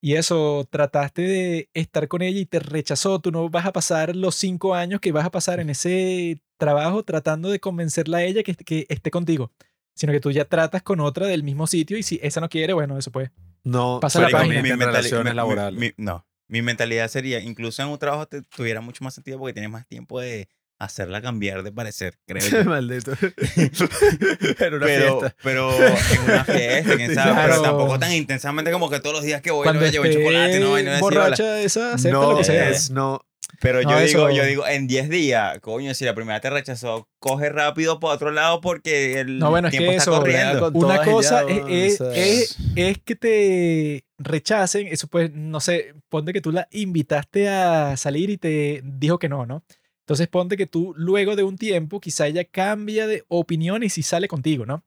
[0.00, 4.16] y eso trataste de estar con ella y te rechazó, tú no vas a pasar
[4.16, 8.42] los cinco años que vas a pasar en ese trabajo tratando de convencerla a ella
[8.42, 9.52] que, que esté contigo,
[9.94, 12.72] sino que tú ya tratas con otra del mismo sitio y si esa no quiere,
[12.72, 13.30] bueno, eso pues.
[13.64, 14.60] No, Pasa la página.
[14.60, 15.78] en mentali- relaciones mi- laborales.
[15.80, 19.52] mi- no, mi mentalidad sería, incluso en un trabajo te tuviera mucho más sentido porque
[19.52, 22.64] tienes más tiempo de hacerla cambiar de parecer, creo yo.
[22.70, 23.12] Maldito.
[24.58, 25.36] Era una pero, fiesta.
[25.42, 27.48] pero en una fiesta, quién sabe, Claro.
[27.52, 30.58] pero tampoco tan intensamente como que todos los días que voy Cuando le llevo chocolate,
[30.60, 32.68] no, y no borracha esa, acepta no, lo que sea.
[32.70, 33.20] es, no.
[33.60, 37.08] Pero No, yo digo, yo digo, en 10 días, coño, si la primera te rechazó,
[37.18, 40.72] coge rápido para otro lado porque el No, bueno, es tiempo que está eso, corriendo.
[40.72, 46.32] con Una cosa es, es- es- es que te rechacen, eso pues, no sé, ponte
[46.32, 49.62] que tú la invitaste a salir y te dijo que no, ¿no?
[50.00, 54.02] Entonces ponte que tú luego de un tiempo quizá ella cambia de opinión y si
[54.02, 54.82] sale contigo, ¿no?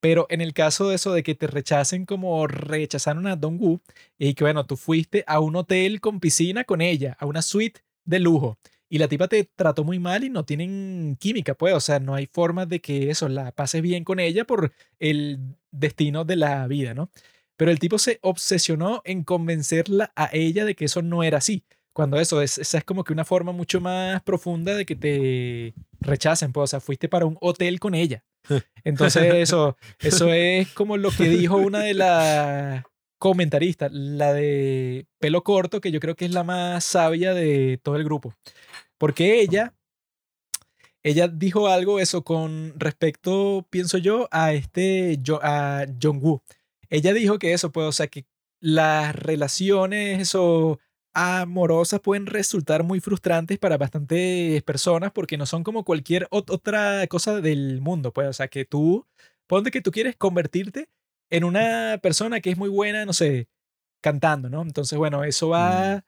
[0.00, 3.80] Pero en el caso de eso de que te rechacen como rechazaron a Dongwoo
[4.18, 7.80] y que bueno, tú fuiste a un hotel con piscina con ella, a una suite
[8.04, 8.58] de lujo
[8.94, 12.14] y la tipa te trató muy mal y no tienen química, pues, o sea, no
[12.14, 16.66] hay forma de que eso, la pases bien con ella por el destino de la
[16.68, 17.10] vida, ¿no?
[17.56, 21.64] Pero el tipo se obsesionó en convencerla a ella de que eso no era así.
[21.92, 25.74] Cuando eso es, esa es como que una forma mucho más profunda de que te
[26.00, 28.22] rechacen, pues, o sea, fuiste para un hotel con ella.
[28.84, 32.84] Entonces eso, eso es como lo que dijo una de las
[33.24, 37.96] comentaristas, la de pelo corto, que yo creo que es la más sabia de todo
[37.96, 38.34] el grupo.
[38.98, 39.74] Porque ella,
[41.02, 46.42] ella dijo algo eso con respecto, pienso yo, a este, a Jongwoo.
[46.90, 48.26] Ella dijo que eso, pues, o sea, que
[48.60, 50.78] las relaciones, eso,
[51.14, 57.06] amorosas pueden resultar muy frustrantes para bastantes personas porque no son como cualquier ot- otra
[57.06, 59.06] cosa del mundo, pues, o sea, que tú,
[59.46, 60.88] ponte que tú quieres convertirte
[61.30, 63.48] en una persona que es muy buena, no sé,
[64.00, 64.62] cantando, ¿no?
[64.62, 66.04] Entonces, bueno, eso va a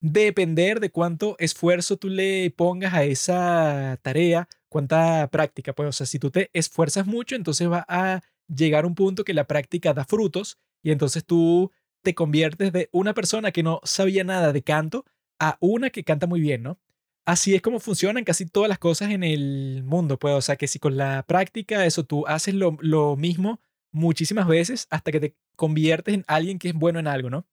[0.00, 6.06] depender de cuánto esfuerzo tú le pongas a esa tarea, cuánta práctica, pues, o sea,
[6.06, 10.04] si tú te esfuerzas mucho, entonces va a llegar un punto que la práctica da
[10.04, 11.70] frutos y entonces tú
[12.02, 15.04] te conviertes de una persona que no sabía nada de canto
[15.40, 16.78] a una que canta muy bien, ¿no?
[17.26, 20.68] Así es como funcionan casi todas las cosas en el mundo, pues, o sea, que
[20.68, 23.60] si con la práctica eso tú haces lo, lo mismo
[23.92, 27.46] muchísimas veces hasta que te conviertes en alguien que es bueno en algo, ¿no?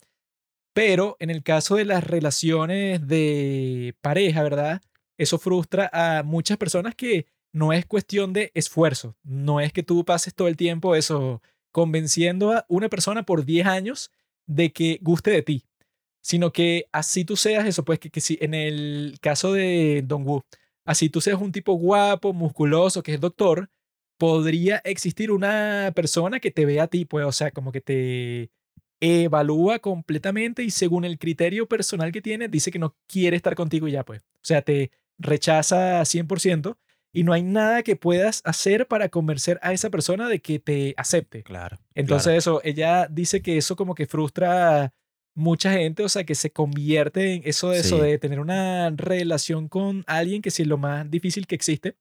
[0.74, 4.82] Pero en el caso de las relaciones de pareja, ¿verdad?
[5.18, 10.04] Eso frustra a muchas personas que no es cuestión de esfuerzo, no es que tú
[10.04, 11.42] pases todo el tiempo eso
[11.72, 14.12] convenciendo a una persona por 10 años
[14.46, 15.66] de que guste de ti,
[16.22, 20.28] sino que así tú seas eso, pues que, que si en el caso de Don
[20.28, 20.42] Wu,
[20.86, 23.70] así tú seas un tipo guapo, musculoso, que es doctor,
[24.18, 28.52] podría existir una persona que te vea a ti, pues, o sea, como que te
[29.02, 33.88] evalúa completamente y según el criterio personal que tiene, dice que no quiere estar contigo
[33.88, 34.22] y ya, pues.
[34.22, 36.78] O sea, te rechaza 100%
[37.12, 40.94] y no hay nada que puedas hacer para convencer a esa persona de que te
[40.98, 41.44] acepte.
[41.44, 41.78] Claro.
[41.94, 44.94] Entonces eso, ella dice que eso como que frustra a
[45.34, 49.68] mucha gente, o sea, que se convierte en eso de eso de tener una relación
[49.68, 51.96] con alguien que sí es lo más difícil que existe,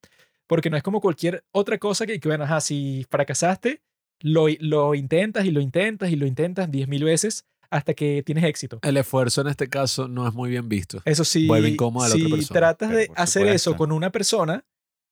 [0.47, 3.83] porque no es como cualquier otra cosa que, que bueno, ajá, si fracasaste,
[4.21, 8.79] lo, lo intentas y lo intentas y lo intentas 10.000 veces hasta que tienes éxito.
[8.83, 11.03] El esfuerzo en este caso no es muy bien visto.
[11.05, 12.61] Eso sí, Vuelve incómoda a la si otra persona.
[12.61, 14.65] tratas de hacer eso con una persona,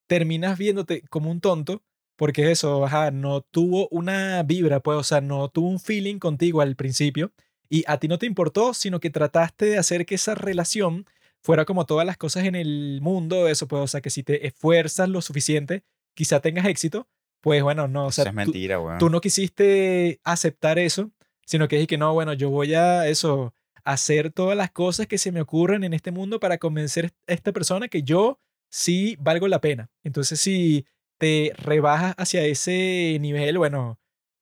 [0.07, 1.83] terminas viéndote como un tonto,
[2.17, 6.61] porque eso, ajá, no tuvo una vibra, pues, o sea, no tuvo un feeling contigo
[6.61, 7.33] al principio,
[7.69, 11.07] y a ti no te importó, sino que trataste de hacer que esa relación
[11.43, 14.47] fuera como todas las cosas en el mundo, eso, pues, o sea, que si te
[14.47, 15.83] esfuerzas lo suficiente,
[16.15, 17.09] quizá tengas éxito,
[17.41, 18.53] pues bueno, no, o sea, es tú-
[18.99, 21.11] tú no quisiste aceptar eso,
[21.45, 23.55] sino que dije que no, bueno, yo voy a eso,
[23.85, 27.51] hacer todas las cosas que se me ocurren en este mundo para convencer a esta
[27.53, 28.39] persona que yo
[28.71, 29.91] sí valgo la pena.
[30.05, 30.87] Entonces, si
[31.19, 33.99] te rebajas hacia ese nivel, bueno,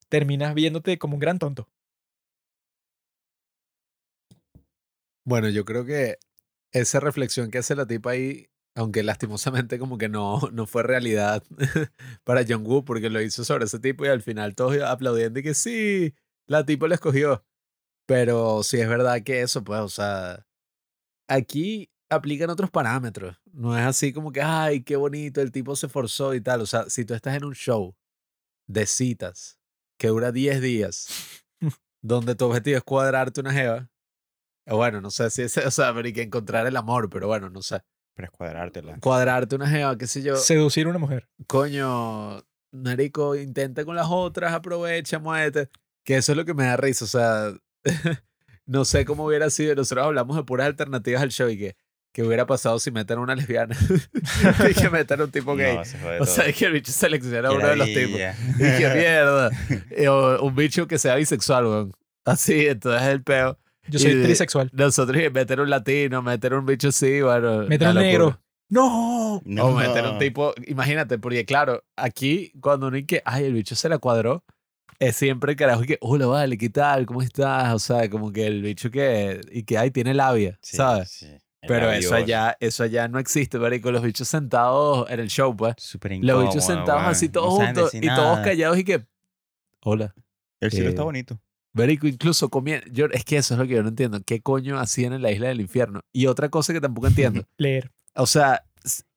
[0.09, 1.67] terminas viéndote como un gran tonto.
[5.23, 6.17] Bueno, yo creo que
[6.71, 11.43] esa reflexión que hace la tipa ahí, aunque lastimosamente como que no, no fue realidad
[12.23, 15.53] para Jungwoo porque lo hizo sobre ese tipo y al final todos aplaudiendo y que
[15.53, 16.15] sí,
[16.47, 17.45] la tipa lo escogió.
[18.07, 20.45] Pero sí es verdad que eso, pues, o sea,
[21.27, 23.37] aquí aplican otros parámetros.
[23.53, 26.61] No es así como que, ay, qué bonito, el tipo se forzó y tal.
[26.61, 27.95] O sea, si tú estás en un show
[28.67, 29.59] de citas
[29.97, 31.07] que dura 10 días,
[32.01, 33.89] donde tu objetivo es cuadrarte una jeva,
[34.77, 37.49] bueno, no sé si es, o sea, pero hay que encontrar el amor, pero bueno,
[37.49, 37.81] no sé.
[38.15, 38.97] Pero es cuadrártela.
[38.99, 40.35] Cuadrarte una jeva, qué sé yo.
[40.35, 41.29] Seducir a una mujer.
[41.47, 45.69] Coño, Narico, intenta con las otras, aprovecha, muévete.
[46.03, 47.53] Que eso es lo que me da risa, o sea,
[48.65, 49.75] no sé cómo hubiera sido.
[49.75, 51.75] Nosotros hablamos de puras alternativas al show y que,
[52.11, 53.75] que hubiera pasado si meten a una lesbiana
[54.69, 55.77] y que meter a un tipo gay.
[55.77, 56.53] No, se o sea, todo.
[56.53, 58.19] que el bicho selecciona a uno de los tipos.
[58.55, 59.51] Y que mierda.
[60.09, 61.91] O un bicho que sea bisexual, weón.
[62.25, 63.57] Así, entonces es el peo.
[63.87, 64.69] Yo soy Y trisexual.
[64.73, 67.63] Nosotros meter un latino, meter un bicho así, bueno.
[67.67, 68.25] Meter un negro.
[68.25, 68.41] locura.
[68.69, 69.41] ¡No!
[69.43, 69.65] No.
[69.65, 73.89] O meter un tipo, imagínate, porque claro, aquí cuando uno que, ay, el bicho se
[73.89, 74.45] la cuadró,
[74.97, 77.05] es siempre el carajo y que, hola, vale, ¿qué tal?
[77.05, 77.73] ¿Cómo estás?
[77.73, 81.09] O sea, como que el bicho que, y que, ay, tiene labia, Sí, ¿sabes?
[81.09, 81.27] sí.
[81.67, 85.75] Pero eso allá, eso allá no existe, marico, los bichos sentados en el show, pues.
[85.77, 89.05] Súper Los bichos sentados así todos juntos y todos callados y que,
[89.81, 90.15] hola.
[90.59, 91.39] El cielo Eh, está bonito.
[91.73, 92.85] Verico, incluso comiendo.
[92.91, 94.21] Yo, es que eso es lo que yo no entiendo.
[94.25, 96.01] ¿Qué coño hacían en la isla del infierno?
[96.11, 97.43] Y otra cosa que tampoco entiendo.
[97.57, 97.91] Leer.
[98.15, 98.63] O sea,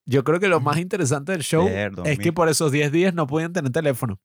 [0.06, 3.14] yo creo que lo más interesante del show Leer, es que por esos 10 días
[3.14, 4.20] no podían tener teléfono.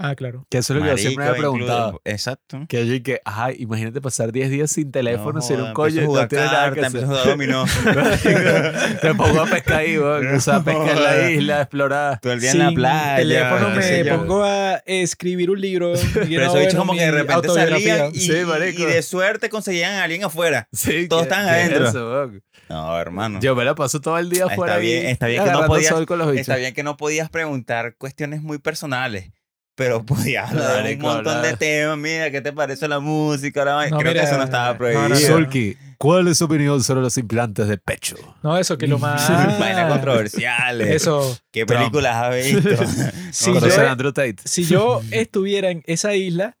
[0.00, 0.46] Ah, claro.
[0.48, 2.00] Que eso es lo que yo siempre me he Marico, preguntado.
[2.04, 2.60] Exacto.
[2.68, 6.28] Que yo que, ajá, imagínate pasar 10 días sin teléfono, No sin un coño, jugar
[6.28, 7.00] tiene nada que cartas, hacer.
[7.02, 7.64] empiezo a jugar dominó.
[9.02, 10.34] Me pongo a pescar ahí, weón.
[10.36, 12.20] O sea, pescar en la isla, explorar.
[12.20, 13.16] Todo el día en la Sin playa.
[13.16, 14.16] teléfono me yo.
[14.18, 15.92] pongo a escribir un libro.
[16.14, 18.82] Pero bichos bueno, como que de repente salían y, Sí, marico.
[18.82, 20.68] y de suerte conseguían a alguien afuera.
[20.78, 21.88] Sí, Todos ¿qué- están qué es adentro.
[21.88, 22.30] eso?
[22.68, 23.40] No, hermano.
[23.40, 25.88] Yo me la paso todo el día Está afuera bien- está bien que no podías-
[25.88, 26.42] sol con los bichos.
[26.42, 29.30] Está bien que no podías preguntar cuestiones muy personales,
[29.78, 31.52] pero podías hablar de un montón hablar.
[31.52, 31.96] de temas.
[31.98, 33.64] Mira, ¿qué te parece la música?
[33.64, 33.88] La?
[33.88, 35.02] No, Creo mira, que eso no estaba no, prohibido.
[35.04, 35.16] no, no.
[35.16, 38.16] Sulky, ¿cuál es su opinión sobre los implantes de pecho?
[38.42, 39.28] No, eso, que lo más.
[39.60, 40.88] Vainas controversiales.
[40.96, 41.38] Eso.
[41.52, 41.78] ¿Qué Trump.
[41.80, 42.84] películas has visto?
[43.32, 43.60] Si No,
[44.68, 46.56] yo, si estuviera en esa isla,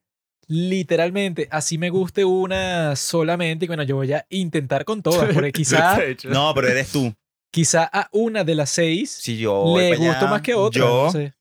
[0.46, 5.52] literalmente, así me guste una solamente, y bueno, yo voy a intentar con todas, porque
[5.52, 6.28] quizá, De pecho.
[6.30, 7.12] no, pero eres tú.
[7.50, 10.80] quizá a una de las seis Si yo le allá, gusto más que otra.
[10.80, 11.34] Yo, no sé.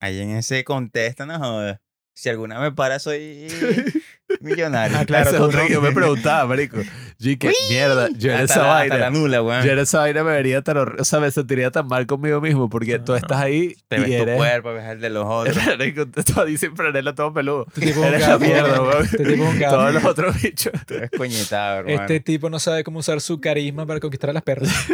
[0.00, 1.78] Ahí en ese contexto, no jodas.
[2.14, 3.46] Si alguna me para, soy
[4.40, 4.96] millonario.
[4.98, 5.66] Ah, claro, Esa es tú otra no.
[5.68, 6.78] que yo me preguntaba, marico.
[7.18, 9.64] Yo dije, mierda, yo en Hasta esa la- hasta la vaina, nula, weón.
[9.64, 12.40] yo en esa vaina me vería tan horrible, o sea, me sentiría tan mal conmigo
[12.40, 13.18] mismo, porque tú No.
[13.18, 14.36] estás ahí Te y ves tu eres...
[14.36, 15.56] cuerpo, ves el de los otros.
[15.66, 16.22] Marico, tú
[16.56, 17.66] sin franela todo peludo.
[17.68, 19.04] Este tipo Eres la mierda, weón.
[19.04, 19.76] Este tipo es un gafo.
[19.76, 20.72] Todos los otros bichos.
[20.86, 22.00] Tú eres coñetado, hermano.
[22.00, 24.72] Este tipo no sabe cómo usar su carisma para conquistar a las perras.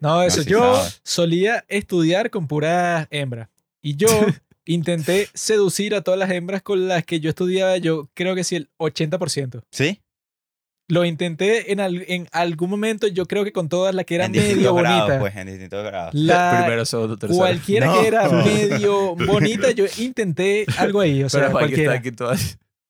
[0.00, 0.42] No, eso.
[0.42, 0.90] sí yo sabe.
[1.02, 3.48] solía estudiar con puras hembras.
[3.80, 4.08] Y yo
[4.66, 8.56] intenté seducir a todas las hembras con las que yo estudiaba, yo creo que sí,
[8.56, 9.62] el 80%.
[9.70, 10.00] ¿Sí?
[10.88, 14.34] Lo intenté en, al- en algún momento, yo creo que con todas las que eran
[14.34, 15.18] en medio grados, bonita.
[15.20, 16.14] pues, en distintos grados.
[16.14, 17.38] La, Primero, segundo, tercero.
[17.38, 18.00] cualquiera No.
[18.02, 21.22] que era medio bonita, yo intenté algo ahí.
[21.24, 21.92] O sea, Pero Mike está cualquiera.
[21.94, 22.32] aquí todo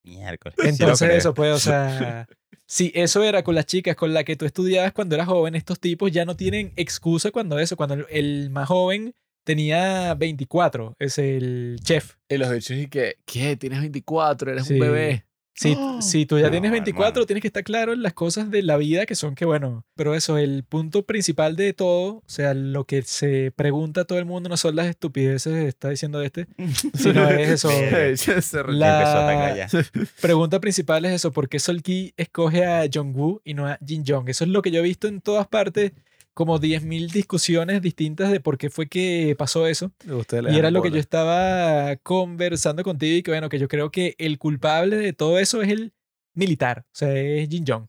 [0.02, 0.56] Miércoles.
[0.64, 2.26] Entonces eso, pues, o sea,
[2.66, 5.78] si eso era con las chicas con las que tú estudiabas cuando eras joven, estos
[5.78, 9.14] tipos ya no tienen excusa cuando eso, cuando el, el más joven
[9.44, 12.14] tenía 24, es el chef.
[12.28, 13.56] Y los bichos y que, ¿qué?
[13.56, 14.74] Tienes 24, eres Sí.
[14.74, 15.24] un bebé.
[15.56, 17.26] Si, si tú ya No, tienes 24, hermano.
[17.26, 20.16] tienes que estar claro en las cosas de la vida que son que, bueno, pero
[20.16, 24.48] eso, el punto principal de todo, o sea, lo que se pregunta todo el mundo
[24.48, 26.48] no son las estupideces que está diciendo este,
[26.94, 27.70] sino es eso.
[28.68, 29.68] La- a
[30.20, 34.02] pregunta principal es eso, ¿por qué Sol Ki escoge a Jong-woo y no a Jin
[34.04, 34.28] Jong?
[34.28, 35.92] Eso es lo que yo he visto en todas partes,
[36.34, 39.92] como 10.000 discusiones distintas de por qué fue que pasó eso.
[40.08, 43.68] Ustedes le Y era lo que yo estaba conversando contigo y que bueno, que yo
[43.68, 45.92] creo que el culpable de todo eso es el
[46.34, 47.86] militar, o sea, es Jin Jong.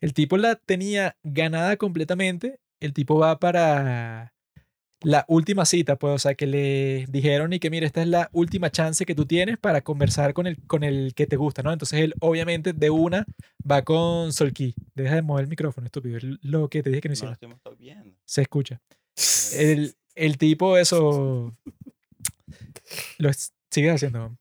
[0.00, 4.34] El tipo la tenía ganada completamente, el tipo va para
[5.06, 8.28] la última cita, pues, o sea, que le dijeron y que mira, esta es la
[8.32, 11.72] última chance que tú tienes para conversar con el, con el que te gusta, ¿no?
[11.72, 13.24] Entonces él obviamente de una
[13.70, 14.74] va con Solki.
[14.96, 17.76] Deja de mover el micrófono, estúpido, es lo que te dije que no No estoy
[17.78, 18.16] viendo.
[18.24, 18.80] Se escucha.
[19.54, 21.54] El, el tipo, eso.
[23.18, 24.36] Lo es- sigue haciendo.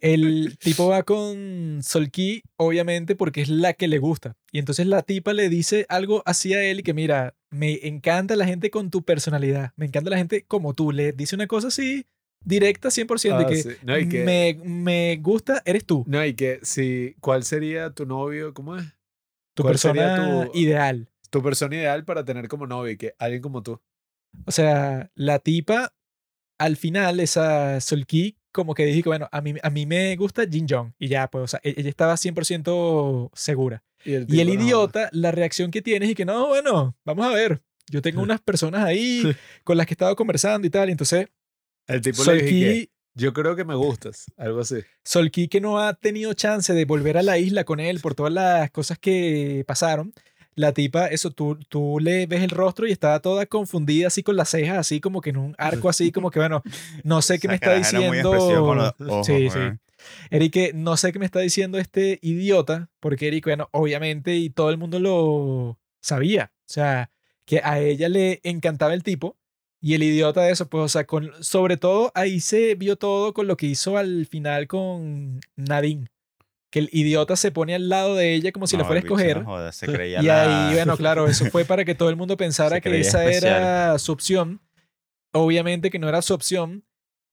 [0.00, 4.36] El tipo va con Solki, obviamente, porque es la que le gusta.
[4.50, 8.36] Y entonces la tipa le dice algo así a él y que, mira, me encanta
[8.36, 9.72] la gente con tu personalidad.
[9.76, 10.92] Me encanta la gente como tú.
[10.92, 12.06] Le dice una cosa así,
[12.44, 13.68] directa 100% Ah, de que, sí.
[13.82, 18.06] No, y que- me, me gusta, eres tú, No, y que si, ¿cuál sería tu
[18.06, 18.54] novio?
[18.54, 18.84] ¿Cómo es?
[19.54, 21.08] tu ¿cuál sería persona tu- ideal.
[21.30, 23.80] Tu persona ideal para tener como novio que alguien como tú.
[24.46, 25.94] O sea, la tipa,
[26.58, 30.66] al final, esa Solki, como que dije, bueno, a mí, a mí me gusta Jin
[30.68, 30.92] Jong.
[30.98, 33.82] Y ya, pues, o sea, e- ella estaba 100% segura.
[34.04, 36.96] Y el, Y el tipo, no, idiota, la reacción que tiene es que, no, bueno,
[37.04, 37.62] vamos a ver.
[37.88, 39.22] Yo tengo unas personas ahí
[39.64, 40.88] con las que he estado conversando y tal.
[40.88, 41.26] Y entonces,
[41.86, 44.26] El tipo le dije que, yo creo que me gustas.
[44.36, 44.76] Algo así.
[45.04, 48.32] Solki, que no ha tenido chance de volver a la isla con él por todas
[48.32, 50.14] las cosas que pasaron.
[50.54, 54.36] La tipa, eso, tú, tú le ves el rostro y estaba toda confundida, así con
[54.36, 56.62] las cejas, así como que en un arco, así como que, bueno,
[57.04, 58.30] no sé qué me está diciendo.
[58.30, 59.58] ojos, Sí, sí.
[60.30, 64.70] Eric, no sé qué me está diciendo este idiota, porque Eric, bueno, obviamente, y todo
[64.70, 66.52] el mundo lo sabía.
[66.60, 67.10] O sea,
[67.44, 69.38] que a ella le encantaba el tipo,
[69.84, 73.34] y el idiota de eso, pues, o sea, con, sobre todo ahí se vio todo
[73.34, 76.06] con lo que hizo al final con Nadine.
[76.72, 79.14] Que el idiota se pone al lado de ella como si la fuera a bicho,
[79.14, 79.44] no escoger.
[79.44, 82.36] joda, se creía Y la- ahí, bueno, claro, eso fue para que todo el mundo
[82.36, 83.60] pensara que esa especial.
[83.62, 84.60] era su opción.
[85.32, 86.84] Obviamente que no era su opción.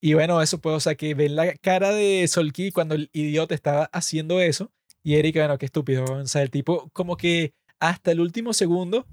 [0.02, 3.56] Y bueno, eso pues, o sea, que ven la cara de Solki cuando el idiota
[3.56, 4.72] estaba haciendo eso.
[5.04, 6.04] Y Eric, bueno, qué estúpido.
[6.04, 9.08] O sea, el tipo como que hasta el último segundo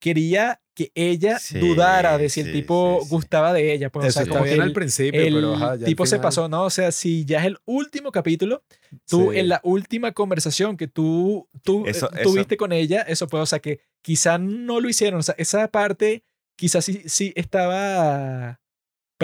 [0.00, 3.90] quería que ella Sí, dudara de si el sí, tipo sí, gustaba de ella.
[3.90, 5.84] Pues, o Eso sea, está como que al el, principio, el pero ajá, ya al
[5.84, 6.64] tipo se final- pasó, ¿no?
[6.64, 8.62] O sea, si ya es el último capítulo,
[9.06, 13.28] tú en la última conversación que tú, tú eh, Eso- eso- tuviste con ella, eso
[13.28, 16.24] fue, o sea, que quizá no lo hicieron, o sea, esa parte
[16.56, 18.60] quizás sí, sí estaba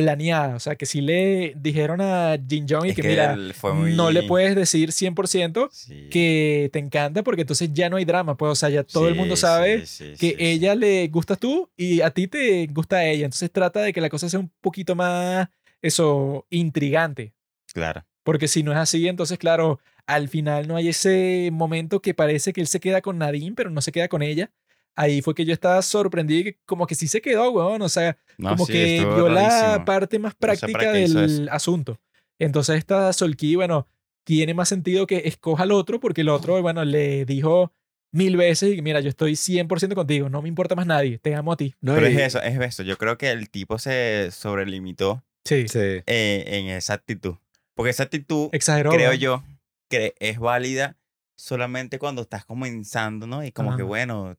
[0.03, 3.37] planeada, o sea, que sí le dijeron a Jin Jong y Es que, que mira,
[3.75, 6.09] muy- no le puedes decir 100% Sí.
[6.11, 9.15] que te encanta porque entonces ya no hay drama, pues, o sea, ya todo el
[9.17, 13.51] mundo sabe sí, que ella le gustas tú y a ti te gusta ella, entonces
[13.51, 15.49] trata de que la cosa sea un poquito más,
[15.83, 17.33] eso, intrigante.
[17.73, 18.05] Claro.
[18.23, 22.53] Porque si no es así, entonces, claro, al final no hay ese momento que parece
[22.53, 24.51] que él se queda con Nadine, pero no se queda con ella.
[24.97, 27.81] Ahí fue que yo estaba sorprendido y que como que sí se quedó, weón.
[27.83, 32.01] O sea, No, como sí, que vio la parte más práctica del asunto.
[32.39, 33.89] Entonces esta Solki, bueno,
[34.25, 37.73] tiene más sentido que escoja al otro porque el otro, bueno, le dijo
[38.13, 41.53] mil veces y mira, yo estoy 100% contigo, no me importa más nadie, te amo
[41.53, 41.75] a ti.
[41.81, 42.83] No, Pero y- es eso, es eso.
[42.85, 45.79] Yo creo que el tipo se sobrelimitó Sí, Sí.
[45.79, 47.37] eh, en esa actitud.
[47.75, 48.91] Porque esa actitud, exageró.
[48.91, 49.43] creo yo,
[49.89, 50.97] que es válida
[51.37, 53.45] solamente cuando estás comenzando, ¿no?
[53.45, 54.37] Y como que bueno,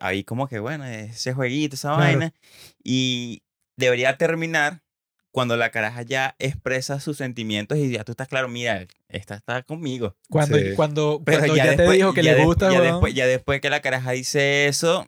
[0.00, 2.02] ahí como que bueno, ese jueguito, esa Claro.
[2.04, 2.34] vaina.
[2.82, 3.42] Y
[3.76, 4.82] debería terminar
[5.32, 9.62] cuando la caraja ya expresa sus sentimientos y ya tú estás claro, mira, esta está
[9.62, 10.16] conmigo.
[10.30, 10.72] Cuando, Sí.
[10.74, 13.60] cuando, Pero cuando ya, te después- dijo que ya le gusta, ya después, ya después
[13.60, 15.06] que la caraja dice eso,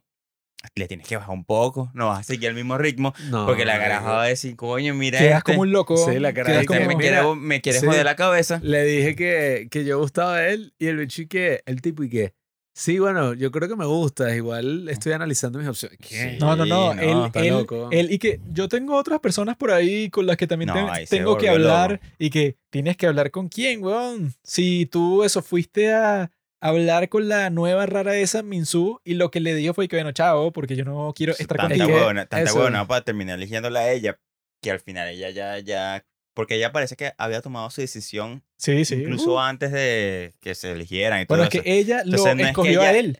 [0.74, 3.64] le tienes que bajar un poco, no vas a seguir el mismo ritmo, No, porque
[3.64, 5.96] la caraja va a decir, coño, mira quedas este, como un loco.
[5.96, 7.86] Sí, la caraja este como- me, quiere, me quiere sí.
[7.86, 8.60] joder la cabeza.
[8.62, 12.02] Le dije que, que yo gustaba de él y el bicho y que el tipo
[12.02, 12.34] y que
[12.78, 15.98] sí, bueno, yo creo que me gusta, igual estoy analizando mis opciones.
[15.98, 16.32] ¿Qué?
[16.32, 16.36] Sí.
[16.38, 16.94] No, no, no.
[16.94, 17.88] no, él, está él, loco.
[17.90, 21.06] él- y que yo tengo otras personas por ahí con las que también No, te-
[21.06, 22.04] tengo que hablar loco.
[22.18, 24.32] y que tienes que hablar con quién, weón.
[24.44, 26.30] Si tú eso fuiste a
[26.60, 30.12] hablar con la nueva rara esa, Minsu, y lo que le dijo fue que bueno,
[30.12, 31.94] chao, porque yo no quiero estar huevo.
[31.94, 34.18] huevona, tanta huevona para terminar eligiéndola a ella,
[34.62, 36.04] que al final ella ya, ya,
[36.38, 38.94] porque ella parece que había tomado su decisión Sí, sí.
[38.94, 39.40] incluso Uh.
[39.40, 41.66] antes de que se eligieran y todo Bueno, es que eso.
[41.66, 43.18] ella lo no es que escogió a ella- él.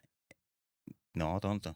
[1.15, 1.75] No, tonto.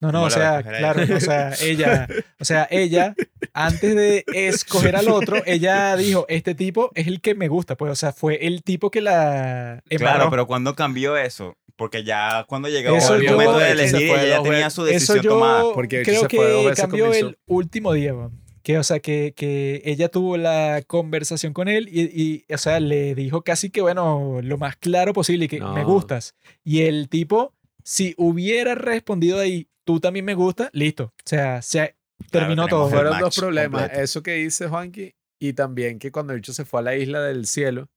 [0.00, 2.08] No, no, ¿Cómo o sea, claro, o sea, ella,
[2.40, 3.14] o sea, ella,
[3.52, 7.92] antes de escoger al otro, ella dijo, este tipo es el que me gusta, pues,
[7.92, 10.30] o sea, fue el tipo que la Claro, embarró.
[10.30, 11.58] pero cuando cambió eso?
[11.76, 14.92] Porque ya cuando llegó Eso el yo- momento de elegir, ella ya tenía su Eso
[14.94, 15.64] decisión yo tomada.
[15.74, 18.40] Porque creo que cambió el último día, weón.
[18.62, 22.02] Que o sea, que, que ella tuvo la conversación con él y,
[22.48, 25.84] y, o sea, le dijo casi que, bueno, lo más claro posible y que me
[25.84, 26.34] gustas.
[26.64, 27.54] Y el tipo,
[27.84, 31.04] si hubiera respondido ahí, tú también me gustas, listo.
[31.04, 31.96] O sea, se
[32.30, 32.88] terminó tenemos todo.
[32.90, 33.82] Fueron dos problemas.
[33.82, 34.02] completo.
[34.04, 37.22] Eso que dice Juanqui y también que cuando el bicho se fue a la isla
[37.22, 37.88] del cielo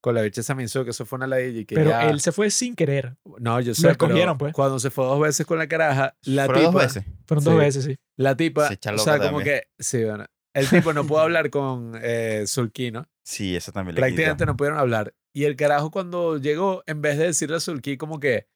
[0.00, 2.30] con la bicha Saminsu, que eso fue una ladilla y que Pero ya- él se
[2.32, 3.16] fue sin querer.
[3.38, 4.54] No, yo sé, escogieron, pues.
[4.54, 7.04] cuando se fue dos veces con la caraja, la Fueron tipa, dos veces.
[7.26, 7.58] Fueron dos Sí.
[7.60, 7.96] veces, sí.
[8.16, 9.60] La tipa, Se echa o sea, loca como también.
[9.60, 10.24] que, sí, bueno,
[10.54, 13.06] el tipo no pudo hablar con eh, Sulky, ¿no?
[13.24, 14.46] Sí, eso también le Prácticamente quitó.
[14.52, 15.14] no pudieron hablar.
[15.34, 18.46] Y el carajo cuando llegó, en vez de decirle a Sulky como que,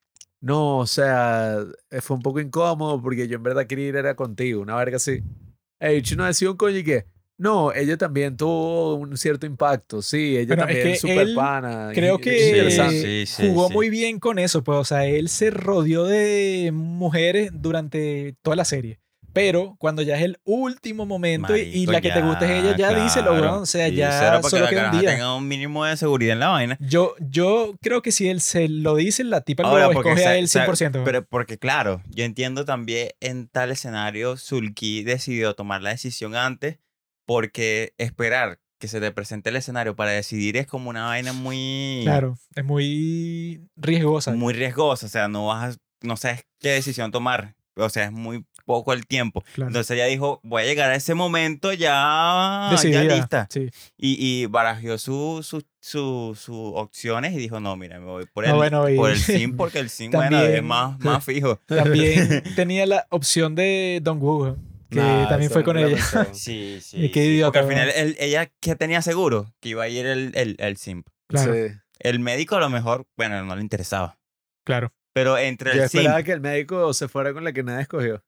[0.41, 1.59] no, o sea,
[1.91, 4.97] eh, fue un poco incómodo porque yo en verdad quería ir era contigo, una verga
[4.97, 5.23] así.
[5.79, 7.07] El bicho no decía un coño y que,
[7.37, 11.19] no, ella también tuvo un cierto impacto, sí, ella Bueno, es también que es súper
[11.19, 11.91] él pana.
[11.95, 12.71] creo y- que-.
[12.91, 13.75] Sí, sí, Jugó sí.
[13.75, 18.65] muy bien con eso, pues, o sea, él se rodeó de mujeres durante toda la
[18.65, 19.01] serie.
[19.33, 22.77] Pero cuando ya es el último momento y- y, la que te gusta es ella,
[22.77, 23.43] ya díselo, claro.
[23.43, 23.63] weón.
[23.63, 25.11] O sea, Sí, ya que solo la queda un día.
[25.13, 26.77] tenga un mínimo de seguridad en la vaina.
[26.81, 30.37] Yo, yo creo que si él se lo dice, la tipa Ahora, lo escoge a
[30.37, 31.03] él sa- 100%.
[31.05, 36.79] Pero porque claro, yo entiendo también en tal escenario, Sulki decidió tomar la decisión antes
[37.27, 42.01] porque esperar que se te presente el escenario para decidir es como una vaina muy,
[42.05, 44.33] claro, es muy riesgosa.
[44.33, 45.07] muy riesgosa.
[45.07, 47.55] O sea, no vas a- no sabes qué decisión tomar.
[47.77, 49.43] O sea, es muy poco el tiempo.
[49.55, 49.69] claro.
[49.71, 53.47] Entonces ella dijo, voy a llegar a ese momento ya, ya lista.
[53.51, 53.69] Sí.
[53.97, 58.45] Y, y barajó sus su, su, su opciones y dijo, no, mira, me voy por
[58.45, 61.57] el, No, bueno, y- por el sim porque el sim, bueno, es más, más fijo.
[61.67, 64.57] También tenía la opción de Don Woo,
[64.91, 65.97] que Nah, también fue con ella.
[66.33, 67.11] Sí, sí.
[67.11, 70.33] qué sí, porque al final él- ella que tenía seguro que iba a ir el,
[70.35, 71.07] el, el simp.
[71.29, 71.75] Claro, Sí.
[72.01, 74.19] El médico a lo mejor, bueno, no le interesaba.
[74.65, 74.93] claro.
[75.13, 77.83] Pero entre Yo el simp, esperaba que el médico se fuera con la que nadie
[77.83, 78.23] escogió.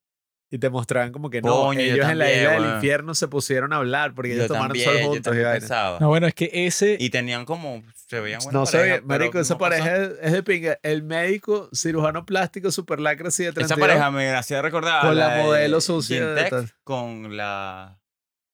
[0.53, 3.77] Y te mostraban como que no, ellos en la isla del infierno se pusieron a
[3.77, 5.99] hablar porque ellos yo tomaron también, sol yo juntos.
[5.99, 6.99] No, bueno, es que ese...
[7.01, 10.79] Y tenían como, se veían buena No sé, marico, esa pareja es, es de pinga.
[10.83, 13.71] El médico cirujano plástico super lacra así de 32.
[13.79, 16.51] Esa pareja me hacía recordar Con la de modelo sucia
[16.85, 17.99] con la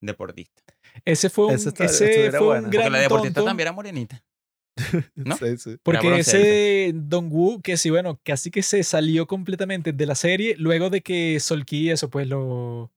[0.01, 0.63] deportista.
[1.05, 2.63] Ese fue un, ese estuviera fue un buena.
[2.63, 4.23] Porque gran la deportista tonto, también era morenita.
[5.15, 5.37] ¿no?
[5.37, 5.77] Sí, sí.
[5.83, 10.55] Porque ese Don Woo, que sí, bueno, casi que se salió completamente de la serie
[10.59, 12.91] luego de que Solki eso pues lo,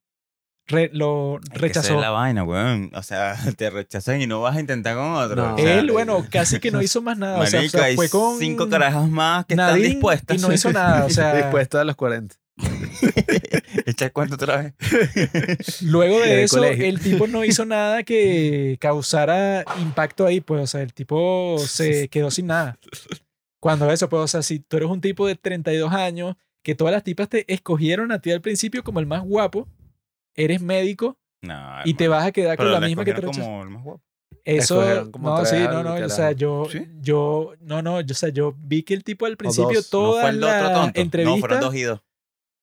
[0.68, 1.95] re- lo rechazó.
[1.95, 2.91] es la vaina, weón.
[2.94, 5.36] O sea, te rechazan y no vas a intentar con otro.
[5.36, 5.56] No.
[5.56, 7.40] O sea, Él, bueno, casi que no hizo más nada.
[7.40, 10.38] o sea, o fue con cinco carajas más que están dispuestas.
[10.38, 11.06] y no hizo nada.
[11.06, 12.36] O sea, Dispuesto a los 40.
[13.86, 15.82] Echa el cuento otra vez.
[15.82, 16.86] luego de eso, colegio.
[16.86, 22.08] el tipo no hizo nada que causara impacto ahí, pues, o sea, el tipo se
[22.10, 22.78] quedó sin nada.
[23.60, 26.92] Cuando eso, pues, o sea, si tú eres un tipo de 32 años, que todas
[26.92, 29.68] las tipas te escogieron a ti al principio como el más guapo,
[30.36, 33.70] eres médico No, y te vas a quedar con la misma que te como el
[33.70, 34.04] más guapo.
[34.44, 36.88] Eso, no, sí, no, no, o sea, yo, ¿Sí?
[37.00, 39.80] yo, no, no, yo, o sea, yo vi que el tipo al principio.
[39.80, 40.74] No todas las tonto.
[40.74, 42.02] No, fueron entrevistas, dos y dos.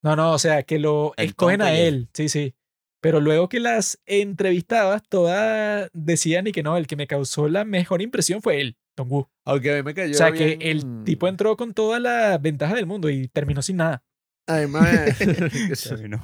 [0.02, 2.08] No, no, o sea, que lo El escogen a él.
[2.14, 2.54] sí, sí.
[3.00, 7.64] Pero luego que las entrevistabas, todas decían y que no, el que me causó la
[7.64, 9.08] mejor impresión fue él, Don.
[9.44, 12.38] Aunque a mí me cayó O sea, bien- que el tipo entró con toda la
[12.38, 14.02] ventaja del mundo y terminó sin nada.
[14.48, 15.14] Ay, mae.
[16.08, 16.22] No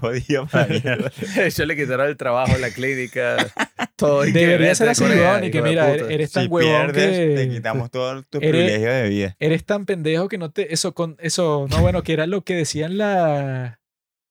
[0.69, 1.13] mierda.
[1.37, 3.37] Ellos le quitaron el trabajo, la clínica,
[3.97, 4.27] todo.
[4.27, 5.05] y que Debería ser así,
[5.45, 6.11] y que mira, puta.
[6.13, 9.37] eres tan Si huevón pierdes, te que quitamos todo tu eres- privilegio de vida.
[9.39, 12.55] eres tan pendejo que no te eso con eso no bueno que era lo que
[12.55, 13.81] decían la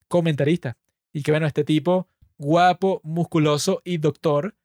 [0.08, 0.78] comentarista
[1.14, 2.08] y que bueno este tipo
[2.38, 4.56] guapo musculoso y doctor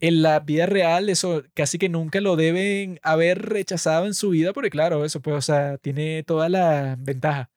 [0.00, 4.52] en la vida real eso casi que nunca lo deben haber rechazado en su vida
[4.52, 7.50] porque claro eso pues o sea tiene toda la ventaja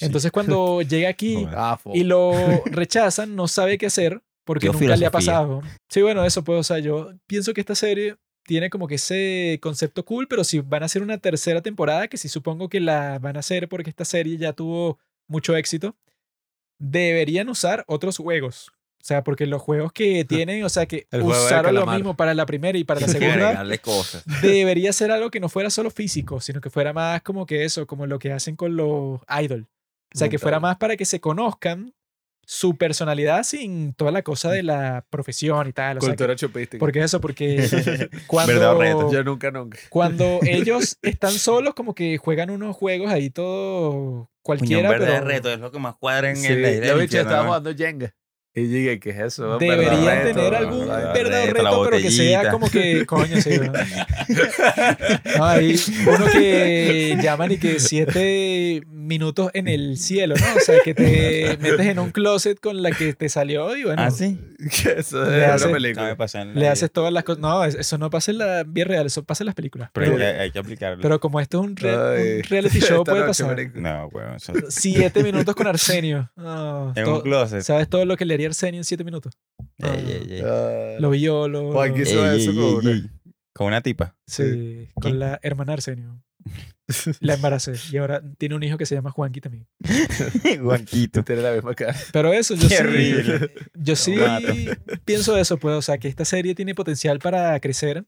[0.00, 1.46] entonces cuando llega aquí.
[1.50, 2.32] Ah, y lo
[2.66, 6.60] rechazan no sabe qué hacer porque Qué nunca le ha pasado sí bueno eso pues
[6.60, 10.60] o sea yo pienso que esta serie tiene como que ese concepto cool, pero si
[10.60, 13.90] van a hacer una tercera temporada, que sí supongo que la van a hacer porque
[13.90, 15.96] esta serie ya tuvo mucho éxito,
[16.78, 18.70] deberían usar otros juegos.
[19.04, 22.16] O sea, porque los juegos que tienen, o sea, que El de usaron lo mismo
[22.16, 24.24] para la primera y para la segunda, cosas.
[24.42, 27.86] debería ser algo que no fuera solo físico, sino que fuera más como que eso,
[27.86, 29.66] como lo que hacen con los idol.
[30.14, 31.92] O sea, que fuera más para que se conozcan
[32.46, 35.98] su personalidad sin toda la cosa de la profesión y tal.
[35.98, 36.78] O sea, que- Cultura chupística.
[36.78, 39.12] porque eso, porque cuando, Verdad o reto.
[39.12, 39.78] Yo nunca, nunca.
[39.90, 45.24] cuando ellos están solos, como que juegan unos juegos ahí todo cualquiera, un verde pero
[45.26, 46.64] reto es lo que más cuadra en Sí, el
[47.02, 47.44] estaban ¿no?
[47.44, 48.14] jugando Jenga.
[48.56, 49.58] Y llegué, ¿qué es eso?
[49.58, 51.12] Verdadero tener algún ¿verdad?
[51.12, 53.72] verdadero reto, pero que sea como que, coño, sí, ¿no?
[55.38, 55.76] No, hay
[56.06, 60.46] uno que llaman y que siete minutos en el cielo, ¿no?
[60.56, 64.00] O sea, que te metes en un closet con la que te salió y bueno,
[64.02, 64.38] Ah, sí.
[64.82, 66.06] Que eso Le es hace- una No, película.
[66.06, 66.72] me pasó en la le vida.
[66.72, 67.40] haces todas las cosas.
[67.42, 69.90] No, es- eso no pasa en la vida real, eso pasa en las películas.
[69.92, 71.02] Pero Pero, hay que, hay que aplicarlo.
[71.02, 73.70] pero como esto es un, re- Ay, un reality show, puede noche, pasar.
[73.74, 74.36] No, weón.
[74.36, 76.30] eso- Siete minutos con Arsenio.
[76.36, 77.62] En todo- un closet.
[77.62, 79.38] ¿Sabes todo lo que le haría Arsenio en siete minutos?
[79.78, 80.42] Ey, ey, ey.
[80.44, 81.72] Ah, Lo violo.
[81.72, 82.90] Juan, ¿qué Ey, hizo eso ey, con ey, una?
[82.92, 83.10] ey.
[83.52, 84.16] Con una tipa.
[84.26, 86.20] Sí, con la hermana Arsenio.
[87.20, 89.66] La embaracé y ahora tiene un hijo que se llama Juanqui también.
[90.62, 91.22] Juanquito.
[91.24, 91.94] Tiene la misma cara.
[92.12, 93.50] Pero eso, yo Qué sí, horrible.
[93.74, 94.26] yo sí Lo
[95.04, 98.04] pienso eso, pues, o sea, que esta serie tiene potencial para crecer,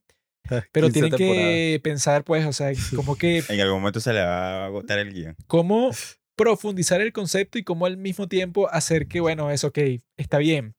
[0.72, 1.80] pero 15 tienen que temporadas.
[1.82, 5.12] pensar, pues, o sea, como que En algún momento se le va a agotar el
[5.14, 5.36] guion.
[5.46, 5.90] cómo
[6.36, 9.78] profundizar el concepto y cómo al mismo tiempo hacer que, bueno, es ok,
[10.16, 10.74] está bien.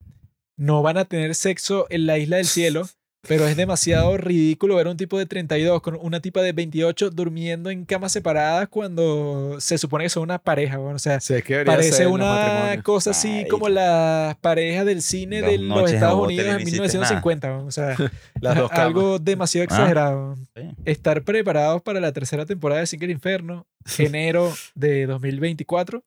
[0.56, 2.88] No van a tener sexo en la isla del cielo,
[3.26, 7.10] Pero es demasiado ridículo ver a un tipo de 32 con una tipa de 28
[7.10, 10.78] durmiendo en camas separadas cuando se supone que son una pareja.
[10.78, 10.94] weón.
[10.94, 15.58] O sea, Sí, es que parece una cosa así como las parejas del cine de
[15.58, 17.48] los Estados un Unidos en no hiciste 1950.
[17.48, 17.66] weón.
[17.66, 17.96] O sea,
[18.40, 18.86] Las dos camas.
[18.86, 19.64] algo demasiado Ah.
[19.64, 20.36] exagerado.
[20.54, 20.62] Sí.
[20.84, 23.66] Estar preparados para la tercera temporada de Sin el Inferno,
[23.98, 26.04] enero de 2024,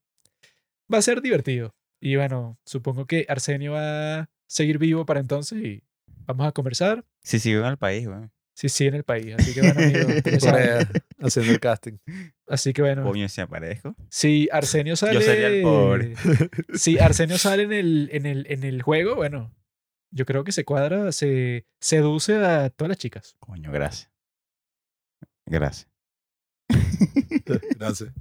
[0.91, 1.75] va a ser divertido.
[1.99, 5.83] Y bueno, supongo que Arsenio va a seguir vivo para entonces y
[6.31, 7.05] vamos a conversar.
[7.23, 8.31] Sí, sí, vivo en el país, weón.
[8.53, 9.33] Sí, sí, en el país.
[9.37, 10.23] Así que bueno, amigos,
[11.19, 11.97] haciendo el casting.
[12.47, 13.95] Así que bueno, Coño, si aparezco.
[14.09, 15.21] si Arsenio sale.
[15.21, 16.15] sería el pobre.
[16.73, 19.53] Si Arsenio sale en el, en el, en el juego, bueno,
[20.11, 23.35] yo creo que se cuadra, se seduce a todas las chicas.
[23.39, 24.11] Coño, gracias.
[25.45, 25.87] Gracias.
[27.77, 28.11] Gracias.